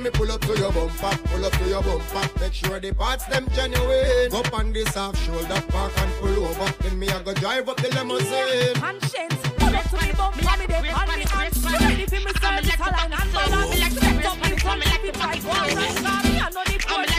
Me 0.06 0.10
pull 0.12 0.30
up 0.30 0.40
to 0.40 0.56
your 0.58 0.72
bumper, 0.72 1.18
pull 1.24 1.44
up 1.44 1.52
to 1.52 1.68
your 1.68 1.82
bumper, 1.82 2.40
make 2.40 2.52
sure 2.52 2.78
the 2.78 2.92
parts 2.92 3.24
them 3.26 3.46
genuine. 3.54 4.32
Up 4.32 4.52
on 4.54 4.72
this 4.72 4.94
half 4.94 5.16
shoulder, 5.24 5.60
park 5.68 5.92
and 5.98 6.12
pull 6.20 6.44
over. 6.44 6.72
Then 6.82 6.98
me 6.98 7.08
I 7.08 7.22
go 7.22 7.34
drive 7.34 7.68
up 7.68 7.76
the 7.78 7.88
limousine. 7.88 8.74
Conscience, 8.74 9.34
pull 9.58 9.74
up 9.74 9.90
to 9.90 9.96
me 10.06 10.12
bumper, 10.12 10.58
me 10.58 10.66
dey 10.66 10.90
on 10.90 11.08
me 11.08 11.24
hands. 11.26 11.64
Ready 11.64 12.06
for 12.06 12.20
me 12.22 12.32
service, 12.40 12.80
all 12.80 12.94
I 12.94 13.04
and 13.04 13.36
all 13.36 13.54
of 13.54 13.70
me. 13.70 13.76
Step 13.90 14.24
up 14.26 14.38
me 14.42 14.56
from 14.58 14.78
me, 14.78 14.86
me 15.02 15.10
fight 15.10 15.42
for 15.42 15.50
us. 15.50 15.74
Me 15.74 16.38
I 16.38 16.50
know 16.54 16.62
the 16.64 16.76
police. 16.86 17.16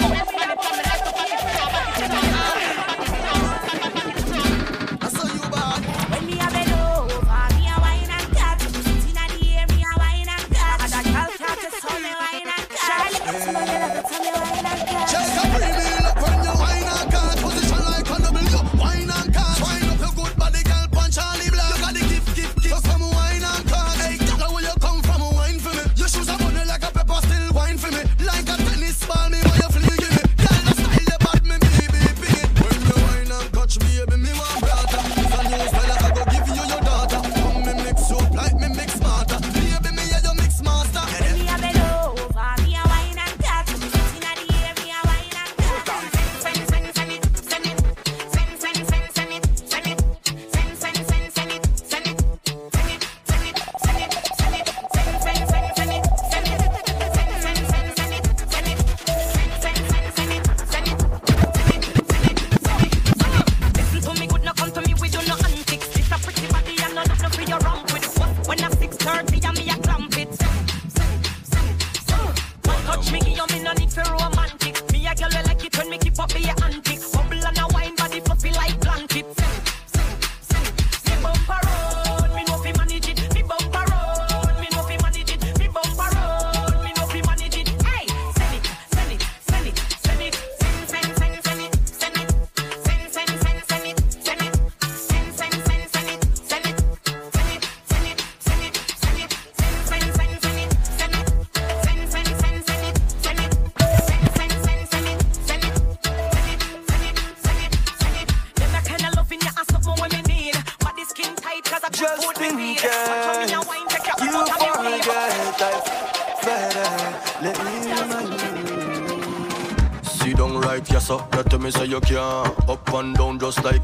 When 0.00 0.09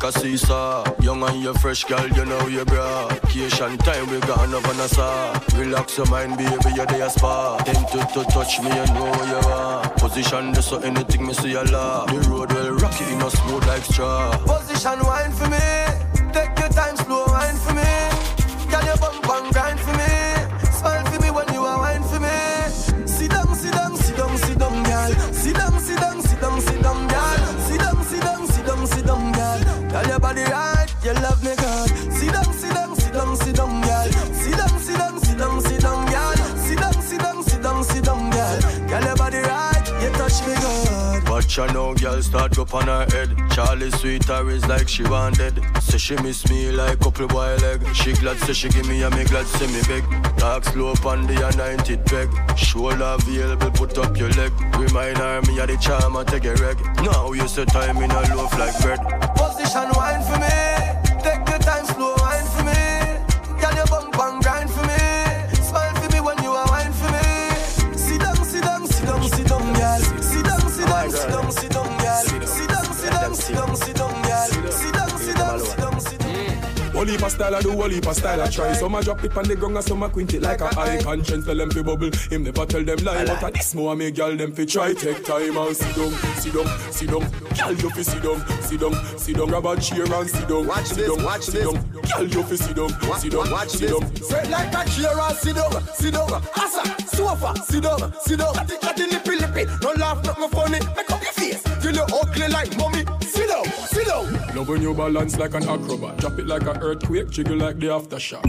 like 0.02 0.14
a 0.14 0.18
seesaw 0.18 0.84
Young 1.00 1.22
and 1.22 1.42
you're 1.42 1.54
fresh 1.54 1.84
girl, 1.84 2.08
you 2.08 2.24
know 2.24 2.46
you 2.46 2.64
bra. 2.64 3.08
Vacation 3.08 3.78
time, 3.78 4.08
we 4.10 4.20
gone 4.20 4.54
up 4.54 4.68
on 4.68 4.80
a 4.80 4.88
saw. 4.88 5.38
Relax 5.56 5.96
your 5.96 6.06
mind, 6.10 6.36
baby, 6.36 6.74
you're 6.74 6.86
there 6.86 7.08
spa. 7.08 7.56
Tempted 7.58 8.08
to 8.08 8.24
to 8.24 8.30
touch 8.30 8.60
me, 8.60 8.68
you 8.68 8.86
know 8.94 9.10
where 9.10 9.28
you 9.28 9.48
are. 9.48 9.88
Position 9.94 10.52
this 10.52 10.66
so 10.66 10.78
anything 10.78 11.26
me 11.26 11.32
see 11.34 11.54
a 11.54 11.64
lot. 11.64 12.08
The 12.08 12.28
road 12.28 12.52
will 12.52 12.72
rock 12.72 12.82
rocky, 12.82 13.12
in 13.12 13.22
a 13.22 13.30
smooth 13.30 13.66
like 13.66 13.84
straw. 13.84 14.36
Position 14.38 14.98
wine 15.04 15.32
for 15.32 15.48
me. 15.48 15.75
Start 42.26 42.58
up 42.58 42.74
on 42.74 42.88
her 42.88 43.06
head. 43.10 43.30
Charlie 43.52 43.90
sweet 43.90 44.24
her 44.24 44.50
is 44.50 44.66
like 44.66 44.88
she 44.88 45.04
wanted. 45.04 45.54
Say 45.80 45.98
she 45.98 46.16
miss 46.16 46.48
me 46.50 46.70
like 46.72 46.98
couple 47.00 47.28
boy 47.28 47.56
leg. 47.62 47.80
She 47.94 48.12
glad 48.14 48.38
say 48.38 48.52
she 48.52 48.68
give 48.68 48.88
me 48.88 49.02
and 49.02 49.14
me 49.14 49.24
glad 49.24 49.46
say 49.46 49.66
me 49.68 49.80
beg. 49.88 50.04
Talk 50.36 50.64
slow 50.64 50.94
on 51.04 51.26
the 51.26 51.36
anointed 51.48 52.04
peg 52.06 52.28
Shoulder 52.56 53.16
available, 53.18 53.70
put 53.70 53.96
up 53.98 54.16
your 54.16 54.30
leg. 54.30 54.52
Remind 54.76 55.18
her 55.18 55.40
me 55.42 55.58
of 55.58 55.68
the 55.68 55.76
charm 55.76 56.16
and 56.16 56.28
take 56.28 56.44
a 56.44 56.54
reg. 56.56 56.78
Now 57.02 57.32
you 57.32 57.46
say 57.46 57.64
time 57.64 57.98
in 57.98 58.10
a 58.10 58.34
loaf 58.34 58.58
like 58.58 58.78
bread. 58.80 59.00
Position 59.36 59.88
wine 59.94 60.22
for 60.22 60.38
me. 60.40 60.65
Whole 76.96 77.04
heap 77.04 77.20
style 77.28 77.54
I 77.54 77.60
do, 77.60 77.72
whole 77.72 77.90
heap 77.90 78.06
style 78.06 78.40
I 78.40 78.48
try. 78.48 78.72
Some 78.72 78.94
a 78.94 79.02
drop 79.02 79.22
it 79.22 79.36
on 79.36 79.44
the 79.44 79.54
ground 79.54 79.76
and 79.76 79.84
some 79.84 80.02
a 80.02 80.08
quint 80.08 80.32
it 80.32 80.40
like 80.40 80.62
a 80.62 80.74
high 80.74 80.96
conscience. 81.02 81.44
Tell 81.44 81.54
them 81.54 81.70
fi 81.70 81.82
bubble, 81.82 82.10
him 82.30 82.44
never 82.44 82.64
tell 82.64 82.82
them 82.82 82.96
lie. 83.04 83.26
But 83.26 83.42
a 83.42 83.50
this 83.52 83.74
more 83.74 83.94
make 83.94 84.16
girl 84.16 84.34
them 84.34 84.54
fi 84.54 84.64
try 84.64 84.94
take 84.94 85.22
time 85.22 85.58
and 85.58 85.76
sit 85.76 85.94
down, 85.94 86.10
sit 86.40 86.54
down, 86.54 86.66
sit 86.90 87.10
down. 87.10 87.20
Girl 87.52 87.72
you 87.76 87.90
fi 87.90 88.00
sit 88.02 88.22
down, 88.22 88.62
sit 88.62 88.80
down, 88.80 89.18
sit 89.18 89.36
down. 89.36 89.46
Grab 89.48 89.66
a 89.66 89.78
chair 89.78 90.10
and 90.10 90.30
sit 90.30 90.48
down, 90.48 90.66
Watch 90.66 90.86
sit 90.86 90.96
this, 90.96 91.22
watch 91.22 91.42
sit 91.42 91.52
this. 91.52 92.12
Girl 92.12 92.26
you 92.26 92.42
fi 92.42 92.56
sit 92.56 92.76
down, 92.76 92.88
sit 93.20 93.32
down, 93.32 93.50
Watch 93.50 93.68
sit 93.68 93.90
this. 93.90 94.26
Straight 94.26 94.48
like 94.48 94.72
a 94.72 94.88
chair 94.88 95.20
and 95.20 95.36
sit 95.36 95.54
down, 95.54 95.82
sit 95.92 96.14
down. 96.14 96.32
Asa, 96.56 96.82
sofa, 97.14 97.54
sit 97.62 97.82
down, 97.82 98.12
sit 98.20 98.38
down. 98.38 98.54
Catty, 98.54 98.76
catty, 98.80 99.06
nippy, 99.06 99.36
lippy. 99.36 99.64
No 99.82 99.92
laugh, 99.92 100.24
not 100.24 100.38
no 100.38 100.48
funny. 100.48 100.80
Make 100.96 101.10
up 101.10 101.22
your 101.22 101.32
face 101.32 101.62
till 101.82 101.94
you 101.94 102.06
ugly 102.08 102.48
like 102.48 102.74
Love 104.66 104.74
when 104.74 104.82
you 104.82 104.94
balance 104.94 105.38
like 105.38 105.54
an 105.54 105.62
acrobat. 105.68 106.16
Drop 106.16 106.38
it 106.40 106.46
like 106.48 106.62
an 106.62 106.78
earthquake, 106.78 107.30
jiggle 107.30 107.56
like 107.56 107.78
the 107.78 107.86
aftershock. 107.86 108.44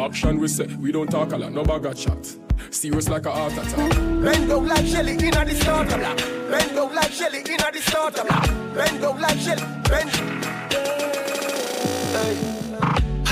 Action 0.00 0.38
we 0.38 0.48
say, 0.48 0.66
we 0.80 0.90
don't 0.90 1.10
talk 1.10 1.32
a 1.32 1.36
lot, 1.36 1.52
no 1.52 1.62
bag 1.62 1.84
of 1.84 1.94
chat. 1.96 2.34
Serious 2.70 3.10
like 3.10 3.26
a 3.26 3.30
heart 3.30 3.52
attack. 3.52 3.90
Bend 4.22 4.48
down 4.48 4.66
like 4.66 4.86
jelly 4.86 5.12
in 5.12 5.18
the 5.18 5.54
starter 5.60 5.98
block. 5.98 6.16
Bend 6.16 6.74
down 6.74 6.94
like 6.94 7.12
jelly 7.12 7.40
in 7.40 7.44
the 7.44 7.80
starter 7.82 8.24
block. 8.24 8.46
Bend 8.74 9.02
down 9.02 9.20
like 9.20 9.38
jelly, 9.38 9.62
Bend. 9.88 10.10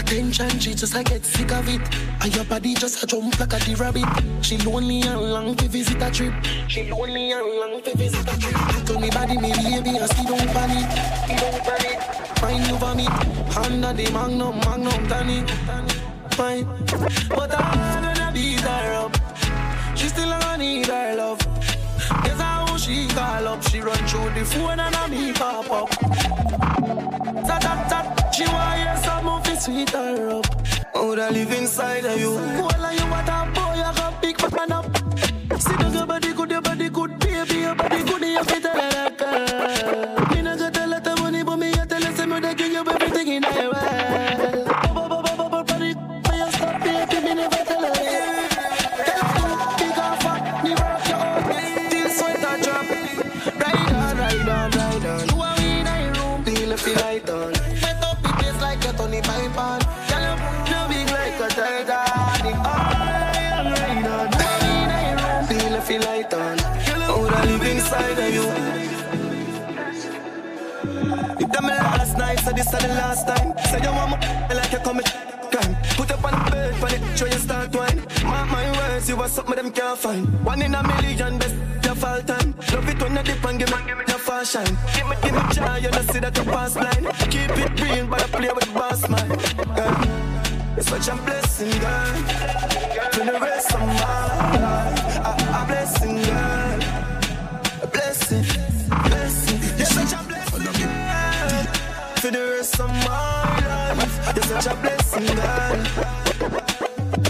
Attention, 0.09 0.59
she 0.59 0.73
just 0.73 0.97
I 0.97 1.03
get 1.03 1.23
sick 1.23 1.53
of 1.53 1.69
it. 1.69 1.83
And 2.23 2.35
your 2.35 2.47
body 2.47 2.73
just 2.73 3.03
a 3.03 3.07
jump 3.07 3.39
like 3.39 3.53
a 3.53 3.59
the 3.59 3.75
rabbit. 3.75 4.09
She 4.43 4.57
lonely 4.57 5.03
and 5.03 5.21
long 5.21 5.55
to 5.57 5.69
visit 5.69 6.01
a 6.01 6.11
trip. 6.11 6.33
She 6.67 6.91
lonely 6.91 7.33
and 7.33 7.45
long 7.45 7.83
to 7.83 7.95
visit 7.95 8.27
a 8.27 8.41
trip. 8.41 8.57
Tell 8.87 8.99
me 8.99 9.11
body, 9.11 9.37
me 9.37 9.53
baby, 9.53 9.99
and 9.99 10.09
see 10.09 10.25
don't 10.25 10.49
panic. 10.49 10.89
See 11.29 11.37
don't 11.37 11.61
panic. 11.63 12.01
Find 12.39 12.67
you 12.67 12.79
for 12.79 12.95
me. 12.95 13.07
Under 13.55 13.93
the 13.93 14.11
magnum, 14.11 14.57
magnum, 14.61 15.09
tonic. 15.09 15.51
Fine. 16.33 16.65
But 17.29 17.55
I'm 17.61 18.03
gonna 18.03 18.31
beat 18.33 18.61
her 18.61 18.95
up. 19.05 19.15
She 19.95 20.09
still 20.09 20.31
gonna 20.31 20.57
need 20.57 20.87
her 20.87 21.17
love. 21.17 21.39
Guess 22.25 22.41
how 22.41 22.79
she 22.79 23.09
call 23.09 23.47
up. 23.47 23.63
She 23.69 23.81
run 23.81 23.99
through 24.09 24.31
the 24.31 24.47
phone 24.47 24.81
and 24.81 24.97
I 24.97 25.07
me 25.09 25.35
pop 25.35 25.71
up. 25.71 25.91
Tap, 27.45 27.61
tap, 27.61 27.89
tap. 27.91 28.08
She 28.39 28.45
want 28.45 28.79
hear 28.79 28.97
some 28.99 29.27
it 29.49 29.61
sweet 29.61 29.91
her 29.91 30.31
up. 30.31 30.47
I 31.19 31.31
live 31.31 31.53
inside 31.53 32.05
of 32.05 32.21
you. 32.21 32.35
Well, 32.35 32.95
you 32.95 33.07
what 33.11 33.29
a 33.29 33.51
boy, 33.53 33.75
you 33.75 33.93
got 33.99 34.23
big 34.23 34.39
man 34.55 34.71
up. 34.71 34.87
See 35.61 35.77
good, 35.77 35.93
your 35.93 36.07
body 36.07 36.33
good, 36.33 36.53
last 72.35 72.45
so 72.45 72.53
this 72.53 72.67
is 72.67 72.73
the 72.73 72.89
last 72.89 73.27
time. 73.27 73.55
Say 73.71 73.81
you 73.81 73.93
want 73.93 74.21
me 74.21 74.55
like 74.55 74.73
you 74.73 74.79
come 74.79 75.01
crime. 75.51 75.77
Put 75.97 76.11
up 76.11 76.25
on 76.25 76.45
the 76.45 76.51
bed, 76.51 76.75
for 76.77 76.89
the 76.89 77.17
show 77.17 77.27
you 77.27 77.39
start 77.39 77.75
wine. 77.75 77.99
Mark 78.25 78.51
my 78.51 78.71
words, 78.77 79.09
you 79.09 79.21
are 79.21 79.29
something 79.29 79.57
them 79.57 79.71
can't 79.71 79.99
find. 79.99 80.45
One 80.45 80.63
in 80.63 80.75
a 80.75 80.83
million, 80.83 81.39
best 81.39 81.55
your 81.85 81.95
fall 81.95 82.21
time. 82.23 82.55
Love 82.73 82.89
it 82.89 83.01
when 83.03 83.17
you 83.17 83.23
dip 83.23 83.45
and 83.45 83.59
give 83.59 83.71
me 83.71 84.05
your 84.09 84.19
far 84.19 84.45
shine. 84.45 84.77
Give 84.95 85.09
me, 85.09 85.17
give 85.23 85.35
me 85.35 85.43
joy, 85.53 85.77
you 85.77 85.91
know 85.91 86.03
see 86.03 86.21
that 86.21 86.37
you 86.37 86.45
pass 86.45 86.75
blind. 86.75 87.07
Keep 87.33 87.51
it 87.65 87.81
real, 87.81 88.07
but 88.07 88.23
I 88.23 88.27
play 88.27 88.53
with 88.53 88.75
boss 88.75 89.09
man. 89.09 89.29
Girl, 89.77 90.77
it's 90.77 90.89
such 90.89 91.09
a 91.09 91.17
blessing, 91.23 91.81
girl. 91.81 92.15
For 93.13 93.25
the 93.25 93.39
rest 93.41 93.75
of 93.75 93.81
my 93.81 93.95
life, 94.65 95.17
a, 95.17 95.33
a 95.59 95.67
blessing, 95.67 96.17
girl. 96.23 96.81
A 97.83 97.87
blessing. 97.87 98.58
Of 102.81 102.89
my 102.89 103.95
life, 103.95 104.35
you're 104.35 104.45
such 104.45 104.67
a 104.67 104.75
blessing, 104.77 105.27
girl. 105.27 105.85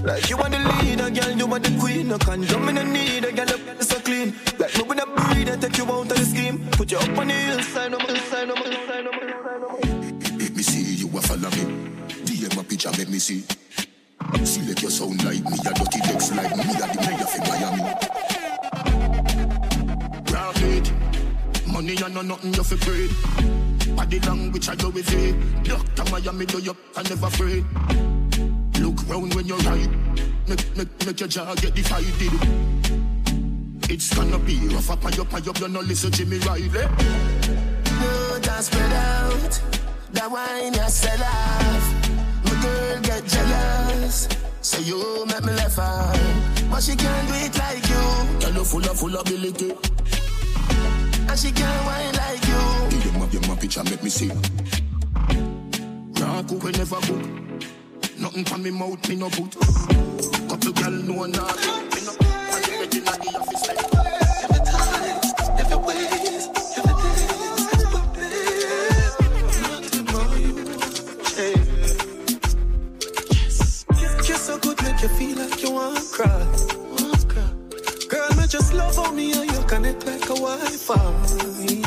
Like 0.05 0.31
you 0.31 0.37
are 0.39 0.49
the 0.51 0.59
leader, 0.59 1.11
girl, 1.11 1.31
you 1.37 1.53
are 1.53 1.59
the 1.59 1.79
queen. 1.79 2.09
No 2.09 2.19
condom, 2.19 2.67
me 2.67 2.73
no 2.73 2.83
need 2.83 3.25
a 3.25 3.33
girl, 3.33 3.51
up 3.51 3.83
so 3.83 4.01
clean. 4.01 4.35
Like 4.59 4.77
me 4.77 4.83
when 4.85 5.01
I 5.01 5.05
breathe, 5.05 5.51
I 5.51 5.57
take 5.57 5.79
you 5.79 5.85
out 5.85 6.03
of 6.03 6.09
the 6.09 6.25
scheme. 6.25 6.59
Put 6.73 6.93
you 6.93 6.99
up 6.99 7.19
on 7.19 7.27
the 7.29 7.35
hillside, 7.35 7.95
on 7.95 8.03
my 8.03 8.07
hillside, 8.07 8.51
on. 8.51 10.39
Make 10.39 10.55
me 10.57 10.63
see 10.63 10.95
you 10.95 11.09
a 11.17 11.21
follow 11.21 11.51
me. 11.51 11.65
DM 12.25 12.61
a 12.61 12.65
picture, 12.65 12.91
make 12.99 13.09
me 13.09 13.19
see. 13.19 13.45
Select 14.45 14.83
your 14.83 14.91
sound 14.91 15.25
like 15.25 15.45
me, 15.45 15.59
a 15.67 15.75
dirty 15.75 16.01
legs 16.09 16.33
like 16.35 16.57
me, 16.57 16.63
a 16.63 16.87
the 16.89 17.01
mayor 17.05 17.27
for 17.33 17.43
Miami. 17.49 17.83
Rapid, 20.33 20.85
money 21.73 21.97
and 22.03 22.15
no 22.15 22.23
nothing 22.23 22.55
you 22.55 22.65
for 22.65 22.77
great. 22.85 23.78
Body 23.97 24.21
language 24.21 24.69
I 24.69 24.77
go 24.77 24.91
with 24.91 25.13
it. 25.15 25.65
Doctor 25.65 26.05
Miami 26.11 26.47
do 26.47 26.59
you 26.59 26.77
I 26.97 27.03
never 27.03 27.27
afraid. 27.27 27.65
Look 28.81 29.09
round 29.09 29.35
when 29.35 29.47
you're 29.47 29.59
right. 29.59 29.91
Make, 30.49 30.77
make, 30.77 31.07
make 31.07 31.21
your 31.21 31.29
jaw 31.29 31.55
get 31.57 31.75
divided. 31.75 32.33
It's 33.91 34.15
gonna 34.15 34.39
be 34.39 34.57
rough 34.69 34.91
up 34.91 35.05
and 35.05 35.19
up 35.19 35.33
and 35.33 35.49
up. 35.49 35.61
You 35.61 35.69
no 35.69 35.81
listen 35.81 36.11
to 36.13 36.25
me 36.27 36.39
Riley. 36.39 36.69
No, 36.69 38.39
just 38.41 38.71
spread 38.73 38.93
out. 38.93 39.63
That 40.13 40.31
wine 40.31 40.75
you 40.75 40.89
sell 40.89 41.23
off. 41.23 42.45
My 42.45 42.63
girl 42.63 43.01
get 43.01 43.25
jealous. 43.27 44.29
Say 44.61 44.83
you 44.83 45.25
make 45.27 45.43
me 45.45 45.53
laugh 45.53 45.79
out. 45.79 46.17
But 46.71 46.83
she 46.83 46.97
can't 46.97 47.29
do 47.29 47.35
it 47.35 47.59
like 47.59 47.89
you. 47.89 48.41
Girl, 48.41 48.55
you 48.59 48.65
full 48.65 48.85
of 48.85 48.99
full 48.99 49.17
ability. 49.17 49.73
And 51.29 51.39
she 51.39 51.51
can't 51.51 51.87
wine 51.87 52.15
like 52.15 52.47
you. 52.47 52.78
Picture, 53.69 53.85
make 53.91 54.03
me 54.03 54.09
see. 54.09 54.29
Nah, 56.19 56.43
cook 56.43 56.63
we 56.63 56.71
never 56.73 56.97
cook. 56.97 57.23
Nothing 58.19 58.45
from 58.45 58.63
me 58.63 58.71
mouth, 58.71 59.09
me 59.09 59.17
no 59.17 59.29
put. 59.29 59.53
Couple 60.49 60.73
girl 60.73 60.91
know 60.91 61.27
not. 61.27 61.57
Me 61.93 62.01
no. 62.07 62.13
I 62.19 62.63
be 62.65 62.73
ready 62.81 63.01
na 63.01 63.13
the 63.13 63.29
office 63.39 63.69
like. 63.69 63.89
Kiss 74.23 74.43
so 74.43 74.59
good, 74.59 74.83
make 74.83 75.03
you 75.03 75.09
feel 75.09 75.37
like 75.39 75.63
you 75.63 75.71
want 75.73 75.97
to 75.97 76.03
cry. 76.17 76.47
Girl, 78.09 78.31
me 78.37 78.47
just 78.47 78.73
love 78.73 78.97
how 78.97 79.13
me 79.13 79.33
and 79.33 79.51
you 79.51 79.63
connect 79.67 80.07
like 80.07 80.25
a 80.25 80.35
Wi-Fi. 80.35 81.78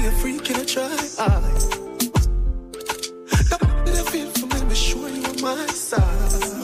Me, 0.00 0.06
a 0.06 0.12
freak 0.12 0.50
in 0.50 0.56
a 0.56 0.64
try. 0.64 0.88
That 3.48 3.88
I 3.88 4.10
feel 4.10 4.30
for 4.30 4.46
me, 4.46 4.68
be 4.68 4.74
sure 4.74 5.08
you 5.08 5.24
on 5.24 5.40
my 5.40 5.66
side. 5.66 6.59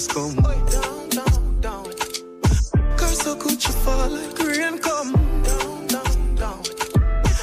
dress 0.00 0.06
come. 0.06 0.34
Down, 0.34 1.08
down, 1.08 1.60
down. 1.60 1.84
Girl, 2.96 3.08
so 3.08 3.34
could 3.36 3.64
you 3.64 3.72
fall 3.84 4.08
like 4.08 4.38
rain 4.38 4.78
come? 4.78 5.12
Down, 5.42 5.86
down, 5.86 6.34
down. 6.36 6.62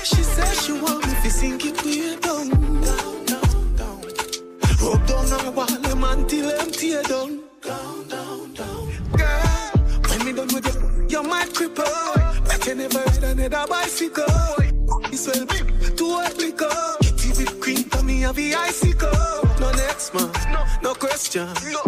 She 0.03 0.23
said 0.23 0.53
she 0.55 0.71
want 0.73 1.05
me 1.05 1.13
to 1.23 1.29
sink 1.29 1.65
it 1.65 1.83
way 1.85 2.15
down. 2.19 2.49
Down, 2.81 3.25
down, 3.25 3.75
down. 3.75 4.01
Rub 4.81 5.07
down 5.07 5.27
her 5.27 5.51
wall, 5.51 5.65
them 5.65 6.03
until 6.03 6.57
them 6.57 6.71
tear 6.71 7.03
down. 7.03 7.41
Down, 7.61 8.07
down, 8.07 8.53
down. 8.53 8.91
Girl, 9.17 9.71
when 10.09 10.25
me 10.25 10.33
done 10.33 10.47
with 10.53 10.65
you, 10.65 11.07
you're 11.09 11.23
my 11.23 11.45
cripple. 11.45 12.47
Bet 12.47 12.65
you 12.65 12.75
never 12.75 12.99
ride 12.99 13.23
another 13.23 13.67
bicycle. 13.67 14.25
It's 15.11 15.27
well 15.27 15.45
big, 15.45 15.97
too 15.97 16.11
hot 16.11 16.37
liquor. 16.37 16.69
Kitty 17.01 17.29
whipped 17.37 17.61
cream, 17.61 17.83
tummy 17.89 18.21
have 18.21 18.35
the 18.35 18.55
icicle. 18.55 19.09
No 19.59 19.71
next 19.71 20.13
man, 20.13 20.31
no, 20.51 20.65
no 20.81 20.93
question. 20.95 21.47
No. 21.71 21.86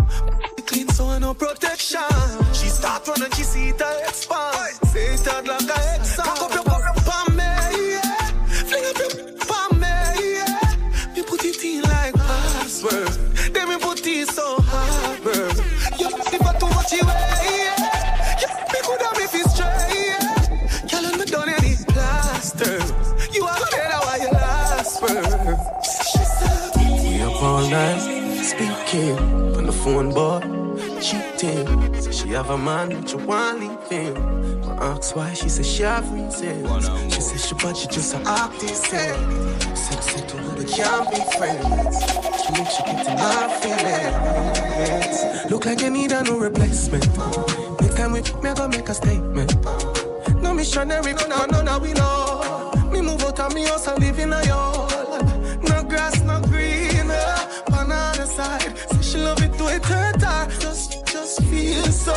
On 30.00 30.10
the 30.10 30.14
phone, 30.14 30.76
boy, 30.76 31.02
cheating. 31.02 32.02
Say 32.02 32.12
she 32.12 32.30
have 32.30 32.50
a 32.50 32.58
man, 32.58 32.90
but 32.90 33.12
you 33.12 33.18
want 33.26 33.60
leave 33.60 33.88
him. 33.90 34.64
I 34.80 34.94
ask 34.94 35.16
why, 35.16 35.34
she 35.34 35.50
said 35.50 35.66
she 35.66 35.84
have 35.84 36.10
reasons. 36.12 37.14
She 37.14 37.22
said 37.22 37.40
she 37.40 37.56
but 37.56 37.76
she 37.76 37.88
just 37.88 38.14
a 38.14 38.18
artist. 38.26 38.86
Said 38.86 39.16
I 39.18 39.74
said 39.74 40.30
to 40.30 40.38
her, 40.38 40.56
we 40.58 40.66
can't 40.66 41.10
be 41.12 41.22
friends. 41.38 41.96
She 42.42 42.52
makes 42.54 42.76
she 42.76 42.84
get 42.84 43.08
in 43.08 43.16
my 43.16 43.48
feelings. 43.62 45.52
Look 45.52 45.66
like 45.66 45.82
you 45.82 45.90
need 45.90 46.12
a 46.12 46.24
new 46.24 46.40
replacement. 46.40 47.06
Next 47.82 47.98
time 47.98 48.14
we 48.14 48.22
me, 48.22 48.50
I 48.50 48.54
gonna 48.54 48.70
make 48.70 48.90
a 48.90 48.94
statement. 48.94 49.56
No 50.42 50.54
missionary, 50.54 51.14
no, 51.14 51.28
no, 51.28 51.46
no, 51.46 51.62
no, 51.62 51.80
we 51.80 51.94
know. 51.94 52.72
Me 52.92 53.02
move 53.02 53.24
out 53.24 53.40
of 53.40 53.54
me 53.54 53.66
house 53.66 53.88
and 53.88 54.00
live 54.00 54.20
in 54.20 54.34
a 54.34 54.46
so 61.92 62.14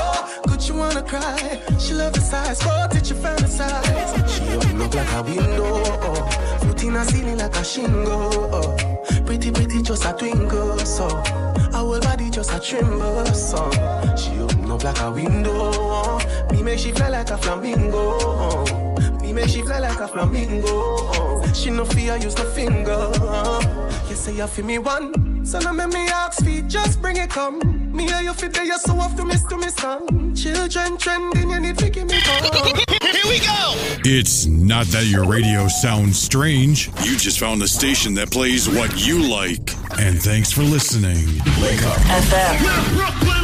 good, 0.47 0.67
you 0.67 0.75
wanna 0.75 1.02
cry. 1.02 1.60
She 1.78 1.94
love 1.94 2.12
the 2.12 2.20
size, 2.20 2.59
but 2.62 2.94
it 2.94 3.09
you 3.09 3.17
fantasize. 3.17 4.28
She 4.28 4.55
open 4.55 4.83
up 4.83 4.94
like 4.94 5.12
a 5.12 5.23
window, 5.23 5.83
oh. 5.84 6.59
foot 6.60 6.83
in 6.84 6.97
a 6.97 7.05
ceiling 7.05 7.39
like 7.39 7.57
a 7.57 7.65
shingle. 7.65 8.55
Oh. 8.55 8.76
Pretty, 9.25 9.51
pretty, 9.51 9.83
just 9.83 10.05
a 10.05 10.12
twinkle, 10.12 10.78
so. 10.78 11.09
Her 11.09 11.78
whole 11.78 12.01
body 12.01 12.31
just 12.31 12.52
a 12.52 12.60
tremble, 12.60 13.26
so. 13.26 13.70
She 14.17 14.39
open 14.41 14.70
up 14.70 14.84
like 14.84 15.01
a 15.01 15.10
window, 15.10 15.70
oh. 15.75 16.49
me 16.51 16.62
make 16.62 16.78
she 16.78 16.92
fly 16.92 17.09
like 17.09 17.31
a 17.31 17.39
flamingo. 17.39 18.18
Oh. 18.20 19.18
Me 19.20 19.33
make 19.33 19.49
she 19.49 19.62
fly 19.62 19.78
like 19.78 20.01
a 20.01 20.09
flamingo. 20.09 20.67
Oh. 20.67 21.52
She 21.55 21.70
no 21.70 21.84
fear, 21.84 22.17
use 22.17 22.36
no 22.36 22.44
finger. 22.44 22.97
Oh. 22.97 24.05
You 24.09 24.17
say 24.17 24.34
you 24.34 24.47
feel 24.47 24.65
me 24.65 24.78
one, 24.78 25.47
so 25.47 25.59
now 25.60 25.73
make 25.73 25.89
me 25.89 26.09
ask 26.09 26.44
feet, 26.44 26.68
just 26.68 27.01
bring 27.01 27.17
it 27.17 27.31
come. 27.31 27.81
Me 27.92 28.08
and 28.10 28.24
you 28.24 28.32
fit 28.32 28.54
there, 28.54 28.64
you 28.64 28.78
so 28.78 28.98
off 28.98 29.14
to 29.16 29.24
miss 29.24 29.44
to 29.44 29.56
miss 29.58 29.74
song. 29.74 30.34
Children 30.34 30.96
trending, 30.96 31.50
you 31.50 31.60
need 31.60 31.76
to 31.78 31.90
give 31.90 32.06
me 32.08 32.18
come. 32.22 32.42
Here 32.88 33.26
we 33.28 33.38
go. 33.40 33.74
It's 34.04 34.46
not 34.46 34.86
that 34.86 35.04
your 35.06 35.24
radio 35.26 35.68
sounds 35.68 36.18
strange. 36.18 36.88
You 37.04 37.16
just 37.18 37.38
found 37.38 37.60
the 37.60 37.68
station 37.68 38.14
that 38.14 38.30
plays 38.30 38.68
what 38.68 39.06
you 39.06 39.22
like. 39.28 39.74
And 39.98 40.20
thanks 40.20 40.50
for 40.50 40.62
listening. 40.62 41.26
Wake 41.60 41.82
up. 41.82 41.98
FM. 42.08 42.94
Brooklyn. 42.96 43.42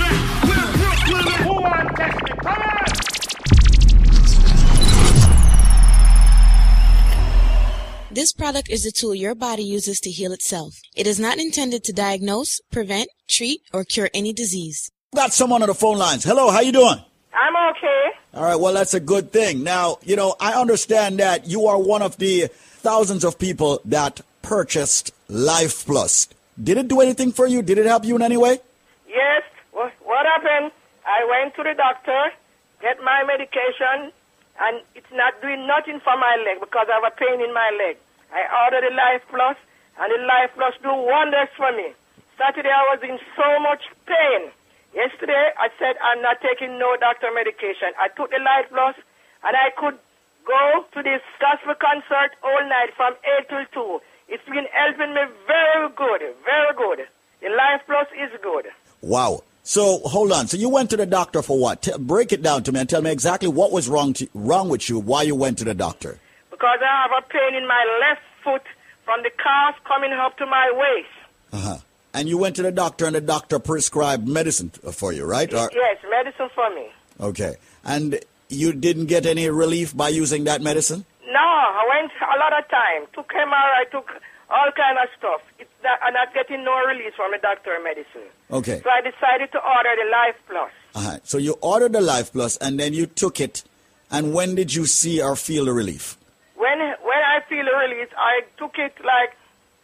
Who 1.45 1.53
wants 1.61 2.01
Come 2.43 2.63
on. 2.63 2.88
This 8.19 8.33
product 8.33 8.69
is 8.69 8.85
a 8.85 8.91
tool 8.91 9.15
your 9.15 9.37
body 9.37 9.63
uses 9.63 10.01
to 10.01 10.11
heal 10.11 10.33
itself. 10.33 10.81
It 10.97 11.07
is 11.07 11.21
not 11.21 11.39
intended 11.39 11.85
to 11.85 11.93
diagnose, 11.93 12.61
prevent, 12.69 13.07
treat, 13.29 13.61
or 13.73 13.85
cure 13.85 14.11
any 14.13 14.33
disease. 14.33 14.91
Got 15.15 15.33
someone 15.33 15.63
on 15.63 15.69
the 15.69 15.75
phone 15.75 15.99
lines. 15.99 16.25
Hello, 16.25 16.51
how 16.51 16.59
you 16.59 16.73
doing? 16.73 16.99
I'm 17.33 17.55
okay. 17.71 18.05
All 18.35 18.43
right, 18.43 18.59
well, 18.59 18.75
that's 18.75 18.93
a 18.93 18.99
good 18.99 19.31
thing. 19.31 19.63
Now, 19.63 19.99
you 20.03 20.17
know, 20.17 20.35
I 20.41 20.61
understand 20.61 21.21
that 21.21 21.47
you 21.47 21.69
are 21.69 21.81
one 21.81 22.03
of 22.03 22.17
the 22.17 22.49
thousands 22.83 23.23
of 23.23 23.39
people 23.39 23.81
that 23.85 24.21
purchased 24.43 25.13
Life 25.29 25.87
Plus. 25.87 26.27
Did 26.61 26.77
it 26.77 26.89
do 26.89 27.01
anything 27.01 27.31
for 27.31 27.47
you? 27.47 27.63
Did 27.63 27.79
it 27.79 27.87
help 27.87 28.05
you 28.05 28.17
in 28.17 28.23
any 28.23 28.37
way? 28.37 28.59
Yes. 29.07 29.45
What, 29.71 29.93
what 30.03 30.27
happened? 30.27 30.73
I 31.07 31.23
went 31.31 31.55
to 31.55 31.63
the 31.63 31.75
doctor, 31.77 32.35
get 32.83 32.97
my 32.99 33.23
medication, 33.23 34.11
and 34.59 34.83
it's 34.97 35.13
not 35.13 35.41
doing 35.41 35.69
nothing 35.69 36.01
for 36.03 36.17
my 36.17 36.35
leg 36.45 36.59
because 36.59 36.89
I 36.91 36.95
have 36.95 37.13
a 37.13 37.15
pain 37.15 37.41
in 37.41 37.55
my 37.55 37.71
leg. 37.79 37.97
I 38.33 38.45
ordered 38.65 38.85
the 38.89 38.95
Life 38.95 39.25
Plus, 39.31 39.57
and 39.99 40.09
the 40.13 40.23
Life 40.27 40.53
Plus 40.55 40.75
do 40.83 40.93
wonders 40.93 41.49
for 41.57 41.73
me. 41.73 41.93
Saturday 42.39 42.71
I 42.71 42.85
was 42.95 43.01
in 43.03 43.19
so 43.35 43.49
much 43.61 43.83
pain. 44.07 44.53
Yesterday 44.95 45.53
I 45.59 45.69
said 45.79 45.97
I'm 46.01 46.23
not 46.23 46.39
taking 46.41 46.79
no 46.79 46.97
doctor 47.01 47.29
medication. 47.35 47.93
I 47.99 48.09
took 48.15 48.31
the 48.31 48.41
Life 48.41 48.71
Plus, 48.71 48.97
and 49.45 49.55
I 49.57 49.71
could 49.77 49.99
go 50.47 50.85
to 50.95 51.03
this 51.03 51.21
gospel 51.41 51.75
concert 51.77 52.37
all 52.43 52.63
night 52.69 52.95
from 52.97 53.15
8 53.43 53.49
till 53.49 54.01
2. 54.01 54.01
It's 54.29 54.45
been 54.45 54.69
helping 54.73 55.15
me 55.15 55.25
very 55.47 55.89
good, 55.97 56.21
very 56.45 56.73
good. 56.77 57.07
The 57.41 57.51
Life 57.51 57.83
Plus 57.87 58.09
is 58.17 58.33
good. 58.43 58.67
Wow. 59.01 59.43
So 59.63 59.99
hold 60.05 60.33
on. 60.33 60.49
So 60.49 60.57
you 60.57 60.69
went 60.71 60.91
to 60.91 60.97
the 60.97 61.07
doctor 61.07 61.43
for 61.43 61.59
what? 61.59 61.83
T- 61.83 61.93
break 61.99 62.33
it 62.33 62.43
down 62.43 62.63
to 62.65 62.73
me 62.73 62.81
and 62.81 62.89
tell 62.89 63.03
me 63.03 63.11
exactly 63.11 63.49
what 63.49 63.71
was 63.71 63.89
wrong 63.89 64.15
to, 64.15 64.27
wrong 64.33 64.69
with 64.71 64.89
you. 64.89 64.99
Why 64.99 65.23
you 65.23 65.35
went 65.35 65.59
to 65.59 65.65
the 65.65 65.75
doctor? 65.75 66.19
Because 66.59 66.79
I 66.83 67.07
have 67.07 67.23
a 67.23 67.27
pain 67.29 67.55
in 67.55 67.67
my 67.69 67.85
left 68.01 68.23
foot 68.43 68.63
from 69.05 69.23
the 69.23 69.31
calf 69.31 69.77
coming 69.87 70.13
up 70.13 70.37
to 70.39 70.47
my 70.47 70.71
waist. 70.75 71.15
Uh 71.53 71.61
huh. 71.61 71.77
And 72.13 72.29
you 72.29 72.37
went 72.37 72.57
to 72.57 72.63
the 72.63 72.73
doctor, 72.73 73.07
and 73.07 73.15
the 73.15 73.21
doctor 73.21 73.59
prescribed 73.61 74.27
medicine 74.27 74.71
for 74.71 75.13
you, 75.13 75.25
right? 75.25 75.53
Or- 75.55 75.71
Yes, 75.73 75.99
medicine 76.11 76.49
for 76.55 76.69
me. 76.75 76.89
okay. 77.21 77.55
And 77.85 78.19
you 78.49 78.73
didn't 78.73 79.07
get 79.07 79.25
any 79.25 79.49
relief 79.51 79.97
by 79.97 80.09
using 80.09 80.45
that 80.45 80.61
medicine? 80.63 81.05
No, 81.27 81.39
I 81.39 81.87
went 81.89 82.11
a 82.21 82.39
lot 82.39 82.59
of 82.59 82.69
time. 82.71 83.07
Took 83.15 83.29
MRI, 83.29 83.81
I 83.81 83.85
took 83.93 84.09
all 84.51 84.71
kind 84.75 84.99
of 84.99 85.09
stuff. 85.19 85.41
It's 85.59 85.71
not, 85.85 85.99
I'm 86.03 86.15
not 86.15 86.35
getting 86.35 86.65
no 86.65 86.75
release 86.87 87.13
from 87.15 87.31
the 87.31 87.39
doctor 87.39 87.77
medicine. 87.85 88.29
Okay. 88.51 88.81
So 88.83 88.91
I 88.91 89.01
decided 89.03 89.53
to 89.53 89.59
order 89.59 89.91
the 90.03 90.11
Life 90.11 90.37
Plus. 90.49 90.71
Uh-huh. 90.97 91.19
So 91.23 91.39
you 91.39 91.57
ordered 91.61 91.93
the 91.93 92.01
Life 92.01 92.33
Plus, 92.33 92.57
and 92.57 92.81
then 92.81 92.95
you 92.95 93.07
took 93.07 93.41
it. 93.41 93.63
And 94.11 94.33
when 94.35 94.55
did 94.55 94.75
you 94.75 94.87
see 94.87 95.23
or 95.23 95.37
feel 95.37 95.67
the 95.67 95.73
relief? 95.75 96.17
When 96.59 96.79
when 97.07 97.23
I 97.35 97.39
feel 97.49 97.65
the 97.65 97.77
release, 97.87 98.11
I 98.19 98.43
took 98.59 98.75
it 98.79 98.95
like 99.05 99.33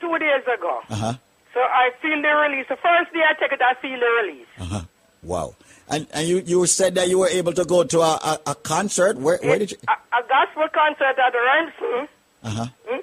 two 0.01 0.19
days 0.19 0.43
ago. 0.43 0.81
Uh 0.91 0.97
huh. 0.97 1.15
So 1.55 1.61
I 1.61 1.91
feel 2.03 2.21
the 2.21 2.35
release. 2.45 2.67
The 2.69 2.77
first 2.77 3.13
day 3.15 3.23
I 3.23 3.35
take 3.39 3.53
it, 3.53 3.63
I 3.63 3.75
feel 3.81 3.99
the 3.99 4.11
release. 4.23 4.51
Uh 4.59 4.65
huh. 4.65 4.81
Wow. 5.23 5.55
And 5.89 6.07
and 6.13 6.27
you, 6.27 6.39
you 6.45 6.67
said 6.67 6.95
that 6.97 7.09
you 7.09 7.19
were 7.21 7.29
able 7.29 7.53
to 7.53 7.65
go 7.65 7.85
to 7.85 8.01
a, 8.01 8.15
a, 8.31 8.41
a 8.53 8.55
concert. 8.57 9.17
Where 9.19 9.39
where 9.43 9.59
did 9.59 9.71
you? 9.73 9.79
A, 9.89 9.93
a 10.19 10.23
gospel 10.29 10.67
concert 10.75 11.15
at 11.17 11.33
Remsen. 11.33 12.09
Uh 12.43 12.51
huh. 12.51 12.67
Hmm? 12.89 13.01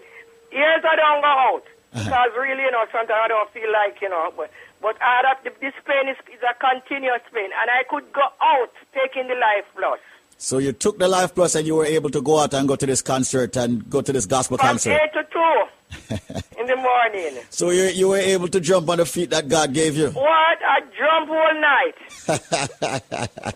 Years 0.51 0.83
I 0.83 0.95
don't 0.99 1.21
go 1.23 1.33
out 1.49 1.63
Uh-huh. 1.93 2.03
because 2.03 2.31
really, 2.35 2.63
you 2.63 2.71
know, 2.71 2.83
sometimes 2.91 3.19
I 3.23 3.27
don't 3.27 3.51
feel 3.55 3.71
like, 3.71 3.99
you 4.01 4.09
know, 4.09 4.31
but 4.35 4.51
but 4.81 4.95
I 4.99 5.21
have, 5.27 5.43
this 5.43 5.75
pain 5.87 6.09
is, 6.11 6.17
is 6.33 6.41
a 6.43 6.55
continuous 6.59 7.23
pain, 7.35 7.51
and 7.55 7.67
I 7.71 7.83
could 7.87 8.11
go 8.11 8.25
out 8.41 8.73
taking 8.95 9.27
the 9.31 9.35
Life 9.35 9.67
Plus. 9.77 9.99
So 10.41 10.57
you 10.57 10.71
took 10.73 10.97
the 10.97 11.07
Life 11.07 11.35
Plus, 11.35 11.53
and 11.53 11.67
you 11.67 11.75
were 11.75 11.85
able 11.85 12.09
to 12.09 12.19
go 12.19 12.39
out 12.39 12.55
and 12.55 12.67
go 12.67 12.75
to 12.75 12.85
this 12.87 13.03
concert 13.03 13.55
and 13.57 13.87
go 13.91 14.01
to 14.01 14.11
this 14.11 14.25
gospel 14.25 14.57
From 14.57 14.69
concert. 14.69 14.99
eight 14.99 15.13
to 15.13 15.23
two 15.31 16.19
in 16.59 16.65
the 16.65 16.75
morning. 16.77 17.43
So 17.51 17.69
you 17.69 17.83
you 17.83 18.07
were 18.09 18.17
able 18.17 18.47
to 18.47 18.59
jump 18.59 18.89
on 18.89 18.97
the 18.97 19.05
feet 19.05 19.29
that 19.29 19.47
God 19.47 19.71
gave 19.71 19.95
you. 19.95 20.09
What? 20.09 20.57
I 20.65 20.81
jump 20.97 21.29
all 21.29 21.53
night. 21.61 23.55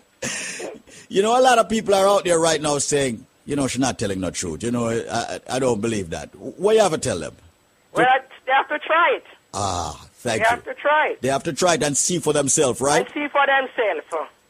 You 1.08 1.22
know, 1.22 1.38
a 1.38 1.42
lot 1.42 1.58
of 1.58 1.68
people 1.68 1.94
are 1.94 2.06
out 2.08 2.24
there 2.24 2.38
right 2.38 2.60
now 2.60 2.78
saying, 2.78 3.24
you 3.44 3.54
know, 3.54 3.68
she's 3.68 3.78
not 3.78 3.96
telling 3.96 4.20
the 4.20 4.32
truth. 4.32 4.64
You 4.64 4.72
know, 4.72 4.88
I, 4.88 5.38
I 5.48 5.58
don't 5.60 5.80
believe 5.80 6.10
that. 6.10 6.34
What 6.34 6.74
you 6.74 6.80
have 6.82 6.90
to 6.92 6.98
tell 6.98 7.20
them? 7.20 7.32
Well, 7.92 8.04
they 8.44 8.52
have 8.52 8.68
to 8.68 8.78
try 8.80 9.14
it. 9.16 9.24
Ah, 9.54 10.04
thank 10.14 10.40
you. 10.40 10.44
They 10.44 10.48
have 10.50 10.64
to 10.64 10.74
try 10.74 11.08
it 11.10 11.22
They 11.22 11.28
have 11.28 11.42
to 11.44 11.52
try 11.52 11.74
it 11.74 11.82
and 11.84 11.96
see 11.96 12.18
for 12.18 12.32
themselves, 12.32 12.80
right? 12.80 13.04
and 13.06 13.14
see 13.14 13.28
for 13.28 13.44
themselves. 13.46 14.30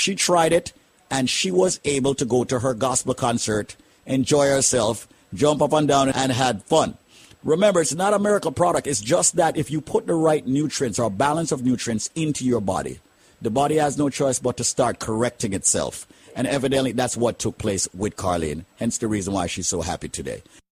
She 0.00 0.14
tried 0.14 0.54
it, 0.54 0.72
and 1.10 1.28
she 1.28 1.50
was 1.50 1.78
able 1.84 2.14
to 2.14 2.24
go 2.24 2.42
to 2.44 2.60
her 2.60 2.72
gospel 2.72 3.12
concert, 3.12 3.76
enjoy 4.06 4.46
herself, 4.46 5.06
jump 5.34 5.60
up 5.60 5.74
and 5.74 5.86
down, 5.86 6.08
and 6.08 6.32
had 6.32 6.62
fun. 6.62 6.96
Remember, 7.44 7.82
it's 7.82 7.94
not 7.94 8.14
a 8.14 8.18
miracle 8.18 8.50
product. 8.50 8.86
It's 8.86 9.02
just 9.02 9.36
that 9.36 9.58
if 9.58 9.70
you 9.70 9.82
put 9.82 10.06
the 10.06 10.14
right 10.14 10.46
nutrients 10.46 10.98
or 10.98 11.10
balance 11.10 11.52
of 11.52 11.66
nutrients 11.66 12.08
into 12.14 12.46
your 12.46 12.62
body, 12.62 12.98
the 13.42 13.50
body 13.50 13.76
has 13.76 13.98
no 13.98 14.08
choice 14.08 14.38
but 14.38 14.56
to 14.56 14.64
start 14.64 15.00
correcting 15.00 15.52
itself. 15.52 16.06
And 16.34 16.46
evidently, 16.46 16.92
that's 16.92 17.16
what 17.16 17.38
took 17.38 17.58
place 17.58 17.86
with 17.92 18.16
Carlene. 18.16 18.64
Hence 18.78 18.96
the 18.96 19.06
reason 19.06 19.34
why 19.34 19.48
she's 19.48 19.68
so 19.68 19.82
happy 19.82 20.08
today. 20.08 20.42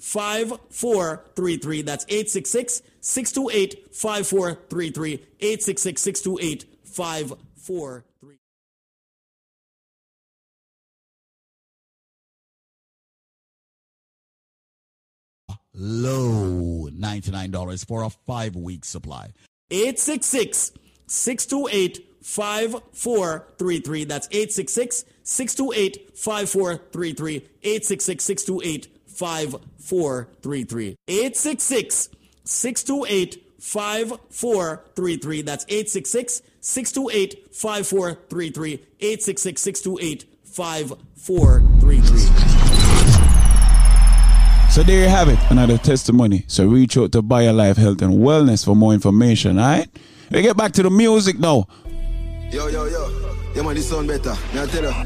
5433. 0.00 1.82
That's 1.82 2.04
866 2.08 2.82
628 3.00 3.94
5433. 3.94 5.12
866 5.40 6.02
628 6.02 6.64
5433. 6.84 8.38
Low 15.74 16.88
$99 16.90 17.86
for 17.86 18.02
a 18.02 18.10
five 18.10 18.56
week 18.56 18.84
supply. 18.84 19.30
866 19.70 20.72
628 21.06 22.04
5433. 22.22 24.04
That's 24.04 24.26
866 24.30 25.04
628 25.22 26.18
5433. 26.18 27.36
866 27.62 28.24
628 28.24 28.97
5433. 29.18 30.96
866 31.08 32.08
628 32.44 33.44
5433. 33.58 35.42
That's 35.42 35.64
866 35.68 36.42
628 36.60 37.54
5433. 37.54 38.72
866 39.00 39.60
628 39.60 40.24
5433. 40.44 42.18
So 44.70 44.82
there 44.84 45.02
you 45.02 45.08
have 45.08 45.28
it, 45.28 45.38
another 45.50 45.78
testimony. 45.78 46.44
So 46.46 46.66
reach 46.68 46.96
out 46.96 47.10
to 47.12 47.22
BioLife 47.22 47.76
Health 47.76 48.02
and 48.02 48.14
Wellness 48.14 48.64
for 48.64 48.76
more 48.76 48.94
information, 48.94 49.58
alright? 49.58 49.88
We 50.30 50.42
get 50.42 50.56
back 50.56 50.72
to 50.72 50.84
the 50.84 50.90
music 50.90 51.38
now. 51.40 51.66
Yo, 52.52 52.68
yo, 52.68 52.84
yo. 52.84 53.34
Yeah, 53.56 53.62
man, 53.62 53.74
this 53.74 53.88
sound 53.88 54.06
better. 54.06 54.36
Now 54.54 54.66
tell 54.66 54.92
her. 54.92 55.04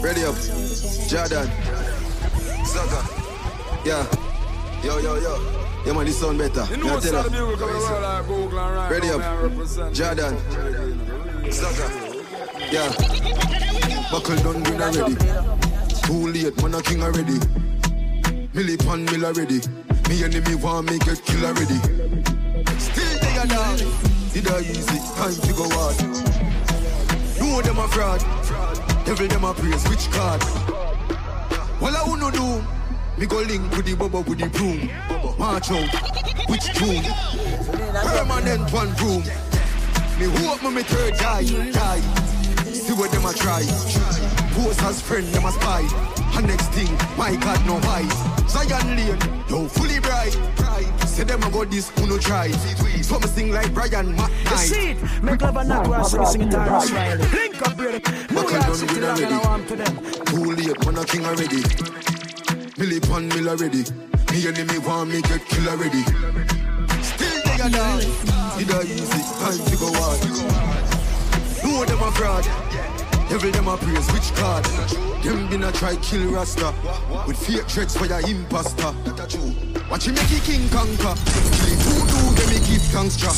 Ready 0.00 0.24
up. 0.24 0.36
Jordan. 1.08 1.81
Zaga. 2.64 3.00
Yeah. 3.84 4.06
Yo, 4.84 4.98
yo, 4.98 5.16
yo. 5.16 5.38
Yeah, 5.84 5.92
man, 5.92 6.06
this 6.06 6.20
sound 6.20 6.38
better. 6.38 6.64
You 6.70 6.76
know 6.76 6.94
what's 6.94 7.10
the 7.10 7.16
ya. 7.16 7.22
bugle 7.22 7.56
coming 7.56 7.76
around 7.76 8.02
like 8.02 8.26
Google 8.26 8.58
and 8.60 8.76
right 8.76 8.90
Ready 8.90 9.08
up. 9.10 9.92
Jordan. 9.92 10.36
Sucker. 11.52 11.90
Yeah. 12.70 12.92
Buckle 14.10 14.36
down, 14.36 14.62
green 14.62 14.80
already. 14.80 15.16
Too 16.02 16.28
late, 16.28 16.62
man, 16.62 16.74
a 16.74 16.82
king 16.82 17.02
already. 17.02 17.38
Millie 18.54 18.76
pan 18.76 19.04
mill 19.06 19.24
already. 19.24 19.60
Me 20.08 20.24
enemy 20.24 20.54
want 20.56 20.90
me 20.90 20.98
get 20.98 21.24
kill 21.24 21.46
already. 21.46 21.78
Still 22.78 23.18
they 23.20 23.38
are 23.38 23.46
down. 23.46 23.76
Did 24.32 24.46
I 24.48 24.60
easy? 24.60 24.98
Time 25.16 25.34
to 25.34 25.52
go 25.54 25.66
hard. 25.70 25.96
Know 27.40 27.62
them 27.62 27.78
a 27.78 27.88
fraud. 27.88 28.20
Devil 29.06 29.28
them 29.28 29.44
a 29.44 29.54
praise. 29.54 29.88
Which 29.88 30.10
card? 30.10 30.81
Well, 31.82 31.96
I 31.96 32.08
wanna 32.08 32.30
do. 32.30 32.64
Me 33.18 33.26
go 33.26 33.38
link 33.38 33.76
with 33.76 33.86
the 33.86 33.96
bubble 33.96 34.22
with 34.22 34.38
the 34.38 34.46
broom. 34.46 34.88
March 35.36 35.68
out. 35.72 36.48
Which 36.48 36.72
tune? 36.74 37.02
Permanent 38.06 38.72
one 38.72 38.94
room. 39.02 39.24
Me 40.16 40.26
hope 40.38 40.62
me 40.62 40.70
me 40.70 40.82
third 40.84 41.14
eye, 41.14 41.42
die. 41.72 42.00
See 42.70 42.92
what 42.92 43.10
them 43.10 43.26
a 43.26 43.32
try. 43.32 44.31
Pose 44.52 44.82
as 44.82 45.00
friend, 45.02 45.26
them 45.28 45.44
a 45.44 45.52
spy. 45.52 45.82
And 46.34 46.46
next 46.46 46.68
thing, 46.70 46.92
my 47.16 47.36
God 47.36 47.66
no 47.66 47.78
hide. 47.80 48.48
Zion 48.48 48.96
Lane, 48.96 49.18
yo 49.48 49.68
fully 49.68 50.00
bright. 50.00 50.36
Say 51.06 51.24
them 51.24 51.42
a 51.42 51.50
go 51.50 51.64
this, 51.64 51.90
who 51.90 52.06
no 52.06 52.18
try. 52.18 52.50
So 53.02 53.18
me 53.18 53.26
sing 53.26 53.52
like 53.52 53.74
Brian 53.74 54.16
McKnight. 54.16 54.50
You 54.50 54.56
see 54.56 54.90
it? 54.92 55.22
Make 55.22 55.42
love 55.42 55.56
and 55.56 55.68
not 55.68 55.84
grass, 55.84 56.14
we 56.16 56.24
sing 56.26 56.42
it 56.42 56.54
Riley. 56.54 57.28
Link 57.28 57.60
up, 57.60 57.76
brother. 57.76 58.00
New 58.30 58.48
York 58.48 58.74
City, 58.74 59.00
long 59.00 59.22
and 59.22 59.34
I 59.34 59.38
already. 59.38 59.46
want 59.46 59.68
to 59.68 59.76
them. 59.76 59.94
Too 60.24 60.54
late, 60.54 60.86
man 60.86 60.98
a 60.98 61.04
king 61.04 61.26
already. 61.26 61.62
Millie 62.78 63.00
pan 63.00 63.28
mill 63.28 63.48
already. 63.50 63.84
Me 64.32 64.48
enemy 64.48 64.78
want 64.78 65.10
me 65.10 65.20
get 65.20 65.44
kill 65.44 65.68
already. 65.68 66.02
Still 67.02 67.42
they 67.44 67.60
are 67.60 67.68
down. 67.68 68.00
It 68.56 68.70
a 68.70 68.82
easy, 68.82 69.22
time 69.36 69.60
to 69.68 69.76
go 69.76 69.92
hard. 70.00 70.20
Know 71.62 71.84
them 71.84 72.02
a 72.02 72.10
fraud. 72.12 72.71
Devil 73.32 73.50
them 73.50 73.68
a 73.68 73.78
praise 73.78 74.12
which 74.12 74.30
card. 74.34 74.62
Them 75.24 75.48
been 75.48 75.64
a 75.64 75.72
try 75.72 75.96
kill 75.96 76.30
Rasta. 76.30 76.68
With 77.26 77.38
fake 77.38 77.64
threats 77.64 77.96
for 77.96 78.04
your 78.04 78.20
imposter. 78.20 78.92
Watch 79.88 80.06
him 80.06 80.16
make 80.16 80.32
it 80.36 80.44
king 80.44 80.68
conquer. 80.68 81.16
Kill 81.16 81.78
who 81.80 81.94
do 82.12 82.20
them 82.36 82.48
me 82.52 82.60
give 82.68 82.84
thanks 82.92 83.16
tra. 83.16 83.32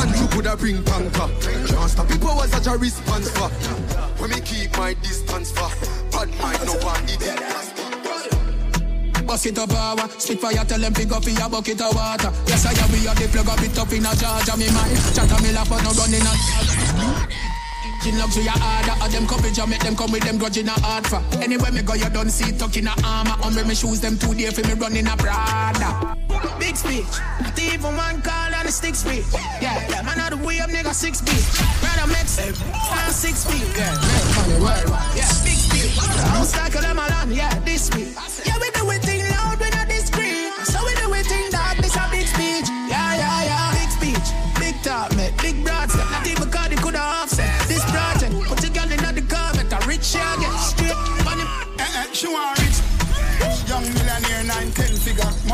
And 0.00 0.16
you 0.16 0.26
coulda 0.28 0.56
bring 0.56 0.82
tanker. 0.84 1.28
Can't 1.36 1.90
stop 1.90 2.08
the 2.08 2.16
powers 2.18 2.50
that 2.52 2.66
a 2.66 2.78
response 2.78 3.28
for. 3.28 3.50
When 4.16 4.30
me 4.30 4.40
keep 4.40 4.74
my 4.78 4.94
distance 4.94 5.52
for. 5.52 5.68
Bad 6.10 6.32
mind 6.40 6.64
no 6.64 6.72
one 6.80 7.04
did 7.04 7.20
it. 7.20 7.44
Bust 9.26 9.46
it 9.46 9.58
up 9.58 9.68
power, 9.68 10.08
spit 10.16 10.40
fire, 10.40 10.64
tell 10.64 10.80
them 10.80 10.94
pick 10.94 11.12
up 11.12 11.24
your 11.24 11.48
bucket 11.50 11.80
of 11.80 11.94
water. 11.94 12.32
Yes, 12.46 12.64
I 12.64 12.72
am 12.72 12.92
we 12.92 13.06
are 13.06 13.14
the 13.14 13.28
plug 13.28 13.48
up 13.48 13.60
it 13.60 13.78
up 13.78 13.92
in 13.92 14.04
a 14.04 14.16
charge 14.16 14.48
of 14.48 14.58
me 14.58 14.68
mind. 14.72 14.96
Chatter 15.12 15.42
me 15.42 15.52
laugh 15.52 15.68
but 15.68 15.84
no 15.84 15.92
running 15.92 16.24
on. 16.24 16.36
Chin 16.40 17.43
love 18.12 18.32
to 18.32 18.42
your 18.42 18.52
order, 18.52 18.94
or 19.00 19.08
them 19.08 19.26
coverage, 19.26 19.58
I 19.58 19.66
make 19.66 19.80
them 19.80 19.96
come 19.96 20.12
with 20.12 20.24
them 20.24 20.36
grudge 20.36 20.58
in 20.58 20.68
a 20.68 20.72
hard 20.72 21.06
for. 21.06 21.22
Anywhere 21.40 21.72
me 21.72 21.82
go, 21.82 21.94
you 21.94 22.10
don't 22.10 22.30
see 22.30 22.52
in 22.52 22.86
a 22.86 22.94
armor. 23.04 23.36
On 23.42 23.54
me 23.54 23.74
shoes, 23.74 24.00
them 24.00 24.18
two 24.18 24.34
day 24.34 24.50
for 24.50 24.62
me 24.66 24.74
running 24.74 25.06
a 25.06 25.16
Prada. 25.16 26.16
Big 26.58 26.76
speech, 26.76 27.06
not 27.40 27.58
even 27.58 27.96
one 27.96 28.20
call 28.22 28.54
on 28.54 28.66
the 28.66 28.72
stick 28.72 28.94
speech. 28.94 29.24
Yeah, 29.60 29.80
yeah, 29.88 30.02
man, 30.02 30.18
out 30.20 30.30
the 30.30 30.36
way 30.36 30.60
up, 30.60 30.70
nigga, 30.70 30.92
six 30.92 31.20
feet. 31.20 31.44
Brother, 31.80 32.06
mix 32.12 32.38
uh, 32.38 32.52
six 33.10 33.44
feet. 33.44 33.64
Yeah, 33.76 35.28
big 35.44 35.58
speech. 35.58 35.98
I'm 36.34 36.44
stuck 36.44 36.76
on 36.76 36.82
them 36.82 36.98
alone, 36.98 37.32
yeah, 37.32 37.58
this 37.60 37.90
week. 37.94 38.14
Yeah, 38.44 38.58
we 38.60 38.70
do 38.70 38.90
it 38.90 39.02
thing 39.02 39.22
loud, 39.30 39.60
we 39.60 39.73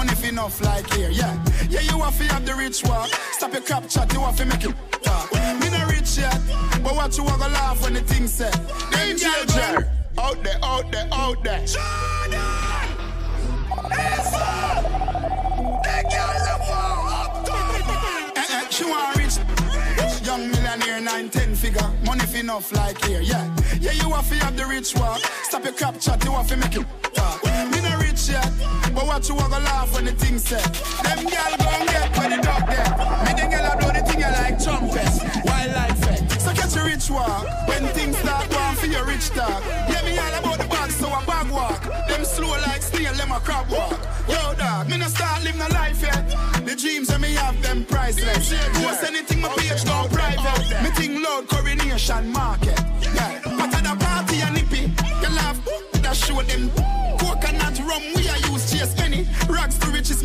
Money 0.01 0.15
fi 0.15 0.29
enough 0.29 0.59
like 0.63 0.91
here, 0.95 1.11
yeah. 1.11 1.37
Yeah, 1.69 1.81
you 1.81 2.01
have 2.01 2.17
to 2.17 2.25
have 2.33 2.47
the 2.47 2.55
rich 2.55 2.83
walk. 2.85 3.11
Stop 3.33 3.53
your 3.53 3.61
crap 3.61 3.87
chat, 3.87 4.11
you 4.15 4.21
have 4.21 4.35
to 4.37 4.47
make 4.47 4.65
it 4.65 4.75
talk. 5.03 5.31
Me 5.61 5.69
not 5.69 5.91
rich 5.93 6.17
yet, 6.17 6.41
but 6.83 6.97
what 6.97 7.15
you 7.19 7.25
want 7.25 7.43
to 7.43 7.49
laugh 7.49 7.83
when 7.83 7.93
the 7.93 8.01
thing 8.01 8.27
said. 8.27 8.55
Them 8.93 9.19
jail 9.19 9.45
jail. 9.45 9.85
Out 10.17 10.43
there, 10.43 10.59
out 10.63 10.91
there, 10.91 11.07
out 11.13 11.45
there. 11.45 11.63
Eh, 18.37 18.47
eh, 18.57 18.69
she 18.71 18.85
want 18.87 19.17
rich. 19.19 19.37
Young 20.27 20.51
millionaire, 20.51 21.01
nine, 21.03 21.29
ten 21.29 21.55
figure. 21.55 21.91
Money 22.07 22.25
fi 22.25 22.39
enough 22.39 22.73
like 22.73 23.05
here, 23.05 23.21
yeah. 23.21 23.55
Yeah, 23.79 23.93
you 23.93 24.09
have 24.09 24.27
to 24.31 24.35
have 24.47 24.57
the 24.57 24.65
rich 24.65 24.97
walk. 24.97 25.21
Stop 25.43 25.65
your 25.65 25.75
crap 25.75 26.01
chat, 26.01 26.25
you 26.25 26.33
have 26.33 26.47
to 26.47 26.57
make 26.57 26.75
it 26.75 26.87
talk. 27.13 27.43
But 28.29 29.07
what 29.07 29.27
you 29.31 29.35
want 29.35 29.53
to 29.55 29.61
laugh 29.61 29.95
when 29.95 30.05
the 30.05 30.13
thing 30.13 30.39
said. 30.39 30.61
Them 31.05 31.25
gal 31.25 31.57
gon' 31.57 31.87
get 31.87 32.19
where 32.19 32.29
the 32.29 32.43
dog 32.43 32.67
there. 32.69 32.93
Me 33.25 33.33
the 33.33 33.49
gal 33.49 33.73
a 33.73 33.77
blow 33.79 33.93
the 33.97 34.03
thing 34.05 34.21
like 34.21 34.63
trumpets. 34.63 35.25
Wildlife 35.49 35.99
fet. 36.05 36.41
So 36.41 36.53
catch 36.53 36.77
a 36.77 36.85
rich 36.85 37.09
walk. 37.09 37.47
When 37.67 37.87
things 37.97 38.19
start 38.19 38.51
going 38.51 38.77
for 38.77 38.87
your 38.87 39.07
rich 39.07 39.31
talk. 39.31 39.65
Yeah, 39.89 40.05
me 40.05 40.19
all 40.19 40.39
about 40.39 40.59
the 40.59 40.69
bag, 40.69 40.91
so 40.91 41.09
a 41.09 41.25
bag 41.25 41.51
walk. 41.51 41.83
Them 42.09 42.25
slow 42.25 42.51
like 42.69 42.83
steel, 42.83 43.15
them 43.15 43.33
a 43.33 43.41
crab 43.41 43.71
walk. 43.71 43.99
Yo, 44.29 44.55
dog, 44.55 44.91
me 44.91 44.99
no 44.99 45.07
start 45.07 45.43
living 45.43 45.59
no 45.59 45.69
life 45.69 46.03
yet. 46.03 46.29
The 46.67 46.77
dreams 46.77 47.09
that 47.09 47.21
me 47.21 47.33
have, 47.35 47.61
them 47.63 47.87
priceless. 47.87 48.53
Post 48.75 49.03
anything, 49.05 49.41
my 49.41 49.49
page 49.57 49.83
down 49.85 50.11
private. 50.11 50.83
Me 50.83 50.91
think 50.91 51.25
loud 51.25 51.49
coronation 51.49 52.31
market. 52.31 52.80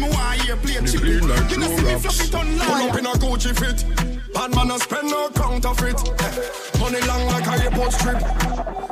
Me 0.05 0.15
want 0.15 0.41
hear 0.41 0.55
play 0.57 0.73
chippy. 0.85 1.09
You 1.09 1.21
know 1.21 1.35
see 1.47 1.83
me 1.83 1.99
fluff 1.99 2.21
it 2.21 2.35
on 2.35 2.45
Pull 2.57 2.61
up 2.61 2.89
line. 2.93 2.99
in 2.99 3.05
a 3.05 3.11
Gucci 3.13 3.53
fit. 3.57 3.85
Bad 4.33 4.53
man 4.55 4.71
a 4.71 4.79
spend 4.79 5.09
no 5.09 5.29
counterfeit. 5.29 5.95
Eh, 6.21 6.79
Money 6.79 6.99
long 7.07 7.25
like 7.27 7.47
a 7.47 7.63
airport 7.63 7.93
strip. 7.93 8.19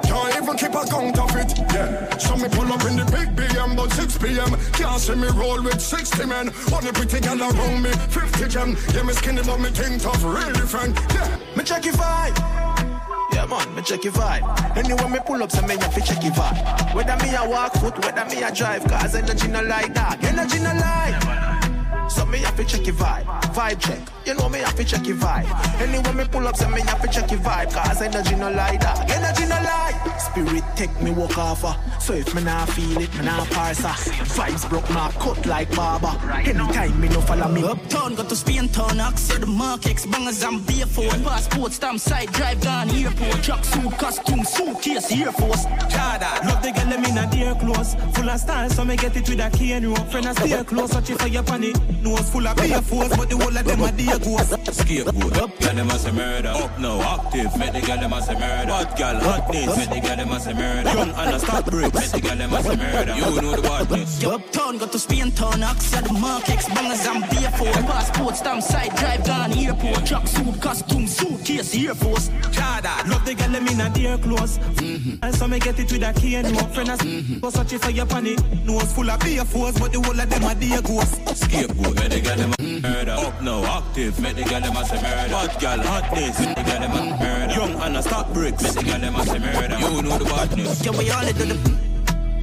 Can't 0.03 0.35
even 0.38 0.56
keep 0.58 0.74
a 0.74 0.85
counterfeit. 0.88 1.58
Yeah. 1.74 2.17
So 2.17 2.35
me 2.38 2.48
pull 2.50 2.72
up 2.72 2.83
in 2.85 2.95
the 2.98 3.06
big 3.06 3.35
BM, 3.35 3.75
but 3.75 3.92
6 3.92 4.17
p.m. 4.19 4.56
Can't 4.74 5.00
see 5.01 5.16
me 5.16 5.27
roll 5.30 5.61
with 5.61 5.82
60 5.82 6.25
men. 6.25 6.51
Only 6.74 6.92
pretty 6.92 7.19
gal 7.19 7.40
around 7.42 7.82
me, 7.82 7.92
50 7.92 8.48
gem. 8.48 8.77
Yeah, 8.93 9.03
me 9.03 9.14
skinny, 9.14 9.42
but 9.43 9.59
me 9.59 9.69
think 9.69 10.01
tough, 10.01 10.24
real 10.24 10.51
different. 10.53 10.98
Yeah. 11.14 11.38
Me 11.56 11.64
check 11.64 11.85
your 11.85 11.95
vibe. 11.95 12.93
Yeah, 13.33 13.45
man, 13.45 13.75
me 13.75 13.82
check 13.82 14.03
your 14.03 14.14
vibe. 14.14 14.77
Anyway, 14.77 15.09
me 15.09 15.19
pull 15.25 15.42
up, 15.43 15.51
so 15.51 15.61
me 15.66 15.75
have 15.77 15.93
to 15.93 16.01
check 16.01 16.24
your 16.24 16.33
vibe. 16.33 16.95
Whether 16.95 17.17
me 17.24 17.35
a 17.35 17.50
walk 17.50 17.74
foot, 17.74 17.98
whether 18.03 18.25
me 18.25 18.43
a 18.43 18.53
drive, 18.53 18.83
cause 18.85 19.16
energy 19.16 19.48
no 19.48 19.61
like 19.61 19.93
that. 19.93 20.24
Energy 20.24 20.59
no 20.59 20.74
like. 20.74 21.73
So 22.09 22.25
me 22.25 22.40
have 22.40 22.56
to 22.57 22.64
check 22.64 22.85
your 22.85 22.95
vibe. 22.95 23.25
Vibe 23.53 23.80
check. 23.80 23.99
You 24.25 24.33
know 24.35 24.49
me 24.49 24.59
have 24.59 24.75
to 24.75 24.83
check 24.83 25.06
your 25.07 25.17
vibe. 25.17 25.82
Anyway, 25.82 26.14
me 26.14 26.23
pull 26.30 26.48
up, 26.48 26.56
so 26.56 26.69
me 26.69 26.82
have 26.82 27.01
to 27.01 27.07
check 27.07 27.30
your 27.32 27.40
vibe, 27.41 27.73
cause 27.73 28.01
energy 28.01 28.35
no 28.35 28.49
like 28.51 28.80
that. 28.82 29.09
Energy 29.09 29.45
no 29.45 29.56
like. 29.61 30.19
Spirit 30.19 30.64
take 30.75 31.01
me 31.01 31.11
walk 31.11 31.38
off. 31.38 31.64
uh. 31.65 31.99
So 31.99 32.14
if 32.14 32.33
me 32.35 32.43
nah 32.43 32.65
feel 32.65 32.99
it, 33.01 33.14
me 33.17 33.25
nah 33.25 33.45
parse. 33.45 33.82
Vibes 33.82 34.69
broke, 34.69 34.90
my 34.91 35.11
cut 35.19 35.45
like 35.45 35.73
barber. 35.75 36.14
Anytime 36.33 36.99
me 37.01 37.09
no 37.09 37.22
follow 37.22 37.48
me 37.49 37.64
up. 37.64 37.77
Uptown, 37.83 38.15
got 38.15 38.30
to 38.30 38.35
Spain 38.35 38.69
town, 38.69 38.99
Oxford, 38.99 39.41
the 39.41 39.48
markets, 39.48 40.06
bangers 40.06 40.43
and 40.43 40.65
beer 40.65 40.85
phone. 40.85 41.23
Passport, 41.23 41.72
stamp, 41.73 41.99
side, 41.99 42.32
drive 42.32 42.61
down, 42.61 42.90
airport, 42.91 43.43
truck, 43.43 43.64
suit, 43.65 43.91
costume, 43.98 44.43
suitcase, 44.43 45.11
Air 45.11 45.32
Force. 45.32 45.65
Chada, 45.91 46.45
love 46.45 46.61
the 46.61 46.72
girl, 46.72 46.85
them 46.90 47.03
in 47.06 47.17
a 47.17 47.30
dear 47.30 47.56
clothes. 47.56 47.95
Full 48.14 48.30
of 48.30 48.40
style, 48.40 48.69
so 48.69 48.85
me 48.85 48.95
get 48.95 49.15
it 49.17 49.27
with 49.27 49.40
a 49.40 49.49
key 49.49 49.73
and 49.73 49.83
you 49.83 49.95
friend 49.95 50.27
I 50.27 50.33
stay 50.33 50.64
close. 50.64 50.93
Watch 50.93 51.09
it 51.09 51.19
for 51.19 51.27
your 51.27 51.43
panic. 51.43 51.75
Nose 52.02 52.30
full 52.30 52.48
of 52.48 52.56
beer 52.58 52.82
force, 52.82 53.16
but 53.16 53.30
the 53.30 53.38
whole 53.38 53.56
of 53.56 53.66
them 53.66 53.82
are 53.82 53.92
dear 53.92 54.20
ghosts. 54.20 54.78
Scapegoat, 54.78 55.38
up, 55.38 55.60
girl, 55.60 55.76
them 55.76 55.90
a 55.90 56.00
say 56.00 56.12
murder. 56.12 56.50
Up 56.50 56.80
now, 56.80 57.02
active, 57.02 57.58
make 57.58 57.74
the 57.74 57.82
girl, 57.82 57.98
them 57.98 58.14
a 58.14 58.22
say 58.22 58.34
murder. 58.34 58.68
Bad 58.68 58.98
girl, 58.98 59.20
hotness, 59.20 59.78
make 59.78 59.90
the 59.90 60.08
girl, 60.08 60.18
them 60.18 60.32
a 60.32 60.40
say 60.40 60.54
murder. 60.54 60.90
Young 60.90 61.10
and 61.10 61.36
a 61.36 61.40
stop 61.40 61.66
bricks, 61.66 61.96
make 61.96 62.12
the 62.12 62.22
girl, 62.28 62.38
them 62.38 62.54
a 62.54 62.64
say 62.64 62.76
murder. 62.76 63.16
You 63.16 63.42
know 63.42 63.56
the 63.56 63.62
badness. 63.62 64.24
Uptown, 64.24 64.78
got 64.78 64.92
to 64.92 65.00
Spain 65.00 65.32
town, 65.32 65.64
Oxford, 65.64 66.06
the 66.06 66.14
markets, 66.14 66.68
bangers 66.70 67.06
and 67.06 67.30
beer 67.30 67.52
phone. 67.52 67.84
Passport, 67.86 68.36
stamp, 68.36 68.64
side, 68.64 68.96
drive 68.96 69.24
down, 69.24 69.54
airport, 69.54 70.06
truck, 70.06 70.28
suit, 70.28 70.62
costume, 70.62 71.08
suitcase, 71.08 71.76
Air 71.76 71.96
Force. 71.96 72.30
Chada, 72.52 73.08
love 73.10 73.26
the 73.26 73.34
girl, 73.36 73.50
them 73.50 73.68
in 73.68 73.82
a 73.82 73.90
dear 73.90 74.18
clothes. 74.18 74.58
Mm-hmm. 74.58 75.16
And 75.24 75.36
so 75.36 75.48
me 75.48 75.60
get 75.60 75.80
it 75.80 75.92
with 75.92 76.04
a 76.04 76.14
key 76.14 76.36
and 76.36 76.50
you 76.50 76.64
friend 76.74 76.90
I 76.90 76.98
go 77.40 77.50
search 77.50 77.74
it 77.74 77.82
for 77.82 77.92
your 77.92 78.06
panic. 78.06 78.40
Nose 78.66 78.92
full 78.94 79.10
of 79.10 79.20
beer 79.20 79.46
force, 79.46 79.78
but 79.80 79.92
the 79.92 80.02
whole 80.02 80.20
of 80.20 80.30
them 80.30 80.44
are 80.44 80.56
dear 80.56 80.82
ghosts. 80.82 81.42
Scapegoat, 81.42 81.83
make 81.92 82.10
the 82.10 82.22
girl, 82.22 82.38
them 82.38 82.53
a 82.60 82.82
murder. 82.82 83.12
Up 83.12 83.42
now, 83.42 83.64
active, 83.66 84.20
make 84.20 84.36
the 84.36 84.44
girl, 84.44 84.62
them 84.62 84.76
a 84.76 84.86
say 84.86 84.95
murder. 84.95 85.30
Bad 85.34 85.60
girl, 85.60 85.82
hotness, 85.86 86.40
make 86.40 86.56
the 86.56 86.64
girl, 86.64 86.80
them 86.80 86.92
a 86.92 87.18
murder. 87.20 87.53
Young 87.53 87.82
and 87.82 87.98
a 87.98 88.02
stop 88.02 88.34
bricks, 88.34 88.64
make 88.64 88.74
the 88.74 88.84
girl, 88.84 89.00
them 89.00 89.16
a 89.16 89.26
say 89.26 89.40
murder. 89.40 89.78
You 89.80 90.02
know 90.02 90.18
the 90.18 90.26
badness. 90.26 90.86
Yeah, 90.86 90.92
we 90.92 91.10
all 91.12 91.26
do 91.26 91.34
the 91.34 91.84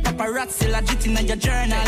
paparazzi 0.03 0.71
legit 0.71 1.07
in 1.07 1.27
your 1.27 1.37
journal. 1.37 1.87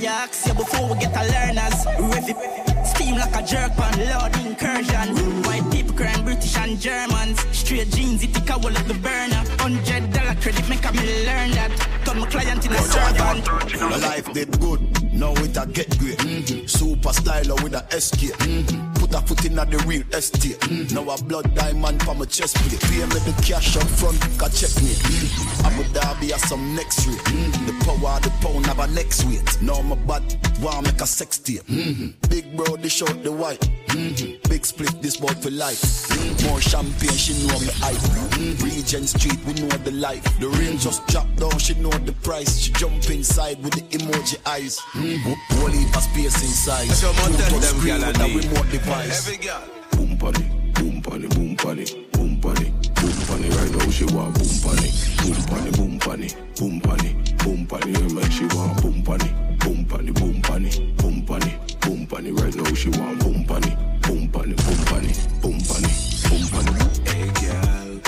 Your 0.00 0.10
axe 0.10 0.46
yeah, 0.46 0.54
before 0.54 0.94
we 0.94 1.00
get 1.00 1.14
a 1.16 1.24
learners. 1.32 1.86
Rev 1.98 2.73
steam 2.86 3.16
like 3.16 3.34
a 3.34 3.42
jerk 3.42 3.72
pan, 3.76 3.98
loud 4.08 4.36
incursion. 4.46 5.42
White 5.44 5.70
people 5.70 5.94
crying 5.96 6.24
British 6.24 6.56
and 6.56 6.78
Germans. 6.80 7.40
Straight 7.56 7.90
jeans, 7.90 8.22
it 8.22 8.34
take 8.34 8.50
a 8.50 8.58
wall 8.58 8.76
of 8.76 8.86
the 8.88 8.94
burner. 8.94 9.42
Hundred 9.58 10.12
dollar 10.12 10.34
credit, 10.36 10.68
make 10.68 10.84
a 10.84 10.92
me 10.92 11.26
learn 11.26 11.50
that. 11.52 11.70
Turn 12.04 12.20
my 12.20 12.26
client 12.26 12.66
in 12.66 12.72
a 12.72 12.78
servant. 12.78 13.80
My 13.80 13.96
life 13.96 14.32
did 14.32 14.60
good, 14.60 14.80
now 15.12 15.32
it 15.32 15.56
a 15.56 15.66
get 15.66 15.98
great. 15.98 16.18
Mm-hmm. 16.18 16.66
Super 16.66 17.10
styler 17.10 17.62
with 17.62 17.74
a 17.74 18.00
SK. 18.00 18.34
Mm-hmm. 18.36 18.94
Put 18.94 19.14
a 19.14 19.20
foot 19.20 19.44
in 19.44 19.58
at 19.58 19.70
the 19.70 19.78
real 19.86 20.02
estate. 20.12 20.58
Mm-hmm. 20.60 20.94
Now 20.94 21.14
a 21.14 21.22
blood 21.22 21.54
diamond 21.54 22.02
for 22.02 22.14
my 22.14 22.24
chest 22.26 22.56
plate. 22.56 22.80
Pay 22.80 23.06
me 23.06 23.20
the 23.24 23.34
cash 23.44 23.76
up 23.76 23.88
front, 23.88 24.20
can 24.20 24.50
check 24.50 24.74
me. 24.82 24.92
Mm-hmm. 24.92 25.66
Abu 25.66 25.82
Dhabi 25.94 26.30
has 26.32 26.42
some 26.48 26.74
next 26.74 27.06
rate. 27.06 27.16
Mm-hmm. 27.18 27.66
The 27.66 27.84
power 27.84 28.16
of 28.16 28.22
the 28.22 28.30
pound 28.42 28.66
have 28.66 28.78
a 28.80 28.86
next 28.88 29.24
weight. 29.24 29.62
Now 29.62 29.80
my 29.82 29.96
bad, 30.06 30.22
want 30.60 30.84
make 30.86 31.00
a 31.00 31.06
sex 31.06 31.38
tape. 31.38 31.62
Mm-hmm. 31.62 32.28
Big 32.28 32.56
bro, 32.56 32.73
they 32.76 32.88
short 32.88 33.22
the 33.22 33.32
white. 33.32 33.60
Mm-hmm. 33.88 34.48
Big 34.48 34.64
split, 34.66 35.00
this 35.02 35.16
boy 35.16 35.32
for 35.34 35.50
life. 35.50 35.80
Mm-hmm. 35.80 36.48
More 36.48 36.60
champagne, 36.60 37.12
she 37.12 37.32
know 37.46 37.58
me 37.60 37.68
hype. 37.78 37.96
Mm-hmm. 37.96 38.64
Regent 38.64 39.08
Street, 39.08 39.38
we 39.46 39.54
know 39.54 39.68
the 39.84 39.92
life. 39.92 40.24
The 40.40 40.48
rain 40.48 40.78
just 40.78 41.06
drop 41.06 41.26
down, 41.36 41.58
she 41.58 41.74
know 41.74 41.90
the 41.90 42.12
price. 42.24 42.58
She 42.58 42.72
jump 42.72 43.08
inside 43.10 43.62
with 43.62 43.74
the 43.74 43.82
emoji 43.96 44.36
eyes. 44.46 44.78
Mm-hmm. 44.92 45.32
Whole 45.58 45.68
heap 45.70 45.96
of 45.96 46.02
space 46.02 46.42
inside. 46.42 46.88
So 46.90 47.10
I'm 47.10 47.32
gonna 47.32 47.44
tell 47.44 47.60
them, 47.60 47.76
screen 47.78 48.00
girl, 48.00 48.04
I 48.04 48.08
with 48.08 48.20
a 48.20 48.28
need. 48.28 48.44
remote 48.44 48.70
device. 48.70 49.28
Every 49.28 49.44
girl. 49.46 49.62
Boom 49.92 50.18
pony, 50.18 50.44
boom 50.74 51.02
pony, 51.02 51.28
boom 51.28 51.56
pony, 51.56 51.84
boom 52.12 52.40
pony, 52.40 52.70
boom 52.98 53.14
pony. 53.28 53.48
Right 53.50 53.70
now 53.78 53.90
she 53.90 54.04
want 54.06 54.34
boom 54.34 54.54
pony, 54.62 54.90
boom 55.22 55.38
pony, 55.46 55.70
boom 55.70 55.98
pony, 56.00 56.28
boom 56.56 56.80
pony, 56.80 57.14
boom 57.44 57.66
pony. 57.66 57.92
You 57.92 58.14
make 58.14 58.32
she 58.32 58.46
want 58.46 58.82
boom 58.82 59.02
pony, 59.04 59.30
boom 59.60 59.84
pony, 59.86 60.10
boom 60.10 60.42
pony, 60.42 60.92
boom 60.96 61.24
pony, 61.24 61.52
boom 61.84 62.06
pony. 62.06 62.30
Right 62.30 62.54
now 62.54 62.74
she 62.74 62.88
want 62.90 63.20
boom 63.20 63.44
pony, 63.44 63.76
boom 64.02 64.28
pony, 64.30 64.54
boom 64.54 64.80
pony, 64.88 65.12
boom 65.40 65.58
pony, 65.68 65.92
boom 66.28 66.44
pony. 66.52 66.72
Hey 67.08 67.26
girl, 67.40 68.00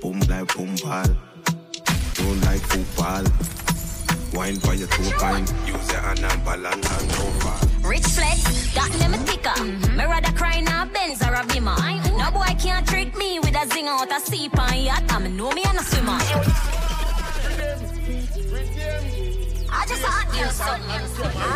boom 0.00 0.20
like 0.28 0.56
boom 0.56 0.74
ball, 0.82 1.10
don't 2.14 2.40
like 2.42 2.60
football. 2.62 3.24
Wine 4.34 4.56
for 4.56 4.74
your 4.74 4.88
two 4.88 5.10
pint, 5.18 5.52
use 5.66 5.92
your 5.92 6.00
hand 6.00 6.24
and 6.24 6.44
balance 6.44 7.00
and 7.00 7.12
over. 7.12 7.88
Rich 7.88 8.06
flex, 8.06 8.74
got 8.74 8.90
them 8.92 9.14
a 9.14 9.18
ticker. 9.24 9.62
Me 9.92 10.04
rather 10.04 10.32
cry 10.32 10.60
now 10.60 10.86
Benz 10.86 11.22
or 11.22 11.34
a 11.34 11.46
Beamer. 11.46 11.76
No 12.18 12.30
boy 12.32 12.54
can't 12.58 12.86
trick 12.86 13.16
me 13.16 13.38
with 13.38 13.54
a 13.54 13.68
zing 13.72 13.86
out 13.86 14.10
a 14.10 14.20
seep 14.20 14.58
on 14.58 14.80
yacht. 14.80 15.04
I 15.08 15.28
know 15.28 15.52
me 15.52 15.62
and 15.64 15.78
a 15.78 15.82
swimmer. 15.82 16.18
I 19.76 19.86
just 19.86 20.02
hot 20.04 20.30
you 20.38 20.46
something 20.50 20.86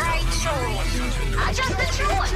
right 0.03 0.27
through. 0.43 1.39
I 1.39 1.53
just 1.55 1.73
truth. 1.97 2.33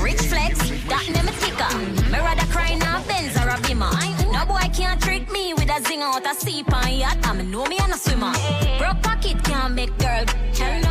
Rich 0.00 0.22
flex, 0.22 0.70
got 0.88 1.04
them 1.06 1.28
a 1.28 1.32
ticker. 1.32 1.76
Me 2.10 2.18
rather 2.18 2.46
cry 2.52 2.74
now 2.74 3.02
Benz 3.06 3.36
or 3.36 3.48
a 3.48 3.60
Beamer. 3.60 3.90
No 4.32 4.44
boy 4.46 4.66
can't 4.72 5.00
trick 5.00 5.30
me 5.30 5.54
with 5.54 5.70
a 5.70 5.80
zing 5.86 6.02
out 6.02 6.26
a 6.26 6.34
seep 6.34 6.72
on 6.72 6.92
yacht. 6.92 7.18
I'm 7.24 7.40
a 7.40 7.42
know 7.42 7.66
me 7.66 7.78
and 7.82 7.92
a 7.92 7.98
swimmer. 7.98 8.32
Broke 8.78 9.02
pocket 9.02 9.42
can't 9.44 9.74
make 9.74 9.96
girl. 9.98 10.24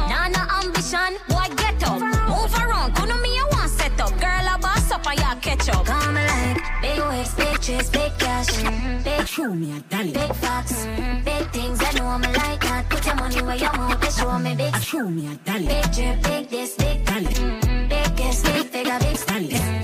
Nah, 0.09 0.27
no 0.29 0.41
ambition, 0.61 1.17
and 5.13 5.19
ya 5.19 5.35
catch 5.35 5.69
up. 5.69 5.85
Come 5.85 6.15
like 6.15 6.81
big 6.81 6.99
waves, 6.99 7.33
big 7.35 7.59
trips, 7.61 7.89
big 7.89 8.11
cash, 8.17 8.47
mm-hmm. 8.47 9.03
big 9.03 9.27
show 9.27 9.53
me 9.53 9.77
a 9.77 9.79
dolly, 9.81 10.11
big 10.11 10.35
facts, 10.35 10.85
mm-hmm. 10.85 11.23
big 11.23 11.51
things. 11.51 11.79
I 11.81 11.91
know 11.93 12.05
I'm 12.05 12.21
like 12.21 12.61
that. 12.61 12.89
Put 12.89 13.05
your 13.05 13.15
money 13.15 13.41
where 13.41 13.55
your 13.55 13.73
mouth 13.73 14.07
is. 14.07 14.17
Show 14.17 14.39
me 14.39 14.55
big. 14.55 14.75
Show 14.81 15.07
me 15.09 15.27
a 15.27 15.35
dolly, 15.35 15.67
big 15.67 15.91
drip, 15.93 16.23
big 16.23 16.49
this, 16.49 16.75
big 16.75 17.05
dolly, 17.05 17.25
mm-hmm. 17.25 17.89
big 17.89 18.15
guess, 18.15 18.43
big 18.43 18.65
figure, 18.67 18.99
big 18.99 19.25
dolly, 19.25 19.47
big 19.47 19.82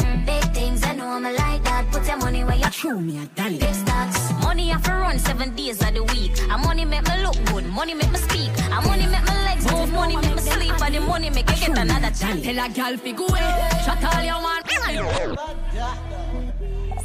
your 2.09 2.17
money 2.17 2.43
where 2.43 2.55
your 2.55 2.71
show 2.71 2.99
me 2.99 3.19
a 3.21 3.25
dolly, 3.37 3.59
big 3.59 3.73
stocks. 3.73 4.33
Money 4.41 4.69
have 4.69 4.83
to 4.83 4.91
run 4.91 5.19
seven 5.19 5.55
days 5.55 5.79
of 5.81 5.93
the 5.93 6.03
week. 6.05 6.31
And 6.49 6.61
money 6.63 6.83
make 6.83 7.07
me 7.07 7.23
look 7.23 7.37
good, 7.45 7.65
money 7.67 7.93
make 7.93 8.11
me 8.11 8.17
speak. 8.17 8.49
And 8.73 8.85
money 8.85 9.05
make 9.05 9.25
my 9.25 9.45
legs 9.45 9.71
move, 9.71 9.93
money 9.93 10.15
make 10.15 10.35
me 10.35 10.41
sleep. 10.41 10.81
And 10.81 10.95
the 10.95 11.01
money 11.01 11.29
make 11.29 11.49
you 11.51 11.67
get 11.67 11.77
another 11.77 12.11
chance. 12.19 12.41
Tell 12.43 12.65
a 12.65 12.69
gal 12.69 12.97
fi 12.97 13.11
go 13.11 13.27
away, 13.27 13.39
shut 13.85 14.03
all 14.03 14.23
you 14.23 14.37
want. 14.45 14.65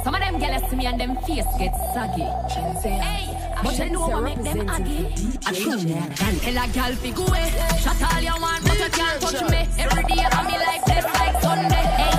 Some 0.03 0.15
of 0.15 0.21
them 0.21 0.39
girls 0.39 0.69
see 0.69 0.75
me 0.75 0.85
and 0.87 0.99
them 0.99 1.15
face 1.17 1.45
get 1.59 1.75
saggy. 1.93 2.25
Hey, 2.89 3.29
but 3.63 3.77
you 3.77 3.89
know 3.91 4.07
what 4.07 4.23
make 4.23 4.41
them 4.43 4.67
aggy? 4.69 5.13
I 5.45 5.53
show 5.53 5.77
me 5.77 5.93
a 5.93 6.09
gal. 6.17 6.35
Tell 6.41 6.63
a 6.63 6.67
gal 6.73 6.93
fi 6.93 7.11
go 7.11 7.25
away, 7.27 7.53
shut 7.79 8.01
all 8.01 8.21
you 8.21 8.35
want, 8.41 8.63
but 8.63 8.79
you 8.79 8.89
can't 8.89 9.21
touch 9.21 9.41
me. 9.51 9.67
Every 9.77 10.03
day 10.03 10.25
I 10.25 10.41
me 10.49 10.57
like 10.65 10.83
this, 10.85 11.05
like 11.05 11.41
Sunday. 11.41 11.85
Hey, 11.99 12.14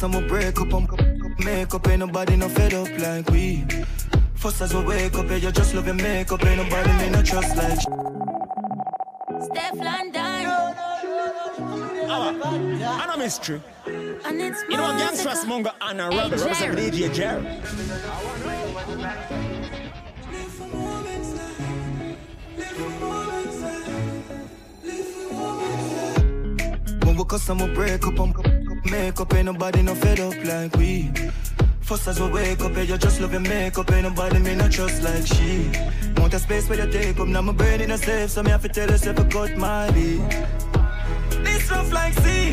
When 0.00 0.12
we 0.12 0.16
cuss 0.16 0.24
and 0.24 0.24
we 0.24 0.28
break 0.28 0.60
up, 0.60 0.72
and 0.72 1.44
make 1.44 1.74
up, 1.74 1.88
ain't 1.88 1.98
nobody 2.00 2.36
no 2.36 2.48
fed 2.48 2.72
up 2.72 2.88
like 2.98 3.28
we. 3.30 3.66
First 4.34 4.62
as 4.62 4.74
we 4.74 4.82
wake 4.82 5.14
up, 5.14 5.28
yeah, 5.28 5.36
you 5.36 5.52
just 5.52 5.74
love 5.74 5.86
your 5.86 5.94
makeup, 5.94 6.44
ain't 6.44 6.56
nobody 6.56 6.92
me 6.92 7.10
no 7.10 7.22
trust 7.22 7.56
like. 7.56 7.80
Steph 9.42 9.74
London. 9.74 10.46
And 12.08 13.10
a 13.10 13.18
mystery. 13.18 13.60
And 14.24 14.40
it's 14.40 14.62
You 14.70 14.76
know, 14.78 14.94
music. 14.94 15.24
Gangsters 15.24 15.44
Mongo 15.44 15.72
and 15.82 16.00
a 16.00 16.10
Hey, 16.10 16.16
Rebel 16.16 16.30
represent 16.30 16.58
Jerry. 16.58 16.90
DJ 16.90 17.14
Jerry. 17.14 17.44
When 27.04 27.16
we 27.16 27.24
cuss 27.24 27.48
and 27.50 27.60
we 27.60 27.74
break 27.74 28.06
up, 28.06 28.18
and 28.18 28.59
make 28.84 29.20
up, 29.20 29.34
ain't 29.34 29.46
nobody 29.46 29.82
no 29.82 29.94
fed 29.94 30.20
up 30.20 30.34
like 30.44 30.76
we. 30.76 31.10
First 31.80 32.06
as 32.08 32.20
we 32.20 32.28
wake 32.30 32.60
up, 32.60 32.74
yeah, 32.76 32.82
you 32.82 32.98
just 32.98 33.20
love 33.20 33.32
your 33.32 33.40
makeup, 33.40 33.90
ain't 33.92 34.04
nobody 34.04 34.38
me 34.38 34.54
no 34.54 34.68
trust 34.68 35.02
like 35.02 35.26
she. 35.26 35.70
Want 36.16 36.34
a 36.34 36.38
space 36.38 36.68
where 36.68 36.84
you 36.84 36.92
take 36.92 37.18
up, 37.18 37.26
now 37.26 37.42
my 37.42 37.52
brain 37.52 37.80
in 37.80 37.90
a 37.90 37.98
safe, 37.98 38.30
so 38.30 38.42
me 38.42 38.50
have 38.50 38.62
to 38.62 38.68
tell 38.68 38.88
yourself 38.88 39.18
I 39.18 39.24
cut 39.24 39.56
my 39.56 39.90
beat. 39.90 40.20
This 41.44 41.70
rough 41.70 41.92
like 41.92 42.14
sea. 42.20 42.52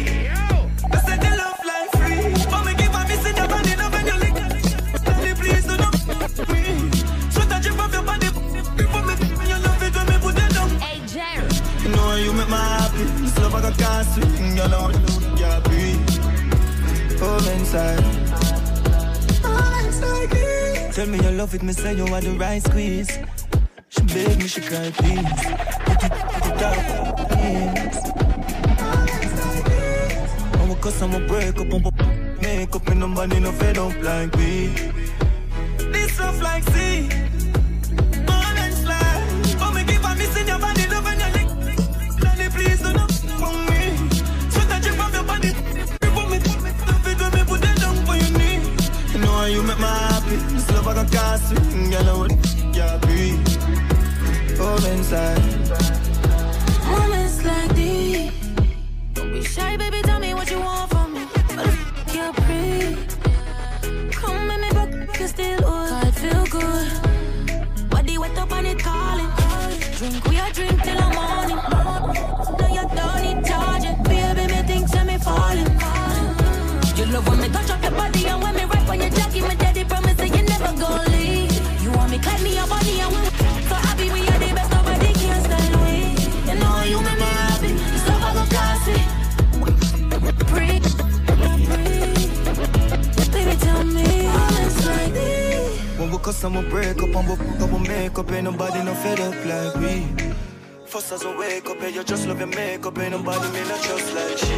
You 0.93 0.99
said 1.05 1.23
you 1.23 1.37
love 1.37 1.59
like 1.65 1.91
free. 1.97 2.33
But 2.49 2.65
me 2.65 2.73
give 2.75 2.95
a 2.95 3.01
missing 3.07 3.35
your 3.37 3.47
body, 3.47 3.75
love 3.75 3.93
when 3.93 4.05
you 4.07 4.17
lick. 4.23 4.33
Tell 5.03 5.23
me 5.23 5.33
please 5.33 5.65
do 5.65 5.77
not 5.77 5.93
me. 6.49 6.63
Sweat 7.29 7.51
a 7.51 7.61
drip 7.61 7.79
off 7.79 7.93
your 7.93 8.03
body. 8.03 8.27
Before 8.77 9.03
me, 9.05 9.13
you 9.51 9.57
love 9.65 9.83
it 9.83 9.95
when 9.95 10.05
me 10.07 10.17
put 10.21 10.37
it 10.37 10.53
down. 10.53 10.69
Hey, 10.79 10.99
Jerry. 11.05 11.47
You 11.83 11.89
know 11.95 12.15
you 12.15 12.33
make 12.33 12.49
my 12.49 12.57
happy. 12.57 13.03
This 13.21 13.37
love 13.39 13.55
I 13.55 13.71
got 13.77 14.05
sweet. 14.05 14.39
You 14.39 14.67
know 14.67 14.89
you 14.89 15.16
Oh, 17.47 17.53
inside. 17.53 18.03
Tell 20.93 21.07
me 21.07 21.17
you 21.17 21.31
love 21.31 21.53
it, 21.53 21.63
me 21.63 21.73
say 21.73 21.93
you 21.95 22.05
are 22.13 22.21
the 22.21 22.31
right 22.31 22.61
squeeze. 22.61 23.19
She 23.89 24.01
beg 24.01 24.37
me, 24.39 24.47
she 24.47 24.61
cry, 24.61 24.91
please. 24.91 25.23
Put 25.85 26.03
it, 26.03 26.11
put 26.11 26.45
it 26.45 26.59
down, 26.59 27.15
please. 27.31 27.97
And 30.59 30.69
we 30.69 30.75
cuss 30.81 30.99
break 31.27 31.59
up 31.59 31.71
make 32.41 32.75
up 32.75 32.87
and 32.89 32.99
nobody 32.99 33.39
no 33.39 33.51
fed 33.51 33.77
up 33.77 34.03
like 34.03 34.35
me. 34.37 34.73
This 35.77 36.19
rough 36.19 36.41
like 36.41 36.63
sea. 36.63 37.26
Love 50.87 50.99
I 50.99 51.03
got 51.03 51.11
gas, 51.11 51.51
girl, 51.51 52.09
I 52.09 52.17
would 52.17 52.31
can't 52.73 53.01
breathe. 53.01 53.45
Moments 54.57 55.11
like, 55.11 55.43
moments 56.87 57.43
like 57.43 57.75
these. 57.75 58.31
Don't 59.13 59.33
be 59.33 59.43
shy, 59.43 59.75
baby, 59.75 60.01
tell 60.03 60.16
When 96.41 96.53
we 96.53 96.61
cuss, 96.61 96.69
I'ma 96.69 96.69
break 96.69 97.01
up 97.01 97.15
and 97.15 97.29
we 97.29 97.35
fuck 97.35 97.61
up, 97.61 97.71
we 97.71 97.87
make 97.87 98.19
up. 98.19 98.31
Ain't 98.31 98.43
nobody 98.43 98.83
no 98.83 98.93
fed 98.93 99.19
up 99.19 99.45
like 99.45 99.75
we. 99.81 100.05
First 100.85 101.11
as 101.11 101.25
I 101.25 101.37
wake 101.37 101.69
up, 101.69 101.81
and 101.81 101.95
you 101.95 102.03
just 102.03 102.27
love 102.27 102.39
your 102.39 102.47
makeup. 102.47 102.97
Ain't 102.99 103.11
nobody 103.11 103.49
me 103.51 103.59
not 103.67 103.81
just 103.81 104.13
like 104.13 104.37
she. 104.37 104.55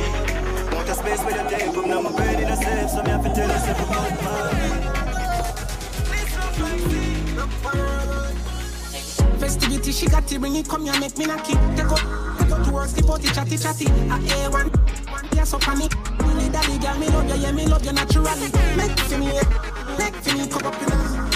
Want 0.75 0.89
a 0.89 0.93
space 0.93 1.23
where 1.23 1.43
you 1.43 1.49
take 1.49 1.77
up, 1.77 1.85
now 1.85 2.01
my 2.01 2.11
brain 2.11 2.39
in 2.39 2.49
a 2.49 2.55
safe, 2.55 2.89
so 2.89 3.03
me 3.03 3.09
have 3.09 3.23
to 3.23 3.33
tell 3.33 3.47
yourself 3.47 3.79
about 3.89 4.23
mine. 4.23 4.59
Festivity, 9.39 9.91
she 9.91 10.07
got 10.07 10.27
to 10.27 10.39
bring 10.39 10.55
it, 10.55 10.67
come 10.67 10.83
here, 10.83 10.99
make 10.99 11.17
me 11.17 11.25
knock 11.25 11.49
it. 11.49 11.57
Take 11.77 11.91
up, 11.91 11.99
take 12.39 12.51
up 12.51 12.65
to 12.65 12.71
work, 12.71 12.89
skip 12.89 13.09
out 13.09 13.21
chatty 13.21 13.57
chatty. 13.57 13.85
A 13.85 14.19
A1, 14.19 14.51
one, 15.11 15.27
yes, 15.33 15.53
up 15.53 15.67
on 15.67 15.81
it. 15.81 15.95
Really 16.23 16.49
daddy, 16.49 16.77
girl, 16.77 16.97
me 16.99 17.07
love 17.07 17.29
you, 17.29 17.35
yeah, 17.35 17.51
me 17.51 17.65
love 17.67 17.85
you 17.85 17.93
naturally. 17.93 18.51
Make 18.75 18.99
for 18.99 19.17
me, 19.17 19.31
make 19.97 20.15
for 20.15 20.35
me, 20.35 20.47
come 20.47 20.65
up 20.65 20.81
a 20.81 21.28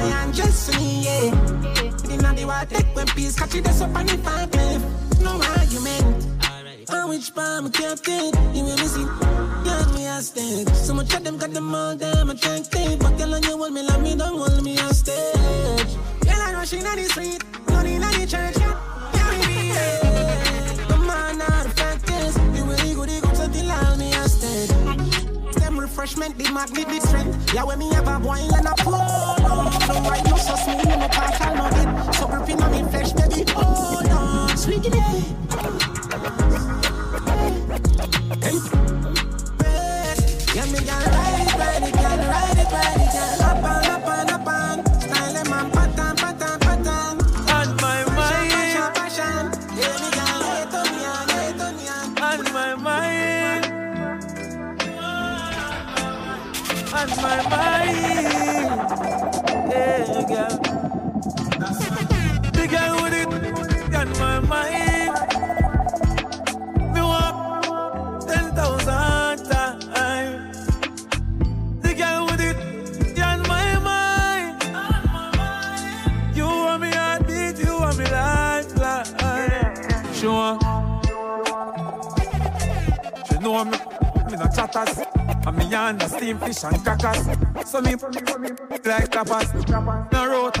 boy 0.00 0.12
and 0.12 0.34
just 0.34 0.76
me, 0.76 1.04
yeah. 1.04 2.12
Inna 2.12 2.34
the 2.34 2.44
water, 2.46 2.66
take 2.66 2.96
when 2.96 3.06
peace, 3.08 3.36
catch 3.38 3.54
it, 3.54 3.66
up 3.66 3.96
on 3.96 4.08
it, 4.08 4.20
fine, 4.20 4.48
cliff. 4.50 4.82
No 5.20 5.40
argument. 5.56 6.26
On 6.90 7.08
which 7.08 7.32
palm 7.34 7.66
I 7.66 7.70
can't 7.70 8.02
take, 8.02 8.34
you 8.54 8.64
will 8.64 8.76
see. 8.78 9.06
Yeah, 9.64 9.92
me 9.94 10.06
a 10.06 10.20
stand. 10.20 10.68
So 10.74 10.94
much 10.94 11.14
of 11.14 11.22
them 11.22 11.36
got 11.36 11.50
them 11.52 11.74
all 11.74 11.94
damn 11.96 12.30
attractive. 12.30 12.98
But 12.98 13.16
girl, 13.16 13.34
on 13.34 13.42
you 13.42 13.56
hold 13.56 13.72
me, 13.72 13.82
like 13.82 14.00
me, 14.00 14.16
don't 14.16 14.38
hold 14.38 14.62
me 14.64 14.78
on 14.78 14.92
stage. 14.92 15.94
Girl, 16.24 16.40
I 16.40 16.64
she 16.64 16.80
not 16.80 16.96
the 16.96 17.04
street, 17.04 17.44
not 17.68 17.86
in 17.86 18.00
the 18.00 18.26
church. 18.26 18.56
Yeah, 18.58 19.30
me 19.30 19.38
be 19.46 19.70
it. 19.70 20.88
The 20.88 20.96
man 20.96 21.38
not 21.38 21.79
refreshment, 26.00 26.38
the 26.38 26.50
magnet, 26.50 26.88
the 26.88 27.00
strength. 27.00 27.54
Yeah, 27.54 27.64
when 27.64 27.78
me 27.78 27.92
have 27.92 28.08
a 28.08 28.18
boil 28.18 28.54
and 28.54 28.66
a 28.66 28.74
pour. 28.78 28.92
No, 28.94 29.68
why 30.00 30.16
you 30.16 30.38
so 30.38 30.54
smooth, 30.56 30.98
no 30.98 31.08
partial, 31.08 31.54
no 31.56 31.66
it. 31.68 32.14
So 32.14 32.26
gripping 32.26 32.62
on 32.62 32.70
me 32.72 32.90
flesh, 32.90 33.12
baby, 33.12 33.44
hold 33.52 34.08
on. 34.08 34.56
Sweet 34.56 34.86
Hey. 34.86 35.30
Yeah, 40.54 40.64
me 40.72 40.78
can 40.88 41.04
ride 41.12 41.40
it, 41.40 41.58
ride 41.58 41.82
it, 41.82 41.94
can 41.94 42.18
ride 42.18 42.58
it, 42.58 42.72
ride 42.72 43.00
it, 43.00 43.10
can 43.12 43.39
on 57.00 57.08
my 57.22 57.40
mind, 57.48 57.96
yeah, 59.70 60.24
girl. 60.28 60.54
The 62.52 62.64
girl 62.68 62.94
with 63.02 63.14
it 63.14 63.28
on 63.94 64.08
my 64.18 64.40
mind. 64.40 65.12
Me 66.92 67.00
want 67.00 68.28
ten 68.28 68.46
thousand 68.54 69.38
times. 69.48 70.66
The 71.80 71.94
girl 71.94 72.26
with 72.26 72.40
it 72.42 73.18
on 73.18 73.40
my 73.48 73.78
mind. 73.78 74.62
You 76.36 76.44
want 76.44 76.82
me 76.82 76.90
heartbeat, 76.90 77.58
you 77.64 77.78
want 77.80 77.96
me 77.96 78.04
lifeline. 78.04 79.74
Sure. 80.12 80.58
She 83.26 83.34
know 83.38 83.64
me, 83.64 83.78
me 84.30 84.36
no 84.36 84.46
chatters. 84.54 85.09
And 85.50 85.58
me 85.58 85.74
on 85.74 85.98
the 85.98 86.06
steam 86.06 86.38
fish 86.38 86.62
and 86.62 86.76
cacas. 86.76 87.66
So 87.66 87.80
me 87.80 87.96
me, 87.96 88.38
me, 88.38 88.50
me 88.50 88.78
like 88.84 89.10
tapas. 89.10 89.50
No 90.12 90.26
road. 90.30 90.56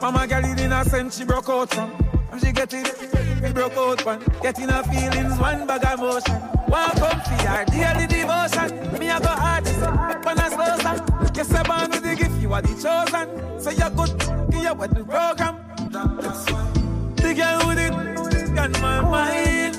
Mama 0.00 0.26
girl 0.26 0.44
it 0.46 0.60
in 0.60 0.72
a 0.72 0.82
sense 0.82 1.18
she 1.18 1.24
broke 1.24 1.50
out 1.50 1.68
from. 1.68 1.92
And 2.32 2.40
she 2.40 2.50
get 2.50 2.72
it. 2.72 3.42
We 3.42 3.52
broke 3.52 3.76
out 3.76 4.06
one. 4.06 4.22
Getting 4.40 4.70
her 4.70 4.82
feelings 4.84 5.38
one 5.38 5.66
bag 5.66 5.84
of 5.84 6.00
motion. 6.00 6.40
Welcome 6.68 7.20
to 7.20 7.36
for 7.36 7.64
daily 7.70 8.06
devotion. 8.06 8.98
Me 8.98 9.10
I 9.10 9.20
go 9.20 9.28
hard. 9.28 9.66
When 10.24 10.38
I 10.38 10.48
slow 10.48 10.78
down. 10.78 11.36
You 11.36 11.44
say 11.44 11.62
born 11.62 11.90
with 11.90 12.02
the 12.02 12.16
gift. 12.16 12.40
You 12.40 12.54
are 12.54 12.62
the 12.62 12.68
chosen. 12.68 13.60
So 13.60 13.68
you're 13.68 13.90
good. 13.90 14.08
You 14.54 14.72
with 14.72 14.94
the 14.94 15.04
program. 15.04 15.58
That's 15.90 16.50
why. 16.50 16.72
The 17.16 17.34
girl 17.34 17.68
with 17.68 17.78
it. 17.78 18.54
Got 18.54 18.80
my 18.80 19.00
mind. 19.02 19.76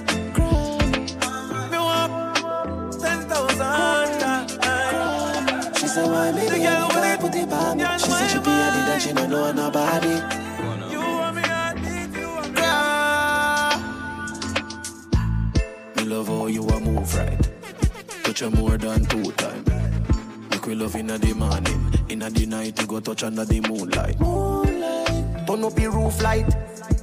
Me 1.72 1.78
want 1.80 2.94
10,000 3.02 4.01
say 5.92 6.08
why 6.08 6.32
me 6.32 6.48
The 6.48 6.58
girl 6.58 6.88
with 6.88 7.06
it 7.06 7.20
Put 7.20 7.36
it 7.36 7.50
by 7.50 7.76
me. 7.76 7.84
She 8.00 8.10
said 8.12 8.28
she 8.30 8.40
be 8.40 8.50
a 8.50 8.68
leader 8.76 9.00
She 9.00 9.14
don't 9.14 9.30
know 9.30 9.52
nobody. 9.52 10.16
You 10.92 11.00
want 11.00 11.36
me 11.36 11.44
I 11.44 11.74
need 11.86 12.12
you 12.18 12.32
Me 15.96 16.04
love 16.10 16.28
how 16.28 16.48
you 16.48 16.68
a 16.68 16.80
move 16.80 17.16
right. 17.16 17.50
Touch 18.24 18.40
her 18.40 18.50
more 18.50 18.78
than 18.78 19.06
two 19.06 19.32
times. 19.34 19.70
Make 20.50 20.66
we 20.66 20.76
love 20.76 20.96
inna 20.96 21.18
the 21.18 21.34
morning. 21.34 21.94
Inna 22.10 22.30
the 22.30 22.46
night 22.46 22.80
You 22.80 22.88
go 22.88 23.00
touch 23.00 23.24
under 23.24 23.46
the 23.46 23.60
moonlight. 23.62 24.20
Moonlight. 24.20 25.48
Turn 25.48 25.64
up 25.64 25.80
your 25.80 25.92
roof 25.92 26.22
light. 26.22 26.48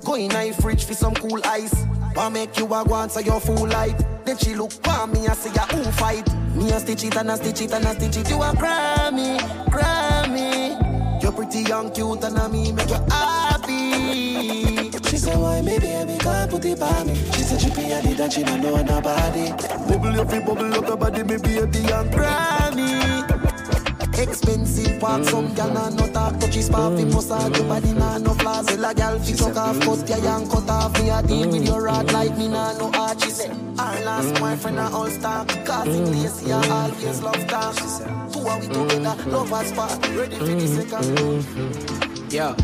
Go 0.05 0.15
in 0.15 0.29
the 0.31 0.57
fridge 0.61 0.85
for 0.85 0.95
some 0.95 1.15
cool 1.15 1.41
ice. 1.45 1.75
Want 2.15 2.35
make 2.35 2.57
you 2.59 2.67
a 2.67 2.85
go 2.85 2.95
answer 2.95 3.21
your 3.21 3.41
full 3.41 3.67
light? 3.69 4.18
Then 4.29 4.37
she 4.37 4.55
look 4.55 4.71
for 4.71 5.07
me 5.07 5.25
and 5.25 5.35
say, 5.35 5.51
"Yeah, 5.55 5.65
who 5.69 5.91
fight?" 5.93 6.29
Me 6.55 6.71
a 6.71 6.79
stitch 6.79 7.05
it 7.05 7.17
and 7.17 7.31
a 7.31 7.37
stitch 7.39 7.63
it 7.63 7.73
and 7.73 7.87
a 7.87 7.95
stitch 7.95 8.19
it. 8.19 8.29
You 8.29 8.43
a 8.43 8.53
Grammy, 8.53 9.39
Grammy. 9.73 11.23
You're 11.23 11.33
pretty 11.33 11.65
and 11.73 11.95
cute 11.95 12.23
and 12.23 12.37
a 12.37 12.47
me 12.47 12.71
make 12.73 12.91
you 12.91 13.01
happy. 13.09 14.91
She 15.09 15.17
said, 15.17 15.39
why 15.39 15.63
me 15.63 15.79
baby 15.79 16.19
can't 16.19 16.51
put 16.51 16.63
it 16.67 16.79
by 16.79 17.05
me? 17.05 17.15
She 17.15 17.43
said 17.43 17.59
she 17.59 17.71
be 17.71 17.91
a 17.91 18.03
did 18.03 18.21
and 18.21 18.31
she 18.31 18.43
don't 18.43 18.61
know 18.61 18.77
nobody. 18.83 19.49
Bubble 19.89 20.13
your 20.13 20.27
feet, 20.27 20.45
bubble 20.45 20.75
up 20.75 20.87
your 20.87 20.97
body, 20.99 21.23
me 21.23 21.39
baby 21.39 21.91
and 21.91 22.13
Grammy. 22.13 23.38
Expensive 24.19 24.99
part, 24.99 25.25
some 25.25 25.49
mm. 25.49 25.57
gal 25.57 25.71
nah 25.73 25.89
no 25.91 26.07
talk 26.13 26.39
Touchy 26.41 26.61
spark, 26.63 26.97
fi 26.97 27.05
massage 27.05 27.57
your 27.57 27.69
body 27.69 27.93
nah 27.93 28.19
no 28.19 28.35
flaws. 28.35 28.67
Tell 28.67 28.85
a 28.85 28.93
gal 28.95 29.19
fi 29.21 29.33
chuck 29.33 29.57
off, 29.57 29.79
cut 29.81 30.09
your 30.09 30.19
yang 30.19 30.49
cut 30.51 30.69
off. 30.69 30.93
Me 31.01 31.11
a 31.11 31.23
deal 31.23 31.49
with 31.51 31.65
your 31.65 31.83
rod 31.83 32.07
mm. 32.07 32.13
like 32.13 32.37
me 32.37 32.49
nah 32.49 32.77
no 32.79 32.91
heart. 32.91 33.23
She 33.23 33.31
said, 33.31 33.51
our 33.79 34.01
last 34.01 34.35
mm. 34.35 34.41
boyfriend 34.41 34.79
a 34.79 34.89
all 34.91 35.07
star. 35.09 35.47
Cause 35.65 35.87
it 35.87 36.01
lazy, 36.11 36.53
I 36.53 36.69
always 36.69 37.21
love 37.23 37.47
talk 37.47 37.75
She 37.75 37.87
said, 37.87 38.33
two 38.33 38.41
are 38.41 38.59
we 38.59 38.67
together, 38.67 39.31
love 39.31 39.53
us 39.53 39.69
spark 39.69 40.03
Ready 40.17 40.37
for 40.37 40.45
the 40.47 40.67
second. 40.67 42.33
Yo, 42.33 42.55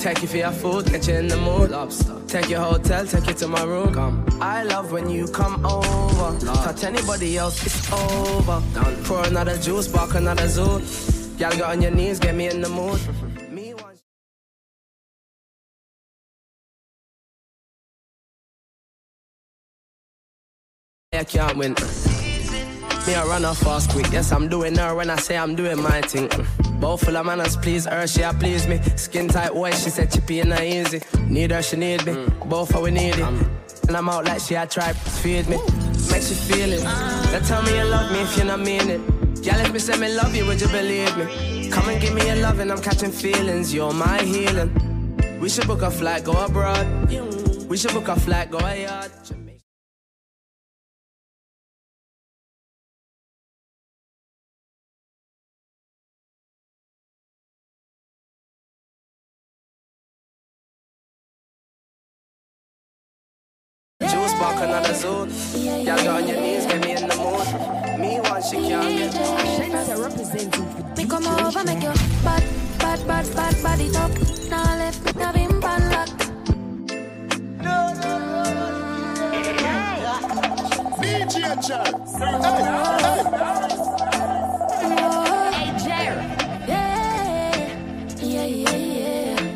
take 0.00 0.22
you 0.22 0.28
for 0.28 0.38
your 0.38 0.52
food, 0.52 0.86
get 0.86 1.06
you 1.06 1.14
in 1.14 1.28
the 1.28 1.36
mood. 1.36 1.70
Lobster. 1.70 2.16
Take 2.26 2.48
your 2.48 2.60
hotel, 2.60 3.06
take 3.06 3.26
you 3.26 3.34
to 3.34 3.48
my 3.48 3.62
room. 3.62 3.92
Come. 3.92 4.26
I 4.40 4.62
love 4.64 4.92
when 4.92 5.10
you 5.10 5.28
come 5.28 5.64
over. 5.66 6.38
Touch 6.40 6.84
anybody 6.84 7.36
else, 7.36 7.64
it's 7.64 7.92
over. 7.92 8.62
Down. 8.74 8.96
Pour 9.04 9.24
another 9.26 9.58
juice, 9.58 9.88
bark 9.88 10.14
another 10.14 10.48
zoo. 10.48 10.80
Y'all 11.38 11.50
get 11.52 11.62
on 11.62 11.82
your 11.82 11.90
knees, 11.90 12.18
get 12.18 12.34
me 12.34 12.48
in 12.48 12.60
the 12.60 12.68
mood. 12.68 13.00
I 21.12 21.24
can't 21.24 21.56
win. 21.56 21.74
Me 23.10 23.16
a 23.16 23.24
run 23.26 23.44
off 23.44 23.58
fast 23.58 23.90
quick. 23.90 24.06
Yes, 24.12 24.30
I'm 24.30 24.46
doing 24.46 24.76
her 24.76 24.94
when 24.94 25.10
I 25.10 25.16
say 25.16 25.36
I'm 25.36 25.56
doing 25.56 25.82
my 25.82 26.00
thing. 26.02 26.28
Mm. 26.28 26.80
Both 26.80 27.04
full 27.04 27.16
of 27.16 27.26
manners, 27.26 27.56
please 27.56 27.84
her, 27.86 28.06
she 28.06 28.22
a 28.22 28.32
please 28.32 28.68
me. 28.68 28.80
Skin 28.94 29.26
tight 29.26 29.52
white, 29.52 29.74
she 29.74 29.90
said 29.90 30.12
chippy 30.12 30.38
and 30.38 30.52
easy. 30.52 31.00
Need 31.26 31.50
her, 31.50 31.60
she 31.60 31.76
need 31.76 32.06
me. 32.06 32.12
Mm. 32.12 32.48
Both 32.48 32.70
how 32.70 32.82
we 32.82 32.92
need 32.92 33.16
it. 33.16 33.22
Um. 33.22 33.50
And 33.88 33.96
I'm 33.96 34.08
out 34.08 34.26
like 34.26 34.40
she 34.40 34.54
a 34.54 34.64
try 34.64 34.92
to 34.92 34.94
feed 34.94 35.48
me. 35.48 35.56
Makes 36.12 36.30
you 36.30 36.36
feel 36.36 36.72
it. 36.72 36.84
Now 36.84 37.40
tell 37.40 37.62
me 37.64 37.76
you 37.76 37.84
love 37.84 38.12
me 38.12 38.20
if 38.20 38.38
you 38.38 38.44
not 38.44 38.60
mean 38.60 38.88
it. 38.88 39.00
Girl, 39.42 39.60
if 39.60 39.72
me 39.72 39.80
say 39.80 39.98
me 39.98 40.14
love 40.14 40.32
you, 40.36 40.46
would 40.46 40.60
you 40.60 40.68
believe 40.68 41.16
me? 41.16 41.68
Come 41.68 41.88
and 41.88 42.00
give 42.00 42.14
me 42.14 42.30
a 42.30 42.36
love 42.36 42.60
and 42.60 42.70
I'm 42.70 42.80
catching 42.80 43.10
feelings. 43.10 43.74
You're 43.74 43.92
my 43.92 44.22
healing. 44.22 44.70
We 45.40 45.48
should 45.48 45.66
book 45.66 45.82
a 45.82 45.90
flight, 45.90 46.22
go 46.22 46.34
abroad. 46.34 46.86
We 47.68 47.76
should 47.76 47.92
book 47.92 48.06
a 48.06 48.14
flight, 48.20 48.52
go 48.52 48.58
a 48.58 48.82
yacht. 48.82 49.10
Juice 64.50 64.60
bar, 64.60 64.64
another 64.64 64.94
zone. 64.94 65.30
Y'all 65.54 65.96
go 66.04 66.10
on 66.16 66.26
your 66.28 66.40
knees, 66.40 66.66
get 66.66 66.84
me 66.84 66.92
in 66.92 67.08
the 67.08 67.16
mood. 67.16 68.00
Me 68.00 68.20
one 68.20 68.42
she 68.42 68.56
can't 68.56 68.98
get. 68.98 69.12
Shensa 69.12 69.96
representing 70.02 70.66
Me 70.96 71.06
come 71.06 71.26
over, 71.26 71.64
make 71.64 71.82
your 71.82 71.94
bad, 72.24 72.44
bad, 72.78 73.06
bad, 73.06 73.34
bad 73.34 73.62
body 73.62 73.90
top. 73.90 74.10
Now 74.48 74.78
left 74.78 75.16
me 75.16 75.22
have 75.22 75.34
him 75.34 75.60
pan 75.60 75.90
lock. 75.90 76.08
DJ 81.00 81.34
Charles. 81.66 82.14
Hey, 85.54 85.70
Jerry. 85.84 86.24
Yeah, 86.68 87.54
yeah, 88.20 88.46
yeah, 88.46 88.76
yeah. 88.98 89.54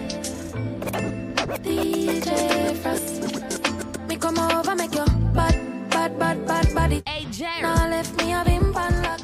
DJ 1.64 2.76
Frost. 2.76 3.13
Make 4.76 4.94
your 4.96 5.06
bad, 5.34 5.56
bad, 5.90 6.18
bad, 6.18 6.46
bad 6.46 6.74
body. 6.74 7.02
Hey, 7.06 7.26
Jerry. 7.30 7.62
Now 7.62 7.88
left 7.88 8.16
me 8.18 8.30
have 8.30 8.46
him 8.46 8.72
pan 8.74 9.02
lock. 9.02 9.20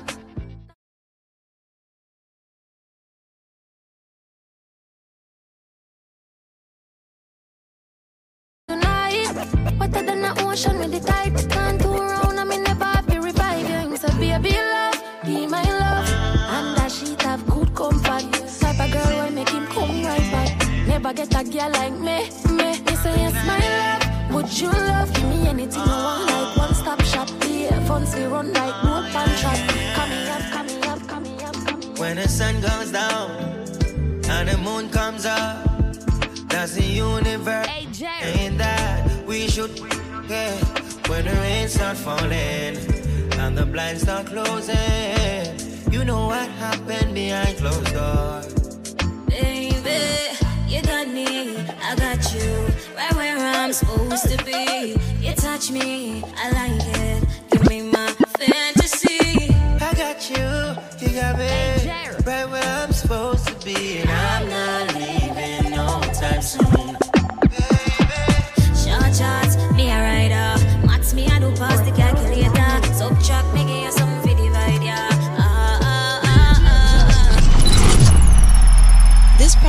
Tonight, 8.68 9.34
wetter 9.78 10.02
than 10.04 10.22
the 10.22 10.32
ocean 10.46 10.78
with 10.78 10.92
the 10.92 11.00
tide. 11.00 11.34
Can't 11.50 11.80
turn 11.80 12.00
around, 12.00 12.38
I'm 12.38 12.52
in 12.52 12.62
the 12.64 12.74
bar 12.76 13.02
to 13.02 13.20
revive 13.20 13.68
you. 13.68 13.76
Him 13.76 13.96
say, 13.96 14.08
baby 14.18 14.52
love, 14.56 15.02
be 15.24 15.46
my 15.48 15.62
love. 15.64 16.08
And 16.56 16.76
that 16.78 16.92
sheet 16.92 17.20
have 17.22 17.44
good 17.48 17.74
comfort. 17.74 18.24
Type 18.60 18.80
of 18.80 18.92
girl 18.92 19.24
will 19.24 19.32
make 19.32 19.48
him 19.50 19.66
come 19.66 20.04
right 20.04 20.30
back. 20.32 20.86
Never 20.86 21.12
get 21.12 21.34
a 21.34 21.44
girl 21.44 21.70
like 21.72 21.94
me, 21.94 22.30
me. 22.56 22.80
Me 22.86 22.94
say 23.02 23.16
yes, 23.18 23.34
my 23.46 23.58
love. 23.58 23.99
Would 24.40 24.58
you 24.58 24.70
love? 24.70 25.12
Give 25.12 25.28
me 25.28 25.48
anything 25.48 25.82
you 25.82 25.90
want, 25.90 26.24
like 26.30 26.56
one 26.56 26.74
stop 26.74 27.02
shop. 27.02 27.28
Yeah, 27.46 27.78
fancy 27.86 28.24
run 28.24 28.50
like 28.54 28.84
no 28.84 29.06
pan 29.12 29.28
trap. 29.38 29.58
Come 29.96 30.12
up, 30.34 30.42
come 30.54 30.68
up, 30.88 31.08
come 31.08 31.26
up, 31.44 31.54
come 31.66 31.82
up. 31.92 31.98
When 31.98 32.16
the 32.16 32.26
sun 32.26 32.58
goes 32.62 32.90
down 32.90 33.30
and 34.30 34.48
the 34.48 34.56
moon 34.56 34.88
comes 34.88 35.26
up, 35.26 35.68
that's 36.48 36.72
the 36.72 36.84
universe. 36.84 37.68
Ain't 38.22 38.56
that 38.56 39.26
we 39.26 39.46
should 39.46 39.78
yeah. 40.26 40.56
When 41.06 41.26
the 41.26 41.32
rain 41.32 41.68
start 41.68 41.98
falling 41.98 42.78
and 43.42 43.58
the 43.58 43.66
blinds 43.66 44.02
start 44.04 44.24
closing, 44.24 45.92
you 45.92 46.02
know 46.02 46.28
what 46.28 46.48
happened 46.52 47.12
behind 47.12 47.58
closed 47.58 47.92
doors. 47.92 48.78
Baby, 49.28 50.00
you 50.70 50.80
got 50.82 51.08
me, 51.08 51.56
I 51.82 51.96
got 51.96 52.32
you, 52.32 52.66
right 52.96 53.12
where 53.14 53.36
I'm 53.36 53.72
supposed 53.72 54.28
to 54.30 54.44
be. 54.44 54.96
You 55.20 55.34
touch 55.34 55.70
me, 55.72 56.22
I 56.36 56.50
like 56.52 56.80
it. 56.98 57.24
Give 57.50 57.68
me 57.68 57.82
my 57.82 58.08
fantasy. 58.38 59.52
I 59.80 59.92
got 59.94 60.30
you, 60.30 61.06
you 61.06 61.14
got 61.20 61.38
me, 61.38 61.90
right 62.24 62.48
where 62.48 62.62
I'm 62.62 62.92
supposed 62.92 63.48
to 63.48 63.64
be, 63.64 63.98
and 63.98 64.10
I'm 64.10 64.48
not 64.48 64.94
leaving 64.94 65.72
no 65.72 66.00
time 66.12 66.40
soon. 66.40 67.09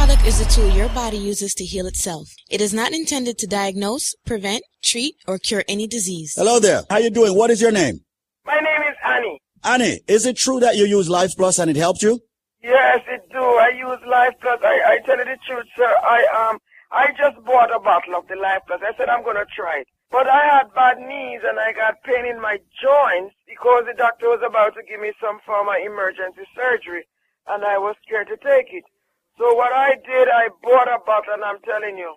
Product 0.01 0.25
is 0.25 0.41
a 0.41 0.49
tool 0.49 0.67
your 0.71 0.89
body 0.89 1.15
uses 1.15 1.53
to 1.53 1.63
heal 1.63 1.85
itself. 1.85 2.27
It 2.49 2.59
is 2.59 2.73
not 2.73 2.91
intended 2.91 3.37
to 3.37 3.45
diagnose, 3.45 4.15
prevent, 4.25 4.63
treat, 4.83 5.13
or 5.27 5.37
cure 5.37 5.63
any 5.67 5.85
disease. 5.85 6.33
Hello 6.35 6.59
there. 6.59 6.81
How 6.89 6.97
you 6.97 7.11
doing? 7.11 7.35
What 7.35 7.51
is 7.51 7.61
your 7.61 7.71
name? 7.71 7.99
My 8.43 8.57
name 8.57 8.81
is 8.89 8.97
Annie. 9.05 9.39
Annie, 9.63 9.99
is 10.07 10.25
it 10.25 10.37
true 10.37 10.59
that 10.59 10.75
you 10.75 10.85
use 10.85 11.07
Life 11.07 11.37
Plus 11.37 11.59
and 11.59 11.69
it 11.69 11.75
helped 11.75 12.01
you? 12.01 12.19
Yes, 12.63 13.01
it 13.07 13.29
do. 13.31 13.43
I 13.43 13.69
use 13.77 14.01
Life 14.09 14.33
Plus. 14.41 14.59
I, 14.63 14.75
I 14.93 15.05
tell 15.05 15.19
you 15.19 15.25
the 15.25 15.37
truth, 15.45 15.67
sir. 15.77 15.93
I 16.01 16.49
um 16.49 16.57
I 16.91 17.13
just 17.15 17.37
bought 17.45 17.69
a 17.69 17.77
bottle 17.77 18.15
of 18.15 18.27
the 18.27 18.37
Life 18.41 18.63
Plus. 18.65 18.81
I 18.81 18.97
said 18.97 19.07
I'm 19.07 19.23
gonna 19.23 19.45
try 19.55 19.81
it. 19.81 19.87
But 20.09 20.27
I 20.27 20.41
had 20.57 20.73
bad 20.73 20.97
knees 20.97 21.41
and 21.45 21.59
I 21.59 21.73
got 21.73 22.01
pain 22.01 22.25
in 22.25 22.41
my 22.41 22.57
joints 22.81 23.35
because 23.45 23.83
the 23.85 23.93
doctor 23.95 24.29
was 24.33 24.41
about 24.41 24.73
to 24.73 24.81
give 24.81 24.99
me 24.99 25.13
some 25.21 25.37
form 25.45 25.69
of 25.69 25.77
emergency 25.77 26.49
surgery 26.57 27.05
and 27.45 27.63
I 27.63 27.77
was 27.77 27.93
scared 28.01 28.33
to 28.33 28.37
take 28.37 28.73
it. 28.73 28.83
So 29.37 29.53
what 29.55 29.73
I 29.73 29.95
did, 29.95 30.27
I 30.29 30.49
bought 30.61 30.87
a 30.87 30.99
bottle 31.05 31.33
and 31.33 31.43
I'm 31.43 31.59
telling 31.63 31.97
you, 31.97 32.15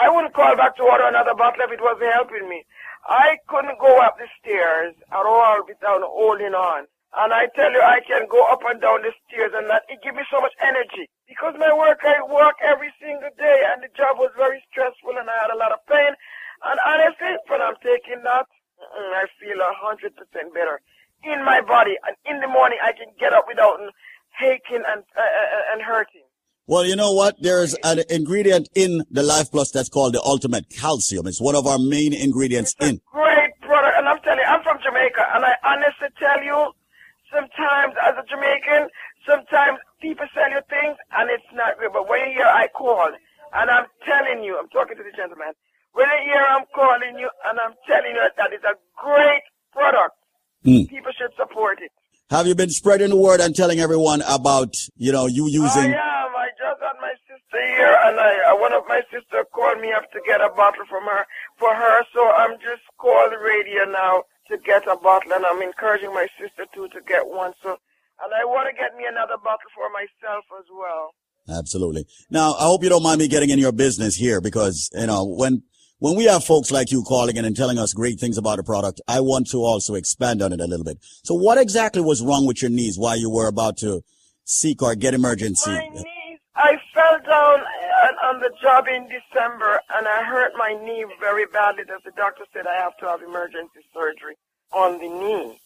I 0.00 0.08
wouldn't 0.08 0.34
call 0.34 0.56
back 0.56 0.76
to 0.76 0.82
order 0.84 1.06
another 1.08 1.34
bottle 1.34 1.62
if 1.64 1.72
it 1.72 1.82
wasn't 1.82 2.12
helping 2.12 2.48
me. 2.48 2.64
I 3.08 3.38
couldn't 3.48 3.78
go 3.78 3.98
up 4.00 4.18
the 4.18 4.26
stairs 4.40 4.94
at 5.10 5.26
all 5.26 5.62
without 5.66 6.02
holding 6.02 6.54
on. 6.54 6.86
And 7.16 7.32
I 7.32 7.46
tell 7.56 7.72
you, 7.72 7.80
I 7.80 8.00
can 8.04 8.28
go 8.28 8.44
up 8.50 8.60
and 8.68 8.80
down 8.80 9.02
the 9.02 9.12
stairs 9.26 9.52
and 9.54 9.70
that 9.70 9.88
it 9.88 10.02
gives 10.02 10.16
me 10.16 10.24
so 10.30 10.40
much 10.40 10.52
energy. 10.60 11.08
Because 11.26 11.54
my 11.58 11.72
work, 11.72 12.02
I 12.04 12.20
work 12.22 12.56
every 12.62 12.92
single 13.00 13.32
day 13.38 13.58
and 13.72 13.82
the 13.82 13.90
job 13.96 14.18
was 14.18 14.30
very 14.36 14.60
stressful 14.70 15.16
and 15.16 15.26
I 15.30 15.36
had 15.46 15.54
a 15.54 15.58
lot 15.58 15.72
of 15.72 15.80
pain. 15.88 16.12
And 16.66 16.78
honestly, 16.84 17.34
when 17.48 17.62
I'm 17.62 17.78
taking 17.80 18.20
that, 18.22 18.46
I 19.16 19.24
feel 19.40 19.58
a 19.58 19.72
hundred 19.80 20.14
percent 20.14 20.52
better 20.52 20.80
in 21.24 21.42
my 21.44 21.60
body. 21.62 21.96
And 22.04 22.14
in 22.28 22.40
the 22.40 22.50
morning, 22.50 22.78
I 22.82 22.92
can 22.92 23.08
get 23.18 23.32
up 23.32 23.48
without 23.48 23.80
aching 24.42 24.82
and, 24.88 25.02
uh, 25.16 25.20
uh, 25.20 25.72
and 25.72 25.82
hurting. 25.82 26.22
Well, 26.66 26.84
you 26.84 26.96
know 26.96 27.12
what? 27.12 27.40
There's 27.40 27.74
an 27.84 28.02
ingredient 28.10 28.68
in 28.74 29.04
the 29.10 29.22
Life 29.22 29.52
Plus 29.52 29.70
that's 29.70 29.88
called 29.88 30.14
the 30.14 30.22
Ultimate 30.22 30.68
Calcium. 30.68 31.26
It's 31.28 31.40
one 31.40 31.54
of 31.54 31.66
our 31.66 31.78
main 31.78 32.12
ingredients 32.12 32.74
in. 32.80 33.00
Great 33.12 33.52
product. 33.60 33.94
And 33.96 34.08
I'm 34.08 34.18
telling 34.22 34.40
you, 34.40 34.44
I'm 34.50 34.62
from 34.64 34.78
Jamaica. 34.82 35.30
And 35.34 35.44
I 35.44 35.54
honestly 35.62 36.08
tell 36.18 36.42
you, 36.42 36.72
sometimes 37.32 37.94
as 38.02 38.14
a 38.18 38.24
Jamaican, 38.26 38.88
sometimes 39.24 39.78
people 40.00 40.26
sell 40.34 40.50
you 40.50 40.60
things 40.68 40.96
and 41.16 41.30
it's 41.30 41.46
not 41.54 41.78
real. 41.78 41.90
But 41.92 42.08
when 42.08 42.18
you 42.26 42.34
hear 42.42 42.50
I 42.50 42.66
call, 42.74 43.10
and 43.54 43.70
I'm 43.70 43.86
telling 44.04 44.42
you, 44.42 44.58
I'm 44.58 44.68
talking 44.70 44.96
to 44.96 45.04
the 45.04 45.14
gentleman, 45.16 45.54
when 45.92 46.08
you 46.10 46.32
hear 46.34 46.42
I'm 46.50 46.66
calling 46.74 47.14
you 47.16 47.30
and 47.46 47.60
I'm 47.60 47.74
telling 47.86 48.10
you 48.10 48.22
that 48.36 48.52
it's 48.52 48.64
a 48.64 48.74
great 48.98 49.42
product, 49.72 50.16
Mm. 50.66 50.88
people 50.88 51.12
should 51.16 51.30
support 51.36 51.78
it. 51.80 51.92
Have 52.28 52.48
you 52.48 52.56
been 52.56 52.70
spreading 52.70 53.10
the 53.10 53.16
word 53.16 53.40
and 53.40 53.54
telling 53.54 53.78
everyone 53.78 54.20
about, 54.26 54.74
you 54.96 55.12
know, 55.12 55.26
you 55.26 55.46
using? 55.46 55.94
I 55.94 56.26
am. 56.26 56.34
I 56.34 56.48
just 56.58 56.82
had 56.82 56.98
my 57.00 57.14
sister 57.22 57.62
here, 57.78 57.96
and 58.02 58.18
I 58.18 58.50
uh, 58.50 58.58
one 58.58 58.72
of 58.72 58.82
my 58.88 59.00
sister 59.14 59.46
called 59.54 59.80
me 59.80 59.92
up 59.92 60.10
to 60.10 60.18
get 60.26 60.40
a 60.40 60.50
bottle 60.50 60.82
from 60.90 61.04
her 61.04 61.24
for 61.56 61.72
her. 61.72 62.02
So 62.12 62.26
I'm 62.34 62.58
just 62.58 62.82
calling 62.98 63.30
the 63.30 63.38
radio 63.38 63.84
now 63.84 64.24
to 64.50 64.58
get 64.58 64.88
a 64.90 64.96
bottle, 64.96 65.34
and 65.34 65.46
I'm 65.46 65.62
encouraging 65.62 66.12
my 66.12 66.26
sister 66.34 66.66
too 66.74 66.88
to 66.88 67.00
get 67.06 67.28
one. 67.28 67.52
So, 67.62 67.78
and 68.18 68.34
I 68.34 68.44
want 68.44 68.66
to 68.70 68.74
get 68.74 68.96
me 68.96 69.04
another 69.08 69.38
bottle 69.38 69.70
for 69.72 69.86
myself 69.94 70.44
as 70.58 70.66
well. 70.74 71.14
Absolutely. 71.48 72.06
Now, 72.28 72.54
I 72.54 72.64
hope 72.64 72.82
you 72.82 72.88
don't 72.88 73.04
mind 73.04 73.20
me 73.20 73.28
getting 73.28 73.50
in 73.50 73.60
your 73.60 73.70
business 73.70 74.16
here 74.16 74.40
because, 74.40 74.90
you 74.94 75.06
know, 75.06 75.24
when, 75.24 75.62
when 75.98 76.16
we 76.16 76.24
have 76.24 76.44
folks 76.44 76.70
like 76.70 76.90
you 76.90 77.02
calling 77.02 77.36
in 77.36 77.44
and 77.44 77.56
telling 77.56 77.78
us 77.78 77.92
great 77.92 78.20
things 78.20 78.36
about 78.36 78.58
a 78.58 78.62
product, 78.62 79.00
I 79.08 79.20
want 79.20 79.48
to 79.50 79.58
also 79.58 79.94
expand 79.94 80.42
on 80.42 80.52
it 80.52 80.60
a 80.60 80.66
little 80.66 80.84
bit. 80.84 80.98
So 81.24 81.34
what 81.34 81.58
exactly 81.58 82.02
was 82.02 82.22
wrong 82.22 82.46
with 82.46 82.60
your 82.62 82.70
knees 82.70 82.98
while 82.98 83.16
you 83.16 83.30
were 83.30 83.48
about 83.48 83.78
to 83.78 84.02
seek 84.44 84.82
or 84.82 84.94
get 84.94 85.14
emergency? 85.14 85.70
My 85.70 85.88
knees, 85.88 86.04
I 86.54 86.76
fell 86.94 87.18
down 87.18 87.60
uh, 87.60 88.28
on 88.28 88.40
the 88.40 88.50
job 88.62 88.86
in 88.88 89.08
December, 89.08 89.80
and 89.94 90.06
I 90.06 90.22
hurt 90.24 90.52
my 90.56 90.74
knee 90.84 91.04
very 91.20 91.46
badly. 91.46 91.84
That 91.86 92.04
the 92.04 92.12
doctor 92.16 92.44
said 92.52 92.66
I 92.66 92.76
have 92.76 92.96
to 92.98 93.06
have 93.06 93.22
emergency 93.22 93.80
surgery 93.92 94.36
on 94.72 94.98
the 94.98 95.08
knee. 95.08 95.60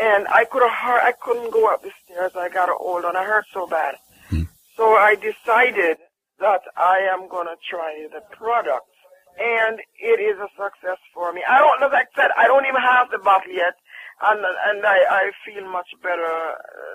And 0.00 0.28
I 0.28 0.44
could 0.44 0.62
have, 0.62 1.02
I 1.02 1.12
couldn't 1.20 1.50
go 1.50 1.72
up 1.72 1.82
the 1.82 1.90
stairs. 2.04 2.32
I 2.36 2.48
got 2.48 2.68
a 2.68 2.74
hold 2.74 3.04
on. 3.04 3.16
I 3.16 3.24
hurt 3.24 3.46
so 3.52 3.66
bad. 3.66 3.96
So 4.76 4.94
I 4.94 5.16
decided 5.16 5.96
that 6.38 6.60
I 6.76 6.98
am 7.12 7.28
gonna 7.28 7.56
try 7.68 8.06
the 8.12 8.20
product, 8.36 8.86
and 9.38 9.78
it 9.98 10.18
is 10.20 10.36
a 10.38 10.50
success 10.58 10.98
for 11.14 11.32
me. 11.32 11.42
I 11.48 11.58
don't, 11.58 11.82
as 11.82 11.92
I 11.94 12.04
said, 12.14 12.30
I 12.36 12.46
don't 12.46 12.66
even 12.66 12.82
have 12.82 13.10
the 13.10 13.18
bottle 13.18 13.52
yet, 13.52 13.74
and 14.22 14.40
and 14.42 14.84
I 14.84 14.98
I 15.10 15.22
feel 15.46 15.64
much 15.70 15.88
better. 16.02 16.54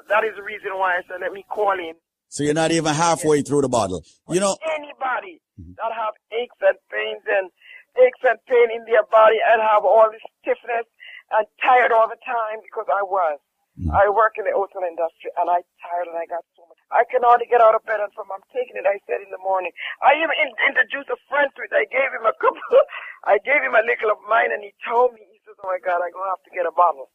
That 0.10 0.24
is 0.24 0.36
the 0.36 0.44
reason 0.44 0.76
why 0.76 1.00
I 1.00 1.02
said 1.08 1.22
let 1.22 1.32
me 1.32 1.44
call 1.50 1.74
in. 1.74 1.96
So 2.28 2.44
you're 2.44 2.58
not 2.58 2.72
even 2.72 2.94
halfway 2.94 3.42
through 3.44 3.62
the 3.62 3.70
bottle. 3.70 4.04
You 4.28 4.40
know, 4.40 4.58
Anybody 4.76 5.40
mm-hmm. 5.60 5.78
that 5.78 5.94
have 5.94 6.14
aches 6.34 6.58
and 6.62 6.78
pains 6.90 7.24
and 7.30 7.50
aches 7.96 8.22
and 8.26 8.40
pain 8.50 8.74
in 8.74 8.84
their 8.86 9.06
body 9.12 9.38
and 9.38 9.62
have 9.62 9.86
all 9.86 10.10
this 10.12 10.24
stiffness 10.42 10.90
and 11.32 11.46
tired 11.62 11.92
all 11.92 12.10
the 12.10 12.20
time 12.26 12.60
because 12.64 12.90
I 12.90 13.04
was. 13.04 13.40
Mm. 13.74 13.90
I 13.90 14.06
work 14.14 14.38
in 14.38 14.46
the 14.46 14.54
hotel 14.54 14.86
industry 14.86 15.34
and 15.34 15.50
I 15.50 15.66
tired 15.82 16.06
and 16.06 16.14
I 16.14 16.30
got 16.30 16.46
so 16.54 16.62
much. 16.70 16.78
I 16.94 17.02
can 17.10 17.26
hardly 17.26 17.50
get 17.50 17.58
out 17.58 17.74
of 17.74 17.82
bed 17.90 17.98
and 17.98 18.14
from 18.14 18.30
I'm 18.30 18.46
taking 18.54 18.78
it. 18.78 18.86
I 18.86 19.02
said 19.10 19.26
in 19.26 19.34
the 19.34 19.42
morning. 19.42 19.74
I 19.98 20.14
even 20.22 20.34
in, 20.38 20.54
introduced 20.70 21.10
a 21.10 21.18
friend 21.26 21.50
to 21.58 21.60
it. 21.66 21.74
I 21.74 21.90
gave 21.90 22.14
him 22.14 22.22
a 22.22 22.38
couple. 22.38 22.62
I 23.26 23.42
gave 23.42 23.66
him 23.66 23.74
a 23.74 23.82
little 23.82 24.14
of 24.14 24.22
mine 24.30 24.54
and 24.54 24.62
he 24.62 24.78
told 24.86 25.18
me. 25.18 25.26
He 25.26 25.42
says, 25.42 25.58
"Oh 25.58 25.66
my 25.66 25.82
God, 25.82 26.06
I'm 26.06 26.14
gonna 26.14 26.38
have 26.38 26.46
to 26.46 26.54
get 26.54 26.70
a 26.70 26.76
bottle." 26.76 27.10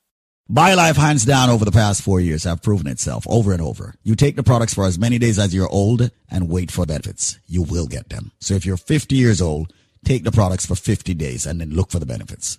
My 0.51 0.73
life, 0.75 0.97
hands 0.97 1.27
down, 1.27 1.51
over 1.51 1.65
the 1.65 1.71
past 1.71 2.01
four 2.01 2.21
years, 2.21 2.45
have 2.45 2.63
proven 2.63 2.87
itself 2.87 3.27
over 3.29 3.53
and 3.53 3.61
over. 3.61 3.95
You 4.03 4.17
take 4.17 4.35
the 4.35 4.43
products 4.43 4.73
for 4.73 4.87
as 4.87 4.99
many 4.99 5.19
days 5.19 5.39
as 5.39 5.55
you're 5.55 5.69
old 5.69 6.11
and 6.31 6.49
wait 6.49 6.71
for 6.71 6.87
benefits. 6.87 7.39
You 7.47 7.63
will 7.63 7.87
get 7.87 8.09
them. 8.09 8.33
So 8.41 8.55
if 8.55 8.65
you're 8.65 8.79
50 8.79 9.15
years 9.15 9.43
old, 9.43 9.73
take 10.05 10.25
the 10.25 10.33
products 10.33 10.65
for 10.65 10.75
50 10.75 11.13
days 11.15 11.45
and 11.45 11.61
then 11.61 11.71
look 11.71 11.91
for 11.91 11.99
the 11.99 12.07
benefits. 12.07 12.59